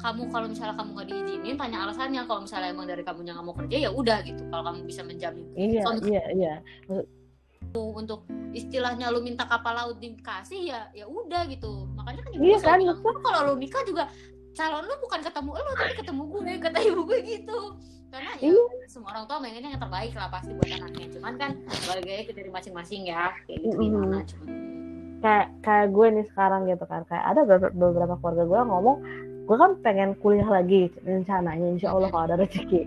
kamu 0.04 0.28
kalau 0.28 0.48
misalnya 0.52 0.76
kamu 0.76 0.90
nggak 1.00 1.08
diizinin 1.10 1.56
tanya 1.56 1.78
alasannya. 1.88 2.22
Kalau 2.28 2.42
misalnya 2.44 2.70
emang 2.76 2.88
dari 2.88 3.04
kamu 3.04 3.20
yang 3.24 3.36
nggak 3.40 3.48
mau 3.48 3.56
kerja 3.56 3.78
ya 3.88 3.90
udah 3.90 4.18
gitu. 4.28 4.44
Kalau 4.52 4.64
kamu 4.68 4.80
bisa 4.84 5.02
menjamin. 5.08 5.46
Iya 5.56 5.82
iya 6.04 6.24
iya. 6.36 6.56
untuk 7.74 8.30
istilahnya 8.54 9.10
lu 9.10 9.26
minta 9.26 9.50
kapal 9.50 9.74
laut 9.74 9.98
dikasih 9.98 10.70
ya 10.70 10.82
ya 10.94 11.10
udah 11.10 11.50
gitu. 11.50 11.90
Makanya 11.98 12.22
kan 12.22 12.32
ibu 12.38 12.44
iya 12.46 12.58
kan? 12.62 12.78
bilang, 12.78 13.02
kalau 13.02 13.40
lu 13.50 13.54
nikah 13.58 13.82
juga 13.88 14.06
calon 14.54 14.86
lu 14.86 14.96
bukan 15.02 15.20
ketemu 15.26 15.52
lu 15.58 15.72
tapi 15.74 15.94
ketemu 15.98 16.22
gue 16.30 16.54
kata 16.62 16.80
ibu 16.86 17.02
gue 17.10 17.20
gitu 17.26 17.60
karena 18.14 18.32
ya 18.38 18.54
iya. 18.54 18.64
semua 18.86 19.10
orang 19.10 19.26
tua 19.26 19.42
pengennya 19.42 19.74
yang 19.74 19.82
terbaik 19.82 20.14
lah 20.14 20.30
pasti 20.30 20.54
buat 20.54 20.70
anaknya. 20.70 21.08
Cuman 21.18 21.34
kan 21.42 21.52
bagi 21.66 22.30
kita 22.30 22.38
dari 22.38 22.52
masing-masing 22.54 23.02
ya 23.10 23.34
kayak 23.50 23.60
gitu 23.66 23.74
mm-hmm. 23.74 23.90
gimana 23.90 24.18
cuman 24.30 24.48
kayak 25.24 25.48
kayak 25.66 25.88
gue 25.90 26.08
nih 26.14 26.26
sekarang 26.30 26.62
gitu 26.70 26.86
kan. 26.86 27.02
Kayak 27.10 27.26
ada 27.26 27.42
beberapa, 27.42 27.74
beberapa 27.74 28.16
keluarga 28.22 28.44
gue 28.46 28.62
ngomong 28.70 28.98
gue 29.44 29.58
kan 29.60 29.72
pengen 29.82 30.10
kuliah 30.22 30.48
lagi 30.48 30.94
rencananya 31.02 31.68
insya 31.74 31.90
Allah 31.90 32.14
kalau 32.14 32.26
ada 32.30 32.38
rezeki. 32.38 32.82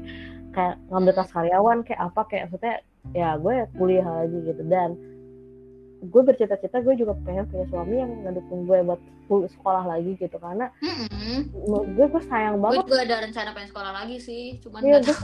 Kayak 0.54 0.78
ngambil 0.94 1.12
tas 1.18 1.30
karyawan 1.34 1.78
kayak 1.82 2.00
apa 2.06 2.20
kayak 2.30 2.42
maksudnya 2.46 2.74
ya 3.10 3.34
gue 3.34 3.54
kuliah 3.74 4.06
lagi 4.06 4.38
gitu. 4.46 4.62
Dan 4.62 4.94
gue 5.96 6.22
bercita-cita 6.22 6.84
gue 6.84 6.94
juga 7.00 7.16
pengen 7.24 7.48
punya 7.48 7.66
suami 7.72 7.94
yang 7.96 8.12
ngedukung 8.24 8.68
gue 8.68 8.78
buat 8.84 9.00
sekolah 9.28 9.84
lagi 9.88 10.12
gitu. 10.20 10.36
Karena 10.36 10.68
mm-hmm. 10.80 11.38
gue 11.96 12.06
gue 12.08 12.22
sayang 12.28 12.60
banget. 12.60 12.84
gue 12.84 12.88
juga 12.92 13.02
ada 13.04 13.16
rencana 13.24 13.50
pengen 13.56 13.70
sekolah 13.72 13.92
lagi 13.92 14.16
sih 14.20 14.60
cuman 14.60 14.80
iya 14.84 14.98
gue 15.00 15.16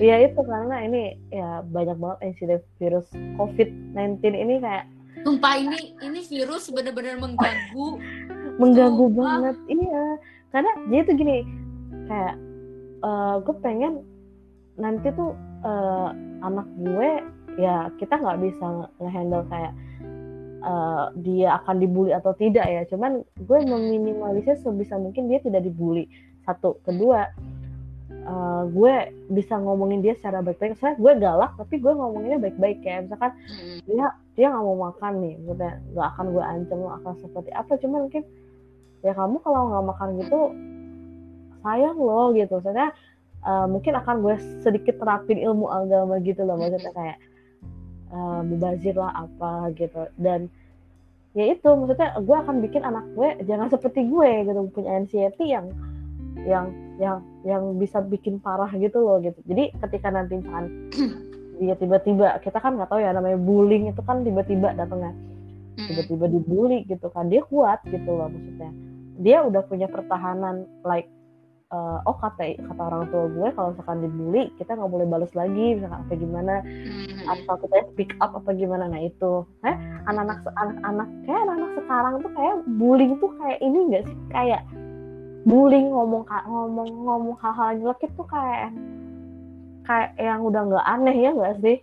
Iya 0.00 0.16
itu 0.32 0.40
karena 0.40 0.88
ini 0.88 1.20
ya 1.28 1.60
banyak 1.68 2.00
banget 2.00 2.18
insiden 2.24 2.60
virus 2.80 3.04
COVID-19 3.36 4.24
ini 4.24 4.54
kayak 4.64 4.88
Sumpah 5.26 5.58
ini 5.58 5.98
ini 6.06 6.20
virus 6.22 6.70
bener-bener 6.70 7.18
mengganggu. 7.18 7.98
Mengganggu 8.62 9.04
Sumpah. 9.10 9.20
banget 9.42 9.56
iya. 9.68 10.04
Karena 10.54 10.70
jadi 10.88 11.02
tuh 11.02 11.14
gini 11.18 11.36
kayak 12.06 12.34
uh, 13.02 13.36
gue 13.42 13.54
pengen 13.60 14.06
nanti 14.78 15.10
tuh 15.12 15.34
uh, 15.66 16.14
anak 16.46 16.68
gue 16.78 17.10
ya 17.56 17.88
kita 17.96 18.20
nggak 18.20 18.38
bisa 18.40 18.88
ngehandle 19.00 19.44
kayak 19.48 19.72
uh, 20.66 21.12
dia 21.20 21.56
akan 21.62 21.80
dibully 21.80 22.12
atau 22.12 22.32
tidak 22.36 22.66
ya. 22.66 22.82
Cuman 22.90 23.22
gue 23.38 23.58
meminimalisir 23.64 24.58
sebisa 24.60 24.98
mungkin 24.98 25.30
dia 25.30 25.40
tidak 25.40 25.64
dibully. 25.64 26.10
Satu. 26.44 26.78
Kedua 26.86 27.26
uh, 28.26 28.62
gue 28.70 28.94
bisa 29.32 29.56
ngomongin 29.56 30.02
dia 30.02 30.14
secara 30.18 30.42
baik-baik. 30.42 30.78
Saya 30.78 30.98
gue 30.98 31.12
galak 31.18 31.54
tapi 31.56 31.78
gue 31.78 31.92
ngomonginnya 31.92 32.40
baik-baik 32.42 32.82
ya. 32.82 33.02
Misalkan 33.02 33.32
dia 33.86 34.06
dia 34.36 34.46
nggak 34.52 34.64
mau 34.64 34.92
makan 34.92 35.12
nih. 35.22 35.34
Maksudnya 35.42 35.72
nggak 35.94 36.08
akan 36.14 36.26
gue 36.34 36.44
ancam 36.44 36.78
lo 36.82 36.90
akan 37.02 37.12
seperti 37.22 37.50
apa. 37.54 37.72
Cuman 37.78 38.00
mungkin 38.10 38.22
ya 39.04 39.12
kamu 39.14 39.36
kalau 39.44 39.60
nggak 39.70 39.84
makan 39.96 40.08
gitu 40.20 40.40
sayang 41.62 41.98
loh 41.98 42.34
gitu. 42.34 42.58
Maksudnya 42.58 42.90
uh, 43.46 43.66
mungkin 43.70 43.92
akan 43.96 44.16
gue 44.22 44.36
sedikit 44.62 44.98
terapin 44.98 45.38
ilmu 45.38 45.70
agama 45.70 46.18
gitu 46.20 46.42
loh. 46.42 46.58
Maksudnya 46.58 46.92
kayak 46.94 47.18
uh, 48.16 48.40
mubazir 48.40 48.96
lah 48.96 49.12
apa 49.28 49.68
gitu. 49.76 50.08
Dan 50.16 50.48
ya 51.36 51.52
itu 51.52 51.68
maksudnya 51.68 52.16
gue 52.16 52.36
akan 52.40 52.64
bikin 52.64 52.80
anak 52.80 53.04
gue 53.12 53.28
jangan 53.44 53.68
seperti 53.68 54.08
gue 54.08 54.30
gitu 54.48 54.60
punya 54.72 54.96
anxiety 54.96 55.52
yang 55.52 55.68
yang 56.48 56.72
yang 56.96 57.20
yang 57.44 57.76
bisa 57.76 58.00
bikin 58.00 58.40
parah 58.40 58.72
gitu 58.72 59.04
loh 59.04 59.20
gitu. 59.20 59.36
Jadi 59.44 59.76
ketika 59.76 60.08
nanti 60.08 60.40
misalkan 60.40 60.88
dia 61.60 61.76
tiba-tiba 61.76 62.40
kita 62.40 62.56
kan 62.56 62.80
nggak 62.80 62.88
tahu 62.88 63.00
ya 63.04 63.12
namanya 63.12 63.36
bullying 63.36 63.92
itu 63.92 64.00
kan 64.00 64.24
tiba-tiba 64.24 64.72
datangnya 64.76 65.12
tiba-tiba 65.76 66.24
dibully 66.32 66.88
gitu 66.88 67.12
kan 67.12 67.28
dia 67.28 67.44
kuat 67.44 67.84
gitu 67.84 68.08
loh 68.08 68.32
maksudnya. 68.32 68.72
Dia 69.20 69.44
udah 69.44 69.64
punya 69.68 69.88
pertahanan 69.92 70.64
like 70.84 71.08
uh, 71.68 72.00
oh 72.08 72.16
kata 72.16 72.56
kata 72.56 72.80
orang 72.80 73.04
tua 73.12 73.28
gue 73.28 73.48
kalau 73.52 73.68
misalkan 73.76 73.98
dibully 74.04 74.42
kita 74.56 74.72
nggak 74.72 74.92
boleh 74.92 75.06
balas 75.08 75.32
lagi 75.36 75.76
misalkan 75.76 76.00
apa 76.00 76.12
gimana. 76.16 76.54
Atau 77.26 77.54
kita 77.60 77.76
speak 77.92 78.14
up 78.22 78.32
apa 78.32 78.54
gimana? 78.54 78.86
Nah 78.88 79.02
itu. 79.02 79.42
Eh 79.66 79.76
anak-anak 80.06 80.46
anak-anak 80.54 81.08
kayak 81.26 81.40
anak-anak 81.46 81.70
sekarang 81.82 82.14
tuh 82.22 82.32
kayak 82.34 82.56
bullying 82.78 83.14
tuh 83.18 83.30
kayak 83.42 83.58
ini 83.60 83.78
enggak 83.90 84.02
sih? 84.06 84.16
Kayak 84.30 84.62
bullying 85.46 85.88
ngomong 85.94 86.26
ngomong 86.26 86.90
ngomong 87.06 87.36
hal-hal 87.38 87.78
jelek 87.78 88.10
itu 88.10 88.22
kayak 88.26 88.70
kayak 89.86 90.10
yang 90.18 90.42
udah 90.42 90.62
nggak 90.66 90.86
aneh 90.86 91.16
ya 91.16 91.30
nggak 91.30 91.56
sih? 91.62 91.78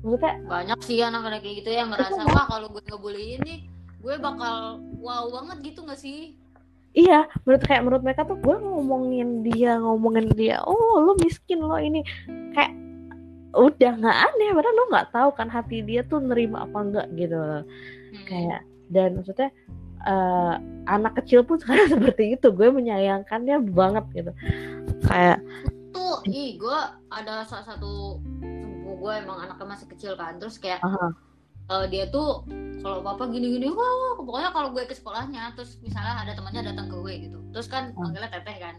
Maksudnya 0.00 0.32
banyak 0.48 0.78
sih 0.80 0.98
anak-anak 1.04 1.40
kayak 1.44 1.56
gitu 1.60 1.70
yang 1.76 1.92
ngerasa 1.92 2.24
wah 2.32 2.48
kalau 2.48 2.72
gue 2.72 2.80
ngebully 2.88 3.36
ini 3.36 3.68
gue 4.00 4.14
bakal 4.16 4.80
wow 5.04 5.28
banget 5.28 5.72
gitu 5.72 5.84
gak 5.84 6.00
sih? 6.00 6.40
Iya 6.96 7.28
menurut 7.44 7.62
kayak 7.68 7.82
menurut 7.84 8.02
mereka 8.02 8.24
tuh 8.24 8.40
gue 8.40 8.56
ngomongin 8.56 9.44
dia 9.44 9.76
ngomongin 9.76 10.32
dia 10.32 10.56
oh 10.64 11.04
lo 11.04 11.12
miskin 11.20 11.60
lo 11.60 11.76
ini. 11.76 12.00
Kayak 12.56 12.72
udah 13.54 13.92
nggak 13.98 14.18
aneh. 14.30 14.50
Padahal 14.54 14.74
lo 14.76 14.84
nggak 14.90 15.08
tahu 15.10 15.30
kan 15.34 15.48
hati 15.50 15.82
dia 15.82 16.02
tuh 16.06 16.22
nerima 16.22 16.64
apa 16.66 16.78
enggak 16.80 17.06
gitu 17.16 17.36
loh. 17.36 17.62
Hmm. 18.10 18.26
kayak 18.26 18.60
dan 18.90 19.14
maksudnya 19.14 19.50
eh, 20.02 20.54
anak 20.90 21.14
kecil 21.22 21.46
pun 21.46 21.62
sekarang 21.62 21.86
seperti 21.94 22.34
itu. 22.34 22.48
Gue 22.50 22.68
menyayangkannya 22.70 23.56
banget 23.70 24.04
gitu. 24.14 24.32
Kayak 25.06 25.38
tuh 25.90 26.22
ih 26.26 26.54
gue 26.58 26.78
ada 27.10 27.42
salah 27.46 27.66
satu 27.66 28.18
sepupu 28.42 29.06
gue 29.06 29.12
emang 29.22 29.38
anaknya 29.46 29.66
masih 29.78 29.86
kecil 29.90 30.12
kan. 30.18 30.38
Terus 30.42 30.58
kayak 30.58 30.82
aha, 30.82 31.14
eh, 31.70 31.84
dia 31.90 32.10
tuh 32.10 32.42
kalau 32.80 33.04
papa 33.04 33.28
gini-gini 33.28 33.68
wah 33.70 33.78
wah, 33.78 34.12
pokoknya 34.18 34.50
kalau 34.50 34.68
gue 34.74 34.82
ke 34.88 34.94
sekolahnya 34.96 35.52
terus 35.54 35.76
misalnya 35.84 36.24
ada 36.24 36.32
temannya 36.34 36.74
datang 36.74 36.90
ke 36.90 36.96
gue 36.98 37.14
gitu. 37.30 37.38
Terus 37.54 37.66
kan 37.70 37.94
Hmm. 37.94 38.10
manggilnya 38.10 38.30
teteh 38.30 38.56
kan 38.58 38.74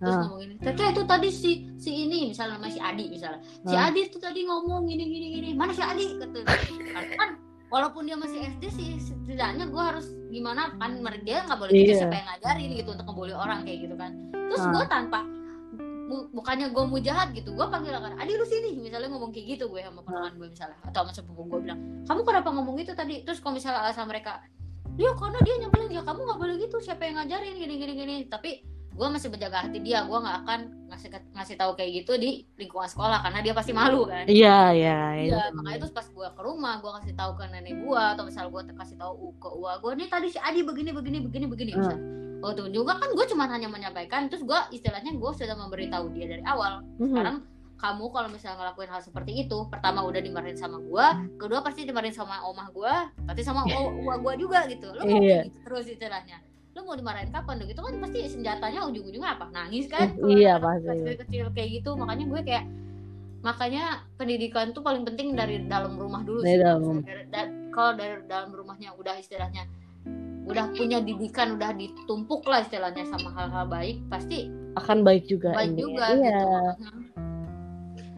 terus 0.00 0.10
ah, 0.10 0.20
ngomong 0.24 0.40
gini 0.40 0.54
teteh 0.56 0.86
itu 0.90 1.02
tadi 1.04 1.28
si 1.28 1.50
si 1.76 1.90
ini 2.00 2.18
misalnya 2.26 2.56
namanya 2.56 2.72
si 2.72 2.80
Adi 2.80 3.04
misalnya. 3.06 3.40
Si 3.60 3.74
Ah. 3.74 3.86
Adi 3.86 4.00
itu 4.02 4.16
tadi 4.16 4.40
ngomong 4.42 4.82
gini 4.84 5.04
gini 5.04 5.26
gini. 5.30 5.48
Mana 5.52 5.70
si 5.70 5.82
Adi? 5.82 6.16
Kata 6.16 6.40
Karena 6.40 7.14
kan 7.14 7.30
walaupun 7.68 8.02
dia 8.02 8.16
masih 8.16 8.40
SD 8.50 8.64
sih 8.70 8.88
setidaknya 8.98 9.68
gue 9.68 9.78
harus 9.78 10.08
gimana 10.26 10.72
kan 10.74 10.96
dia 11.20 11.44
nggak 11.44 11.54
boleh 11.54 11.70
gitu 11.70 11.92
Iya. 11.92 12.00
siapa 12.00 12.16
yang 12.16 12.26
ngajarin 12.28 12.70
gitu 12.74 12.88
untuk 12.90 13.06
ngebully 13.06 13.34
orang 13.34 13.60
kayak 13.62 13.78
gitu 13.84 13.94
kan. 13.94 14.10
Terus 14.32 14.62
Ah. 14.62 14.72
gue 14.72 14.84
tanpa 14.88 15.20
bu- 16.08 16.28
bukannya 16.32 16.66
gue 16.68 16.82
mau 16.82 16.98
jahat 16.98 17.28
gitu 17.30 17.52
gue 17.52 17.66
panggil 17.66 17.92
kan 17.94 18.12
Adi 18.16 18.32
lu 18.34 18.44
sini. 18.44 18.70
Misalnya 18.74 19.08
ngomong 19.08 19.30
kayak 19.30 19.46
gitu 19.54 19.68
gue 19.68 19.80
sama 19.80 20.00
ponakan 20.00 20.32
gue 20.34 20.48
misalnya 20.48 20.76
atau 20.82 21.00
sama 21.02 21.12
sepupu 21.12 21.42
gue 21.46 21.60
bilang 21.62 21.80
kamu 22.02 22.20
kenapa 22.24 22.48
ngomong 22.48 22.76
itu 22.78 22.92
tadi? 22.92 23.20
Terus 23.20 23.38
kalau 23.38 23.54
misalnya 23.54 23.84
alasan 23.84 24.08
mereka 24.08 24.40
ya 24.96 25.12
karena 25.14 25.38
dia 25.40 25.54
nyebelin 25.58 25.90
ya 25.90 26.02
kamu 26.02 26.20
nggak 26.20 26.38
boleh 26.38 26.54
gitu 26.58 26.76
siapa 26.78 27.04
yang 27.04 27.16
ngajarin? 27.16 27.54
Gini 27.54 27.74
gini 27.76 27.92
gini. 27.94 28.16
Tapi 28.26 28.50
gue 29.00 29.08
masih 29.08 29.28
menjaga 29.28 29.64
hati 29.64 29.78
dia 29.80 30.04
gue 30.04 30.12
nggak 30.14 30.36
akan 30.38 30.60
ngasih 30.86 31.08
ngasih 31.32 31.56
tahu 31.56 31.72
kayak 31.72 31.90
gitu 31.98 32.12
di 32.14 32.30
lingkungan 32.54 32.84
sekolah 32.84 33.18
karena 33.20 33.40
dia 33.40 33.52
pasti 33.52 33.72
malu 33.72 34.04
kan 34.04 34.28
iya 34.28 34.68
iya 34.70 34.98
Iya, 35.16 35.40
iya. 35.40 35.42
makanya 35.50 35.78
terus 35.80 35.94
pas 35.94 36.04
gue 36.04 36.28
ke 36.28 36.40
rumah 36.40 36.76
gue 36.78 36.92
kasih 36.94 37.14
tahu 37.14 37.32
ke 37.32 37.44
nenek 37.46 37.80
gue 37.80 38.02
atau 38.12 38.22
misal 38.22 38.44
gue 38.46 38.60
kasih 38.70 38.96
tahu 38.96 39.12
ke 39.34 39.48
uwa 39.48 39.72
gue 39.78 39.92
nih 39.96 40.06
tadi 40.06 40.28
si 40.28 40.36
Adi 40.38 40.60
begini 40.60 40.90
begini 40.90 41.18
begini 41.18 41.46
begini 41.46 41.70
Hmm. 41.70 41.80
misal. 41.80 41.98
Oh 42.40 42.52
tuh 42.52 42.68
juga 42.68 42.96
kan 42.96 43.08
gue 43.08 43.24
cuma 43.26 43.44
hanya 43.46 43.66
menyampaikan 43.66 44.26
terus 44.26 44.40
gue 44.42 44.60
istilahnya 44.70 45.12
gue 45.12 45.30
sudah 45.30 45.56
memberitahu 45.56 46.08
dia 46.10 46.26
dari 46.26 46.42
awal 46.42 46.84
Mhm. 46.96 47.08
sekarang 47.08 47.36
kamu 47.76 48.04
kalau 48.08 48.28
misalnya 48.28 48.56
ngelakuin 48.60 48.88
hal 48.88 49.00
seperti 49.00 49.32
itu 49.38 49.56
pertama 49.66 50.04
udah 50.04 50.20
dimarahin 50.20 50.52
sama 50.54 50.76
gue 50.78 51.06
kedua 51.36 51.60
pasti 51.60 51.82
dimarahin 51.82 52.12
sama 52.12 52.44
omah 52.44 52.68
gue 52.68 52.94
tapi 53.24 53.40
sama 53.40 53.64
uwa 54.04 54.16
gue 54.18 54.34
juga 54.38 54.68
gitu 54.68 54.88
lo 54.90 55.00
mau 55.00 55.16
kayak 55.16 55.48
gitu 55.48 55.58
terus 55.64 55.86
istilahnya 55.88 56.36
lo 56.70 56.80
mau 56.82 56.94
dimarahin 56.94 57.28
kapan 57.28 57.58
dong? 57.58 57.68
Itu 57.68 57.80
kan 57.80 57.94
pasti 57.98 58.18
senjatanya 58.24 58.80
ujung-ujungnya 58.84 59.30
apa? 59.32 59.50
Nangis 59.50 59.86
kan? 59.86 60.14
Iya, 60.30 60.56
pasti. 60.56 60.86
kecil-kecil 60.88 61.44
kayak 61.50 61.70
gitu. 61.76 61.90
Makanya 61.92 62.24
gue 62.26 62.40
kayak 62.42 62.64
makanya 63.40 63.84
pendidikan 64.14 64.70
tuh 64.70 64.80
paling 64.80 65.02
penting 65.02 65.32
dari 65.32 65.64
dalam 65.64 65.96
rumah 65.96 66.20
dulu 66.20 66.40
Dari 66.40 66.54
sih. 66.54 66.60
dalam 66.60 66.80
Kalau 66.84 67.00
dari- 67.00 67.26
da- 67.26 67.52
kalau 67.70 67.92
dari 67.94 68.14
dalam 68.24 68.50
rumahnya 68.50 68.90
udah 68.92 69.16
istilahnya 69.16 69.64
udah 70.42 70.66
punya 70.68 70.98
didikan 70.98 71.54
udah 71.54 71.70
ditumpuk 71.72 72.42
lah 72.44 72.60
istilahnya 72.60 73.06
sama 73.06 73.30
hal-hal 73.30 73.64
baik 73.64 74.02
pasti 74.08 74.50
akan 74.74 75.00
baik 75.00 75.24
juga 75.24 75.54
baik 75.54 75.72
intinya. 75.72 75.80
juga 75.80 76.04
iya. 76.12 76.40
gitu. 76.74 76.88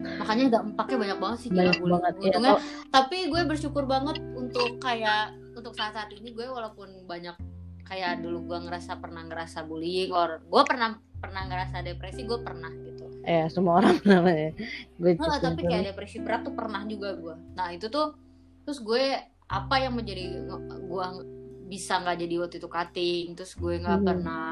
Makanya 0.03 0.45
dampaknya 0.51 0.97
banyak 0.99 1.17
banget 1.17 1.37
sih 1.39 1.49
gila 1.49 1.59
banyak 1.61 1.75
bullying. 1.77 1.93
banget 1.95 2.13
ya 2.13 2.25
Untungnya 2.27 2.53
tapi 2.89 3.17
gue 3.29 3.41
bersyukur 3.45 3.83
banget 3.85 4.17
untuk 4.33 4.67
kayak 4.77 5.23
untuk 5.53 5.71
saat 5.71 5.93
saat 5.93 6.09
ini 6.11 6.29
gue 6.29 6.43
walaupun 6.43 6.89
banyak 7.05 7.35
kayak 7.83 8.23
dulu 8.23 8.47
gue 8.47 8.59
ngerasa 8.67 8.97
pernah 8.97 9.23
ngerasa 9.27 9.67
bullying 9.67 10.11
or 10.11 10.41
gue 10.43 10.63
pernah 10.63 10.95
pernah 11.19 11.47
ngerasa 11.47 11.83
depresi 11.83 12.27
gue 12.27 12.39
pernah 12.43 12.67
gitu. 12.71 13.07
Ya 13.23 13.47
semua 13.47 13.79
orang 13.79 13.99
namanya 14.03 14.51
gue 14.99 15.11
Nah, 15.15 15.39
tapi 15.39 15.61
kayak 15.63 15.95
depresi 15.95 16.19
berat 16.19 16.43
tuh 16.43 16.51
pernah 16.55 16.83
juga 16.83 17.15
gue 17.15 17.35
nah 17.55 17.71
itu 17.71 17.87
tuh 17.87 18.15
terus 18.63 18.79
gue 18.83 19.15
apa 19.47 19.75
yang 19.79 19.93
menjadi 19.95 20.43
gue 20.83 21.05
bisa 21.67 21.99
nggak 22.03 22.17
jadi 22.19 22.35
waktu 22.43 22.55
itu 22.59 22.67
cutting 22.67 23.25
terus 23.35 23.55
gue 23.55 23.79
nggak 23.79 23.99
Hmm. 23.99 24.07
pernah 24.07 24.47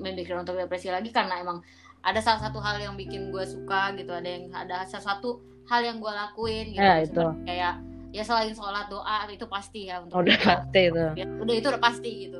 memikirkan 0.00 0.48
untuk 0.48 0.56
depresi 0.56 0.88
lagi 0.88 1.12
karena 1.12 1.36
emang 1.40 1.60
ada 2.00 2.20
salah 2.24 2.40
satu 2.40 2.56
hal 2.64 2.80
yang 2.80 2.96
bikin 2.96 3.28
gue 3.28 3.44
suka 3.44 3.92
gitu 3.92 4.08
ada 4.16 4.24
yang 4.24 4.48
ada 4.56 4.88
sesuatu 4.88 5.44
hal 5.68 5.84
yang 5.84 6.00
gue 6.00 6.08
lakuin 6.08 6.72
gitu. 6.72 6.80
Ya, 6.80 7.04
itu. 7.04 7.24
Kayak 7.44 7.74
ya 8.10 8.20
selain 8.20 8.50
sholat 8.50 8.86
doa 8.86 9.26
itu 9.26 9.46
pasti 9.46 9.86
ya 9.86 9.98
untuk 9.98 10.18
udah 10.18 10.34
gue. 10.34 10.44
pasti 10.44 10.80
itu 10.84 11.04
Ya, 11.14 11.26
udah 11.26 11.54
itu 11.54 11.66
udah 11.68 11.78
pasti 11.80 12.10
gitu 12.20 12.38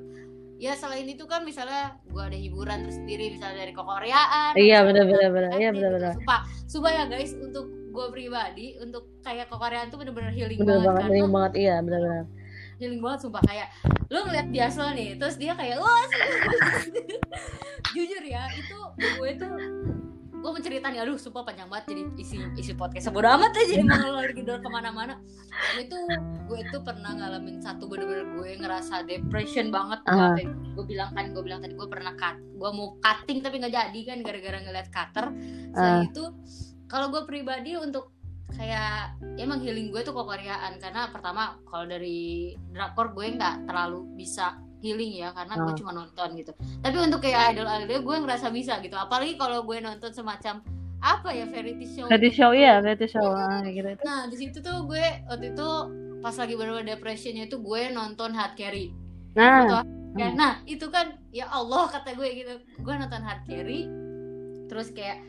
ya 0.57 0.73
selain 0.73 1.07
itu 1.07 1.25
kan 1.25 1.41
misalnya 1.41 1.97
gue 2.05 2.21
ada 2.21 2.37
hiburan 2.37 2.83
tersendiri 2.83 3.33
misalnya 3.33 3.61
dari 3.61 3.73
kekoreaan 3.73 4.53
Iya, 4.53 4.79
bener-bener, 4.83 5.21
dari 5.25 5.33
bener. 5.33 5.51
Iya, 5.51 5.57
acting 5.65 5.75
bener-bener. 5.75 6.05
gitu. 6.07 6.19
sumpah 6.19 6.41
sumpah 6.67 6.93
ya 6.93 7.05
guys 7.07 7.33
untuk 7.35 7.65
gue 7.91 8.07
pribadi 8.09 8.67
untuk 8.77 9.03
kayak 9.21 9.47
kekoreaan 9.47 9.89
tuh 9.89 9.97
bener-bener 9.97 10.31
healing 10.31 10.59
bener 10.59 10.77
banget, 10.77 10.87
banget 10.87 11.01
karena 11.01 11.17
bener 11.17 11.33
banget 11.33 11.53
iya 11.57 11.77
bener-bener 11.81 12.25
healing 12.77 13.01
banget 13.01 13.19
sumpah 13.21 13.43
kayak 13.43 13.69
lu 14.07 14.19
ngeliat 14.21 14.49
biasa 14.49 14.83
nih 14.93 15.11
terus 15.17 15.37
dia 15.37 15.53
kayak 15.55 15.77
wah 15.77 16.03
jujur 17.95 18.23
ya 18.23 18.45
itu 18.53 18.79
gue 18.97 19.31
tuh 19.37 19.55
gue 20.41 20.51
menceritakan 20.57 20.97
aduh 20.97 21.21
sumpah 21.21 21.45
panjang 21.45 21.69
banget 21.69 21.93
jadi 21.93 22.03
isi 22.17 22.37
isi 22.57 22.73
podcast. 22.73 23.13
Sebodo 23.13 23.29
amat 23.29 23.53
ya 23.53 23.65
jadi 23.77 23.85
mengalir 23.85 24.33
gitu 24.33 24.53
ke 24.57 24.69
mana-mana. 24.73 25.21
Gue 25.77 25.85
tuh 25.87 26.05
gue 26.49 26.61
tuh 26.73 26.81
pernah 26.81 27.13
ngalamin 27.13 27.61
satu 27.61 27.85
bener-bener 27.85 28.25
gue 28.41 28.51
ngerasa 28.57 29.05
depression 29.05 29.69
banget. 29.69 30.01
Ah. 30.09 30.33
gue 30.75 30.85
bilang 30.89 31.13
kan 31.13 31.37
gue 31.37 31.43
bilang 31.45 31.61
tadi 31.61 31.77
gue 31.77 31.89
pernah 31.89 32.17
cut. 32.17 32.41
Gue 32.57 32.71
mau 32.73 32.97
cutting 33.05 33.45
tapi 33.45 33.61
nggak 33.61 33.75
jadi 33.77 34.01
kan 34.09 34.19
gara-gara 34.25 34.59
ngeliat 34.65 34.89
cutter. 34.89 35.27
Ah. 35.29 35.35
selain 35.77 36.09
itu 36.09 36.25
kalau 36.89 37.13
gue 37.13 37.23
pribadi 37.29 37.77
untuk 37.77 38.17
kayak 38.57 39.15
ya 39.37 39.45
emang 39.45 39.61
healing 39.61 39.93
gue 39.93 40.01
tuh 40.01 40.17
koreaan. 40.17 40.81
Karena 40.81 41.13
pertama 41.13 41.61
kalau 41.69 41.85
dari 41.85 42.57
drakor 42.73 43.13
gue 43.13 43.37
nggak 43.37 43.69
terlalu 43.69 44.09
bisa 44.17 44.57
healing 44.81 45.13
ya 45.15 45.29
karena 45.31 45.55
gue 45.55 45.73
Ah. 45.73 45.77
cuma 45.77 45.93
nonton 45.93 46.29
gitu. 46.35 46.53
Tapi 46.81 46.97
untuk 46.97 47.21
kayak 47.21 47.53
idol 47.53 47.69
idol 47.69 48.01
gue 48.01 48.17
ngerasa 48.19 48.49
bisa 48.49 48.81
gitu. 48.81 48.95
Apalagi 48.95 49.37
kalau 49.37 49.63
gue 49.63 49.79
nonton 49.79 50.11
semacam 50.11 50.65
apa 51.01 51.29
ya 51.31 51.45
variety 51.45 51.87
show 51.87 52.05
show 52.31 52.53
gitu. 52.53 52.61
iya 52.61 52.75
show 53.07 53.25
Iya. 53.25 53.45
ah, 53.47 53.65
gitu. 53.67 53.89
Itu 53.91 54.03
nah 54.03 54.21
di 54.27 54.37
situ 54.37 54.59
tuh 54.59 54.85
gue 54.85 55.01
waktu 55.27 55.47
itu 55.51 55.69
pas 56.21 56.35
lagi 56.35 56.53
bener-bener 56.53 56.87
depressionnya 56.91 57.45
itu 57.47 57.57
gue 57.57 57.83
nonton 57.91 58.33
hard 58.33 58.53
carry. 58.55 58.93
Nah. 59.33 59.85
Kan, 60.11 60.35
nah 60.35 60.59
itu 60.65 60.85
kan 60.87 61.07
ya 61.31 61.47
Allah 61.47 61.87
kata 61.87 62.13
gue 62.13 62.29
gitu. 62.35 62.55
Gue 62.79 62.95
nonton 62.95 63.21
hard 63.21 63.45
carry 63.45 63.87
terus 64.67 64.91
kayak 64.91 65.23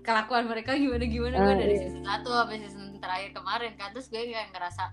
kelakuan 0.00 0.44
mereka 0.44 0.72
gimana 0.74 1.04
gimana 1.04 1.36
gue 1.38 1.52
Ah, 1.52 1.58
dari 1.58 1.74
iya. 1.74 1.82
season 1.84 2.02
1 2.02 2.24
sampai 2.24 2.56
season 2.58 2.84
terakhir 2.96 3.30
kemarin 3.32 3.72
kan. 3.74 3.88
Terus 3.90 4.06
gue 4.08 4.22
kayak 4.26 4.48
ngerasa 4.50 4.84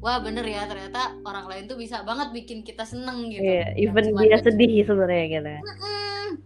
wah 0.00 0.18
bener 0.20 0.44
ya 0.44 0.68
ternyata 0.68 1.16
orang 1.24 1.46
lain 1.48 1.64
tuh 1.66 1.78
bisa 1.80 2.04
banget 2.04 2.30
bikin 2.32 2.62
kita 2.62 2.84
seneng 2.84 3.32
gitu. 3.32 3.42
Iya 3.42 3.74
even 3.80 4.12
Cuman 4.12 4.22
dia 4.22 4.36
gue- 4.38 4.44
sedih 4.44 4.74
sebenarnya 4.84 5.26
gitu. 5.32 5.52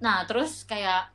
Nah 0.00 0.24
terus 0.24 0.64
kayak 0.64 1.12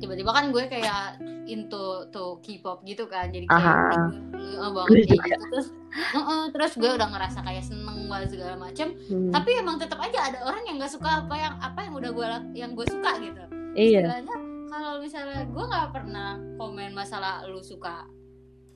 tiba-tiba 0.00 0.30
kan 0.32 0.48
gue 0.54 0.64
kayak 0.70 1.20
into 1.50 2.06
to 2.14 2.38
K-pop 2.40 2.86
gitu 2.86 3.10
kan 3.10 3.28
jadi 3.34 3.44
kayak 3.44 4.14
uh, 4.62 4.70
banget 4.70 4.88
kayak 4.88 5.06
juga. 5.10 5.26
gitu. 5.26 5.44
Terus 5.50 5.66
uh-uh, 6.14 6.42
terus 6.54 6.72
gue 6.78 6.90
udah 6.94 7.08
ngerasa 7.10 7.38
kayak 7.42 7.64
seneng 7.66 7.98
banget 8.06 8.28
segala 8.38 8.54
macem. 8.56 8.94
Hmm, 9.10 9.30
tapi 9.34 9.50
emang 9.58 9.76
tetap 9.76 9.98
aja 9.98 10.30
ada 10.30 10.38
orang 10.46 10.62
yang 10.64 10.78
nggak 10.78 10.92
suka 10.94 11.26
apa 11.26 11.34
yang 11.34 11.54
apa 11.58 11.78
yang 11.82 11.94
udah 11.98 12.10
gue 12.14 12.26
yang 12.54 12.70
gue 12.78 12.86
suka 12.86 13.10
gitu. 13.18 13.42
Iya. 13.74 14.22
Kalau 14.70 15.02
misalnya 15.02 15.42
gue 15.50 15.64
nggak 15.66 15.88
pernah 15.90 16.38
komen 16.54 16.94
masalah 16.94 17.42
lu 17.50 17.58
suka 17.58 18.06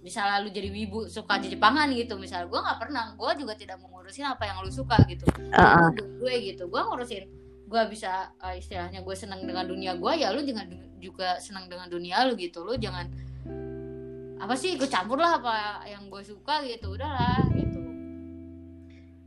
misalnya 0.04 0.44
lu 0.44 0.52
jadi 0.52 0.68
wibu 0.68 1.08
suka 1.08 1.40
di 1.40 1.56
Jepangan 1.56 1.88
gitu 1.96 2.20
misalnya 2.20 2.44
gue 2.52 2.60
nggak 2.60 2.78
pernah 2.78 3.16
gue 3.16 3.30
juga 3.40 3.56
tidak 3.56 3.80
mau 3.80 3.88
ngurusin 3.96 4.28
apa 4.28 4.44
yang 4.44 4.60
lu 4.60 4.68
suka 4.68 5.00
gitu. 5.08 5.24
Ah. 5.56 5.88
Itu 5.96 6.04
gue 6.20 6.34
gitu 6.44 6.68
gue 6.68 6.76
ngurusin 6.76 7.24
gue 7.64 7.82
bisa 7.88 8.28
uh, 8.44 8.52
istilahnya 8.52 9.00
gue 9.00 9.16
senang 9.16 9.48
dengan 9.48 9.64
dunia 9.64 9.96
gue 9.96 10.12
ya 10.20 10.28
lu 10.36 10.44
jangan 10.44 10.68
juga 11.00 11.40
senang 11.40 11.72
dengan 11.72 11.88
dunia 11.88 12.28
lu 12.28 12.36
gitu. 12.36 12.60
Lu 12.60 12.76
jangan 12.76 13.08
apa 14.36 14.54
sih 14.60 14.76
gue 14.76 14.84
campur 14.92 15.16
lah 15.16 15.40
apa 15.40 15.88
yang 15.88 16.12
gue 16.12 16.20
suka 16.20 16.60
gitu 16.68 17.00
udahlah 17.00 17.40
gitu. 17.56 17.80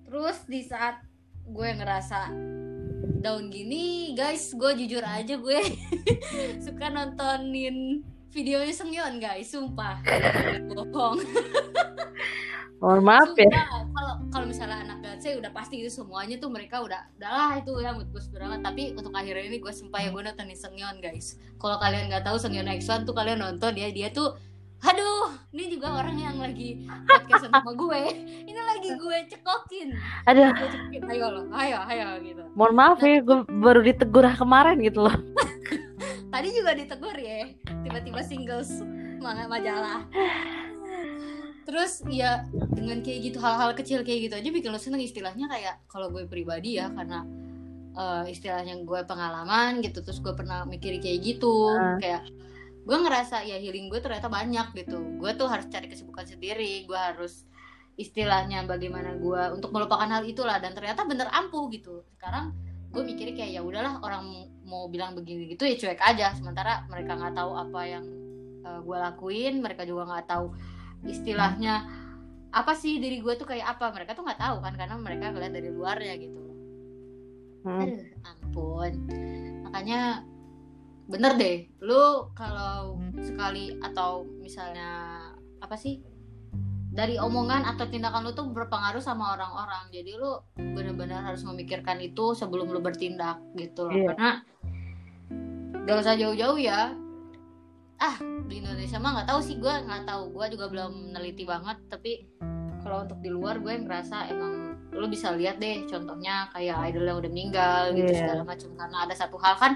Terus 0.05 0.37
di 0.45 0.61
saat 0.61 1.01
gue 1.41 1.69
ngerasa 1.73 2.29
down 3.17 3.49
gini 3.49 4.13
guys 4.13 4.53
gue 4.53 4.71
jujur 4.85 5.01
aja 5.01 5.41
gue 5.41 5.59
suka 6.65 6.93
nontonin 6.93 8.05
videonya 8.31 8.73
Sengyeon 8.75 9.19
guys 9.19 9.51
sumpah. 9.51 10.03
Bohong. 10.71 11.19
Mohon 12.77 13.01
maaf 13.01 13.33
ya. 13.33 13.49
Kalau 13.71 14.13
kalau 14.29 14.45
misalnya 14.45 14.85
anak 14.85 15.01
gace 15.01 15.33
udah 15.33 15.49
pasti 15.49 15.81
itu 15.81 15.89
semuanya 15.89 16.37
tuh 16.37 16.53
mereka 16.53 16.85
udah 16.85 17.09
udahlah 17.17 17.57
itu 17.57 17.73
ya 17.81 17.89
mood 17.97 18.09
banget 18.13 18.59
tapi 18.61 18.83
untuk 18.93 19.13
akhirnya 19.17 19.49
ini 19.49 19.57
gue 19.57 19.73
sumpah 19.73 19.99
ya 20.05 20.09
gue 20.13 20.21
nonton 20.21 20.53
Sengyeon 20.53 21.01
guys. 21.01 21.41
Kalau 21.57 21.81
kalian 21.81 22.13
nggak 22.13 22.21
tahu 22.21 22.37
Sengyeon 22.37 22.69
X1 22.77 23.09
tuh 23.09 23.17
kalian 23.17 23.41
nonton 23.41 23.73
ya 23.73 23.89
dia 23.89 24.13
tuh 24.13 24.37
aduh 24.77 25.33
ini 25.57 25.73
juga 25.73 25.89
orang 25.89 26.21
yang 26.21 26.37
lagi 26.37 26.85
podcast 27.09 27.49
sama 27.49 27.73
gue. 27.73 28.01
Ini 28.45 28.61
lagi 28.61 28.89
gue 28.93 29.17
cekokin. 29.33 29.87
Aduh, 30.29 30.53
gue 30.53 30.67
cekokin. 30.69 31.01
Ayo 31.09 31.25
lo 31.33 31.41
ayo 31.57 31.81
ayo 31.89 32.07
gitu. 32.21 32.43
Mohon 32.53 32.73
maaf 32.77 33.01
ya, 33.01 33.25
gue 33.25 33.37
baru 33.57 33.81
ditegur 33.81 34.25
kemarin 34.37 34.77
gitu 34.85 35.09
loh. 35.09 35.17
Tadi 36.27 36.47
juga 36.51 36.71
ditegur 36.75 37.15
ya 37.15 37.47
tiba-tiba 37.85 38.21
singles 38.23 38.83
ma- 39.19 39.47
majalah. 39.49 40.05
Terus 41.67 41.99
ya 42.07 42.47
dengan 42.51 43.03
kayak 43.03 43.19
gitu 43.27 43.37
hal-hal 43.43 43.75
kecil 43.75 43.99
kayak 44.07 44.31
gitu 44.31 44.35
aja 44.39 44.49
bikin 44.51 44.71
lo 44.71 44.79
seneng. 44.79 45.03
Istilahnya 45.03 45.51
kayak 45.51 45.83
kalau 45.91 46.07
gue 46.11 46.23
pribadi 46.27 46.79
ya 46.79 46.87
karena 46.91 47.27
eh, 47.95 48.23
istilahnya 48.31 48.79
gue 48.87 49.01
pengalaman 49.03 49.83
gitu 49.83 49.99
terus 49.99 50.23
gue 50.23 50.31
pernah 50.31 50.63
mikir 50.63 50.95
kayak 51.03 51.19
gitu. 51.23 51.75
Ah. 51.75 51.99
kayak 51.99 52.23
gue 52.87 52.97
ngerasa 53.03 53.43
ya 53.43 53.59
healing 53.59 53.91
gue 53.91 53.99
ternyata 53.99 54.31
banyak 54.31 54.71
gitu. 54.79 55.19
Gue 55.19 55.35
tuh 55.35 55.51
harus 55.51 55.67
cari 55.67 55.91
kesibukan 55.91 56.23
sendiri 56.23 56.87
gue 56.87 56.99
harus 56.99 57.43
istilahnya 57.97 58.63
bagaimana 58.63 59.17
gue 59.19 59.43
untuk 59.51 59.75
melupakan 59.75 60.07
hal 60.07 60.23
itulah. 60.23 60.63
Dan 60.63 60.71
ternyata 60.71 61.03
bener 61.03 61.27
ampuh 61.35 61.67
gitu. 61.67 62.07
Sekarang 62.15 62.55
gue 62.95 63.03
mikirnya 63.03 63.35
kayak 63.43 63.51
ya 63.59 63.61
udahlah 63.61 63.99
orang 63.99 64.55
mau 64.67 64.91
bilang 64.91 65.15
begini 65.15 65.47
gitu 65.55 65.63
ya 65.63 65.75
cuek 65.79 66.01
aja. 66.03 66.35
Sementara 66.35 66.83
mereka 66.91 67.15
nggak 67.15 67.33
tahu 67.33 67.51
apa 67.55 67.81
yang 67.87 68.05
uh, 68.67 68.79
gue 68.83 68.97
lakuin 68.99 69.63
mereka 69.63 69.87
juga 69.87 70.05
nggak 70.11 70.27
tahu 70.27 70.51
istilahnya 71.07 71.87
apa 72.51 72.73
sih 72.75 72.99
diri 72.99 73.23
gue 73.23 73.33
tuh 73.39 73.47
kayak 73.47 73.79
apa. 73.79 73.95
Mereka 73.95 74.13
tuh 74.13 74.27
nggak 74.27 74.41
tahu 74.43 74.57
kan 74.59 74.73
karena 74.75 74.95
mereka 74.99 75.31
ngeliat 75.31 75.53
dari 75.55 75.69
luarnya 75.71 76.13
gitu. 76.19 76.41
Hmm. 77.63 77.81
Aduh, 77.83 77.99
ampun. 78.27 78.91
Makanya 79.65 80.27
bener 81.07 81.39
deh 81.39 81.71
lu 81.79 82.27
kalau 82.35 82.99
sekali 83.23 83.79
atau 83.79 84.27
misalnya 84.43 85.23
apa 85.63 85.79
sih 85.79 86.03
dari 86.97 87.13
omongan 87.21 87.61
atau 87.61 87.85
tindakan 87.85 88.25
lu 88.25 88.33
tuh 88.33 88.49
berpengaruh 88.49 89.03
sama 89.03 89.37
orang-orang. 89.37 89.93
Jadi 89.93 90.17
lu 90.17 90.41
benar-benar 90.57 91.21
harus 91.29 91.45
memikirkan 91.45 92.01
itu 92.01 92.33
sebelum 92.33 92.73
lu 92.73 92.81
bertindak 92.81 93.37
gitu 93.53 93.85
loh. 93.85 93.93
Iya. 93.93 94.07
karena 94.17 94.31
gak 95.87 96.03
usah 96.03 96.19
jauh-jauh 96.19 96.59
ya. 96.59 96.91
Ah 97.97 98.15
di 98.45 98.61
Indonesia 98.61 98.99
mah 98.99 99.11
nggak 99.17 99.27
tahu 99.31 99.39
sih 99.41 99.55
gue 99.57 99.71
nggak 99.71 100.03
tahu. 100.05 100.35
Gue 100.35 100.45
juga 100.51 100.65
belum 100.67 101.15
meneliti 101.15 101.47
banget 101.47 101.79
tapi 101.87 102.27
kalau 102.83 103.03
untuk 103.07 103.19
di 103.19 103.31
luar 103.31 103.57
gue 103.59 103.73
ngerasa 103.73 104.29
emang 104.29 104.75
lu 104.93 105.07
bisa 105.11 105.35
lihat 105.35 105.59
deh 105.59 105.83
contohnya 105.85 106.47
kayak 106.55 106.91
idol 106.91 107.03
yang 107.03 107.17
udah 107.19 107.31
meninggal 107.31 107.81
gitu 107.91 108.11
Iya. 108.11 108.19
segala 108.23 108.43
macam 108.47 108.69
karena 108.73 108.97
ada 109.03 109.13
satu 109.13 109.37
hal 109.37 109.55
kan 109.59 109.71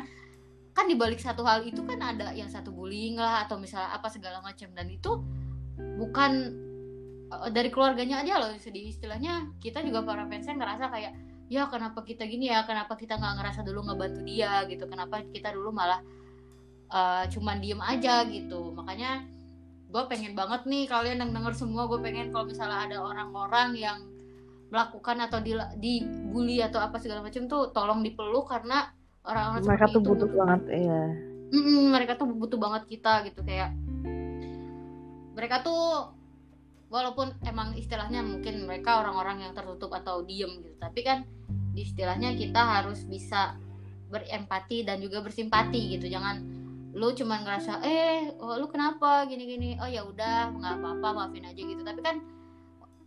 kan 0.71 0.85
dibalik 0.87 1.19
satu 1.19 1.43
hal 1.43 1.67
itu 1.67 1.83
kan 1.83 1.99
ada 1.99 2.31
yang 2.31 2.47
satu 2.47 2.71
bullying 2.71 3.19
lah 3.19 3.43
atau 3.43 3.59
misalnya 3.59 3.91
apa 3.91 4.07
segala 4.07 4.39
macam 4.39 4.71
dan 4.71 4.87
itu 4.87 5.19
bukan 5.99 6.31
eh, 7.27 7.49
dari 7.51 7.67
keluarganya 7.67 8.23
aja 8.23 8.39
loh 8.39 8.51
sedih 8.55 8.87
istilahnya. 8.87 9.51
Kita 9.59 9.83
juga 9.83 10.07
para 10.07 10.23
fansnya 10.31 10.55
ngerasa 10.55 10.85
kayak 10.87 11.13
ya 11.51 11.67
kenapa 11.67 11.99
kita 12.07 12.23
gini 12.23 12.47
ya? 12.47 12.63
Kenapa 12.63 12.95
kita 12.95 13.19
nggak 13.19 13.35
ngerasa 13.43 13.61
dulu 13.67 13.91
ngebantu 13.91 14.23
dia 14.23 14.63
gitu? 14.71 14.87
Kenapa 14.87 15.19
kita 15.27 15.51
dulu 15.51 15.75
malah 15.75 15.99
eh, 16.87 17.23
cuman 17.27 17.59
diem 17.59 17.81
aja 17.83 18.23
gitu? 18.23 18.71
Makanya 18.71 19.27
gue 19.91 20.03
pengen 20.07 20.31
banget 20.31 20.63
nih 20.63 20.87
kalian 20.87 21.19
yang 21.19 21.31
denger 21.35 21.51
semua 21.51 21.83
gue 21.91 21.99
pengen 21.99 22.31
kalau 22.31 22.47
misalnya 22.47 22.87
ada 22.87 22.97
orang-orang 23.03 23.75
yang 23.75 23.99
melakukan 24.71 25.19
atau 25.27 25.43
di 25.43 25.51
dibully 25.83 26.63
atau 26.63 26.79
apa 26.79 26.95
segala 26.95 27.19
macam 27.19 27.43
tuh 27.51 27.75
tolong 27.75 27.99
dipeluk 27.99 28.47
karena 28.47 28.87
orang-orang 29.27 29.67
Mereka 29.67 29.85
tuh 29.91 29.99
itu 29.99 30.07
butuh 30.07 30.29
banget, 30.31 30.61
iya. 30.71 31.03
Mm-mm, 31.51 31.91
mereka 31.91 32.15
tuh 32.15 32.31
butuh 32.31 32.55
banget 32.55 32.87
kita 32.87 33.27
gitu 33.27 33.43
kayak 33.43 33.75
mereka 35.35 35.59
tuh 35.59 36.15
walaupun 36.91 37.31
emang 37.47 37.71
istilahnya 37.79 38.19
mungkin 38.19 38.67
mereka 38.67 38.99
orang-orang 38.99 39.47
yang 39.47 39.53
tertutup 39.55 39.95
atau 39.95 40.21
diem 40.27 40.51
gitu. 40.59 40.75
Tapi 40.75 40.99
kan 41.01 41.23
di 41.71 41.87
istilahnya 41.87 42.35
kita 42.35 42.59
harus 42.59 43.07
bisa 43.07 43.55
berempati 44.11 44.83
dan 44.83 44.99
juga 44.99 45.23
bersimpati 45.23 45.95
gitu. 45.95 46.11
Jangan 46.11 46.43
lu 46.91 47.15
cuman 47.15 47.47
ngerasa 47.47 47.79
eh 47.87 48.35
oh, 48.43 48.59
lu 48.59 48.67
kenapa 48.67 49.23
gini-gini? 49.23 49.79
Oh 49.79 49.87
ya 49.87 50.03
udah 50.03 50.51
nggak 50.51 50.75
apa-apa 50.83 51.07
maafin 51.15 51.47
aja 51.47 51.61
gitu. 51.63 51.79
Tapi 51.79 52.01
kan 52.03 52.19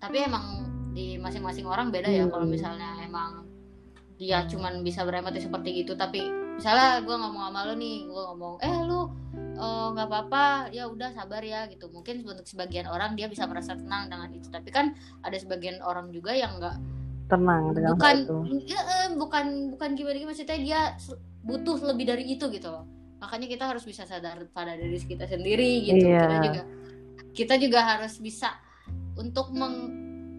tapi 0.01 0.25
emang 0.25 0.65
di 0.97 1.21
masing-masing 1.21 1.69
orang 1.69 1.93
beda 1.93 2.09
ya 2.09 2.25
Hmm. 2.25 2.33
kalau 2.33 2.47
misalnya 2.49 2.97
emang 3.05 3.45
dia 4.15 4.47
cuman 4.47 4.87
bisa 4.87 5.03
berempati 5.03 5.43
seperti 5.43 5.83
itu 5.83 5.99
tapi 5.99 6.23
misalnya 6.55 7.03
gue 7.03 7.17
ngomong 7.19 7.51
sama 7.51 7.67
lu 7.67 7.75
nih 7.75 8.07
gue 8.07 8.23
ngomong 8.31 8.55
eh 8.63 8.77
lu 8.87 9.11
eh, 9.55 9.87
nggak 9.95 10.07
apa-apa 10.11 10.45
ya 10.71 10.85
udah 10.87 11.15
sabar 11.15 11.41
ya 11.41 11.67
gitu. 11.71 11.87
Mungkin 11.89 12.27
untuk 12.27 12.45
sebagian 12.45 12.87
orang 12.87 13.15
dia 13.15 13.31
bisa 13.31 13.47
merasa 13.47 13.79
tenang 13.79 14.11
dengan 14.11 14.29
itu. 14.35 14.51
Tapi 14.51 14.69
kan 14.69 14.93
ada 15.23 15.37
sebagian 15.39 15.79
orang 15.81 16.11
juga 16.11 16.35
yang 16.35 16.59
nggak 16.59 16.77
Tenang 17.25 17.73
dengan 17.73 17.97
bukan 17.97 18.17
hal 18.21 18.25
itu. 18.29 18.37
ya, 18.69 18.81
eh, 18.85 19.09
bukan 19.17 19.47
bukan 19.73 19.89
gimana 19.97 20.17
gimana 20.21 20.31
maksudnya 20.37 20.59
dia 20.61 20.81
butuh 21.41 21.77
lebih 21.81 22.05
dari 22.05 22.25
itu 22.37 22.45
gitu 22.53 22.69
loh. 22.69 22.85
Makanya 23.23 23.49
kita 23.49 23.65
harus 23.65 23.85
bisa 23.89 24.05
sadar 24.05 24.45
pada 24.53 24.77
diri 24.77 25.01
kita 25.01 25.25
sendiri 25.25 25.89
gitu. 25.89 26.05
Iya. 26.05 26.21
kita 26.21 26.37
juga 26.45 26.63
kita 27.33 27.55
juga 27.57 27.81
harus 27.81 28.21
bisa 28.21 28.53
untuk 29.17 29.51
meng- 29.57 29.89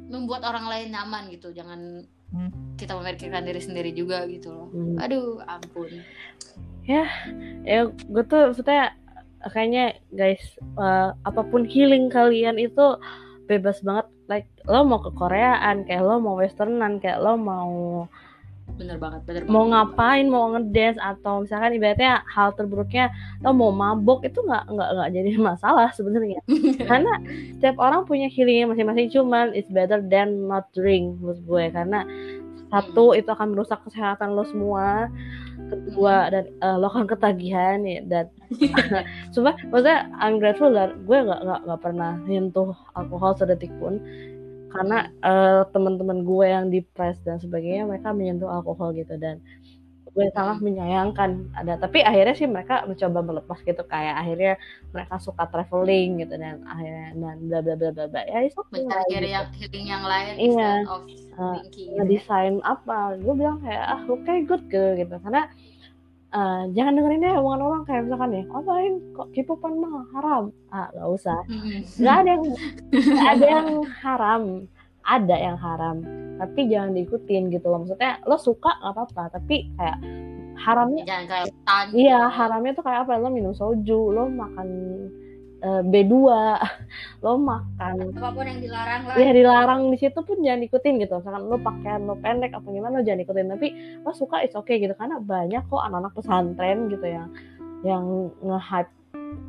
membuat 0.06 0.46
orang 0.46 0.70
lain 0.70 0.94
nyaman 0.94 1.34
gitu. 1.34 1.50
Jangan 1.50 2.06
kita 2.76 2.92
memikirkan 2.94 3.42
diri 3.42 3.62
sendiri 3.64 3.90
juga 3.90 4.22
gitu 4.30 4.52
loh. 4.54 4.68
Hmm. 4.70 5.00
aduh 5.02 5.42
ampun. 5.42 5.90
Ya 6.86 7.10
gue 7.90 8.24
tuh 8.30 8.54
maksudnya 8.54 8.94
kayaknya 9.52 9.98
guys 10.14 10.42
eh, 10.60 11.10
apa 11.14 11.42
pun 11.46 11.66
healing 11.66 12.10
kalian 12.10 12.58
itu 12.58 12.98
bebas 13.46 13.82
banget. 13.86 14.08
Like 14.26 14.50
lo 14.66 14.82
mau 14.82 14.98
ke 15.02 15.14
Koreaan 15.14 15.86
kayak 15.86 16.02
lo 16.02 16.18
mau 16.18 16.36
westernan 16.38 16.98
kayak 16.98 17.22
lo 17.22 17.38
mau 17.38 17.74
bener 18.66 18.98
banget 18.98 19.22
bener 19.30 19.42
mau 19.46 19.70
banget. 19.70 19.94
ngapain 19.94 20.26
mau 20.26 20.46
ngedance 20.58 20.98
atau 20.98 21.46
misalkan 21.46 21.78
ibaratnya 21.78 22.26
hal 22.26 22.50
terburuknya 22.58 23.14
lo 23.46 23.54
mau 23.54 23.70
mabok 23.70 24.26
itu 24.26 24.42
nggak 24.42 24.66
nggak 24.74 24.90
nggak 24.90 25.10
jadi 25.14 25.32
masalah 25.54 25.90
sebenarnya. 25.94 26.42
Karena 26.90 27.14
setiap 27.56 27.78
orang 27.78 28.10
punya 28.10 28.26
healingnya 28.26 28.74
masing-masing 28.74 29.14
cuman 29.14 29.54
it's 29.54 29.70
better 29.70 30.02
than 30.02 30.50
not 30.50 30.66
drink 30.74 31.22
menurut 31.22 31.40
gue. 31.46 31.66
Karena 31.70 32.02
satu 32.74 33.14
itu 33.14 33.30
akan 33.30 33.54
merusak 33.54 33.80
kesehatan 33.86 34.34
lo 34.34 34.44
semua 34.44 35.08
kedua 35.70 36.30
dan 36.30 36.46
eh, 36.50 36.76
lo 36.78 36.88
akan 36.90 37.06
ketagihan 37.10 37.82
ya 37.84 38.02
dan 38.06 38.26
coba 39.34 39.58
maksudnya 39.70 40.10
I'm 40.22 40.38
grateful 40.38 40.72
that 40.74 40.94
gue 41.06 41.18
nggak 41.18 41.42
nggak 41.42 41.62
nggak 41.66 41.82
pernah 41.82 42.14
nyentuh 42.26 42.74
alkohol 42.94 43.34
sedetik 43.38 43.74
pun. 43.82 44.00
Karena 44.76 45.08
eh, 45.24 45.62
teman-teman 45.72 46.28
gue 46.28 46.46
yang 46.46 46.68
depres 46.68 47.18
dan 47.24 47.40
sebagainya 47.40 47.88
mereka 47.88 48.12
menyentuh 48.12 48.52
alkohol 48.52 48.92
gitu 48.92 49.16
dan 49.16 49.40
gue 50.16 50.32
sangat 50.32 50.64
menyayangkan 50.64 51.52
ada. 51.52 51.76
Tapi 51.76 52.00
akhirnya 52.00 52.34
sih 52.34 52.48
mereka 52.48 52.88
mencoba 52.88 53.20
melepas 53.20 53.60
gitu 53.62 53.84
kayak 53.84 54.16
akhirnya 54.16 54.54
mereka 54.90 55.20
suka 55.20 55.44
traveling 55.46 56.24
gitu 56.24 56.40
dan 56.40 56.64
akhirnya 56.64 57.08
dan 57.14 57.36
bla 57.44 57.60
bla 57.60 57.76
bla 57.76 57.90
bla 57.92 58.06
bla. 58.08 58.22
Ya 58.24 58.40
itu 58.42 58.60
mencari 58.72 59.30
yang 59.30 59.48
healing 59.52 59.86
yang 59.86 60.04
lain 60.04 60.34
Iya. 60.40 60.72
of 60.88 61.04
Uh, 61.36 61.60
drinking 61.60 61.68
gitu 61.68 61.84
ya. 61.84 61.96
ngedesain 62.00 62.56
apa. 62.64 63.20
Gue 63.20 63.36
bilang 63.36 63.60
kayak 63.60 63.84
ah 63.86 64.02
oke 64.08 64.34
good 64.48 64.64
ke 64.72 64.84
gitu. 64.98 65.16
Karena 65.20 65.52
eh, 66.32 66.62
jangan 66.72 66.96
dengerin 66.96 67.28
ya 67.28 67.40
omongan 67.40 67.62
orang 67.64 67.82
kayak 67.84 68.02
misalkan 68.08 68.30
nih 68.32 68.44
ngapain 68.48 68.94
kok 69.12 69.28
K-popan 69.32 69.74
mah 69.76 70.04
haram. 70.16 70.44
Ah 70.72 70.88
gak 70.92 71.08
usah. 71.12 71.40
Mm-mm. 71.48 71.84
nggak 72.00 72.16
ada 72.16 72.30
yang 72.32 72.44
nggak 72.90 73.30
ada 73.36 73.46
yang 73.52 73.68
haram 74.04 74.42
ada 75.06 75.36
yang 75.38 75.58
haram 75.62 76.02
tapi 76.36 76.68
jangan 76.68 76.92
diikutin 76.92 77.48
gitu 77.54 77.72
loh. 77.72 77.88
Maksudnya 77.88 78.20
lo 78.28 78.36
suka 78.36 78.76
nggak 78.84 78.92
apa-apa 78.92 79.24
tapi 79.40 79.72
kayak 79.80 79.98
haramnya 80.56 81.04
jangan 81.08 81.26
kayak 81.28 81.48
tan 81.68 81.86
iya 81.96 82.28
haramnya 82.28 82.72
tuh 82.76 82.84
kayak 82.84 83.08
apa? 83.08 83.22
Lo 83.22 83.32
minum 83.32 83.56
soju 83.56 84.12
lo 84.12 84.28
makan 84.28 84.68
eh, 85.64 85.82
B2 85.88 86.14
lo 87.24 87.32
makan 87.40 87.96
apa 88.20 88.30
pun 88.36 88.46
yang 88.46 88.60
dilarang 88.60 89.02
lah. 89.08 89.16
Ya 89.16 89.32
dilarang 89.32 89.82
di 89.96 89.98
situ 90.02 90.20
pun 90.26 90.44
jangan 90.44 90.62
ikutin 90.68 91.00
gitu. 91.00 91.24
Misalkan 91.24 91.44
lo 91.48 91.58
pakaian 91.62 92.02
lo 92.04 92.20
pendek 92.20 92.52
apa 92.52 92.68
gimana 92.68 93.00
lo 93.00 93.04
jangan 93.08 93.24
ikutin 93.24 93.48
tapi 93.56 93.68
lo 94.04 94.12
suka 94.12 94.44
it's 94.44 94.60
okay 94.60 94.84
gitu. 94.84 94.92
Karena 94.98 95.24
banyak 95.24 95.64
kok 95.72 95.80
anak-anak 95.80 96.14
pesantren 96.20 96.92
gitu 96.92 97.08
yang 97.08 97.30
yang 97.86 98.34
nge-hype 98.42 98.92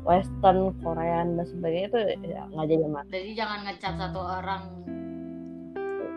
western 0.07 0.71
korean 0.79 1.35
dan 1.35 1.45
sebagainya 1.47 1.87
itu 1.91 1.99
ya 2.31 2.41
nggak 2.53 2.65
jadi 2.69 2.85
masalah 2.87 3.11
jadi 3.11 3.31
jangan 3.35 3.59
ngecap 3.67 3.93
satu 3.99 4.21
orang 4.23 4.63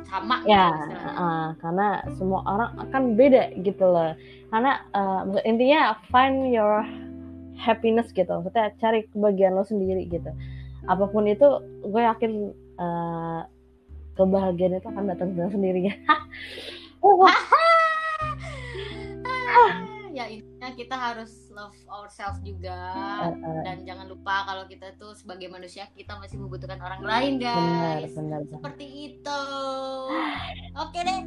sama 0.07 0.43
ya 0.49 0.73
gitu 0.89 1.09
uh, 1.17 1.49
karena 1.59 1.89
semua 2.17 2.41
orang 2.47 2.71
akan 2.89 3.03
beda 3.17 3.53
gitu 3.65 3.85
loh. 3.85 4.13
Karena 4.51 4.83
uh, 4.97 5.23
intinya 5.47 5.97
find 6.11 6.51
your 6.51 6.83
happiness 7.57 8.11
gitu 8.17 8.29
maksudnya 8.29 8.73
cari 8.81 9.05
kebahagiaan 9.13 9.57
lo 9.57 9.65
sendiri 9.65 10.09
gitu. 10.09 10.31
Apa 10.89 11.09
pun 11.09 11.29
itu 11.29 11.47
gue 11.85 12.03
yakin 12.03 12.53
uh, 12.81 13.45
kebahagiaan 14.17 14.81
itu 14.81 14.89
akan 14.89 15.05
datang 15.09 15.37
dengan 15.37 15.51
sendirinya. 15.53 15.95
Ya 20.11 20.27
intinya 20.27 20.75
kita 20.75 20.99
harus 20.99 21.40
love 21.51 21.75
ourselves 21.91 22.39
juga. 22.47 22.95
Uh, 23.27 23.35
uh, 23.35 23.63
dan 23.67 23.83
jangan 23.85 24.07
lupa 24.07 24.47
kalau 24.47 24.65
kita 24.71 24.95
tuh 24.97 25.13
sebagai 25.13 25.51
manusia 25.51 25.91
kita 25.93 26.17
masih 26.17 26.39
membutuhkan 26.39 26.79
orang 26.81 27.03
lain 27.03 27.43
benar 27.43 28.07
guys. 28.07 28.15
benar 28.15 28.41
seperti 28.47 28.87
itu. 29.13 29.43
Oke 30.79 30.99
deh 31.03 31.21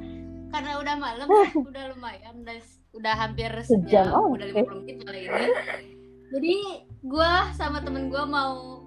karena 0.54 0.72
udah 0.78 0.96
malam 1.02 1.28
udah 1.70 1.84
lumayan 1.98 2.34
udah 2.46 2.58
udah 2.94 3.14
hampir 3.18 3.50
Sejam, 3.66 3.90
sejam 3.90 4.06
oh, 4.14 4.38
udah 4.38 4.48
oke. 4.54 4.62
50 4.70 4.80
menit 4.86 4.98
kali 5.02 5.22
ini. 5.26 5.48
Jadi 6.34 6.56
gua 7.06 7.50
sama 7.58 7.82
temen 7.82 8.10
gua 8.10 8.24
mau 8.26 8.86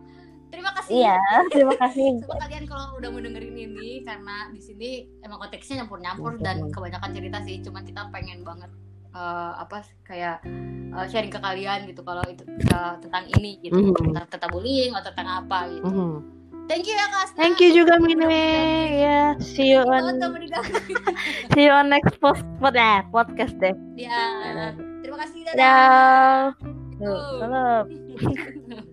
terima 0.49 0.71
kasih. 0.79 1.05
Iya 1.05 1.19
terima 1.51 1.75
kasih. 1.75 2.07
Sama 2.23 2.39
kalian 2.47 2.65
kalau 2.71 2.97
udah 2.97 3.09
mau 3.11 3.21
dengerin 3.21 3.59
ini 3.59 4.07
karena 4.07 4.49
di 4.55 4.63
sini 4.63 4.91
emang 5.27 5.43
konteksnya 5.43 5.83
nyampur-nyampur 5.85 6.39
dan 6.39 6.63
Nyampur. 6.63 6.75
kebanyakan 6.81 7.11
cerita 7.13 7.39
sih 7.43 7.57
cuman 7.67 7.83
kita 7.83 8.03
pengen 8.15 8.41
banget 8.47 8.71
eh, 9.17 9.53
apa 9.57 9.77
kayak 10.05 10.45
eh, 10.93 11.07
sharing 11.09 11.33
ke 11.33 11.41
kalian 11.41 11.89
gitu 11.89 12.05
kalau 12.05 12.21
itu 12.29 12.45
eh, 12.45 12.95
tentang 13.01 13.25
ini 13.41 13.65
gitu. 13.65 13.81
Mhm. 13.81 14.13
tentang, 14.13 14.27
tentang 14.29 14.51
bullying 14.53 14.93
atau 14.93 15.09
tentang 15.13 15.49
apa 15.49 15.59
gitu. 15.73 15.89
Mhm. 15.89 16.13
thank 16.67 16.83
you 16.83 16.99
ya 16.99 17.07
kak 17.07 17.31
thank 17.39 17.63
you 17.63 17.71
juga 17.71 17.95
Mine. 18.03 18.27
ya 18.99 19.39
see 19.39 19.71
you 19.71 19.87
on 19.87 20.19
see 21.55 21.63
you 21.63 21.73
on 21.73 21.87
next 21.87 22.19
post 22.19 22.43
pod 22.61 22.77
eh, 22.77 23.01
podcast 23.09 23.55
deh. 23.63 23.75
Ya. 23.97 24.75
Terima 25.01 25.23
kasih 25.23 25.41
dadah. 25.47 26.53
Dadah. 26.99 27.23
Salam. 27.39 27.85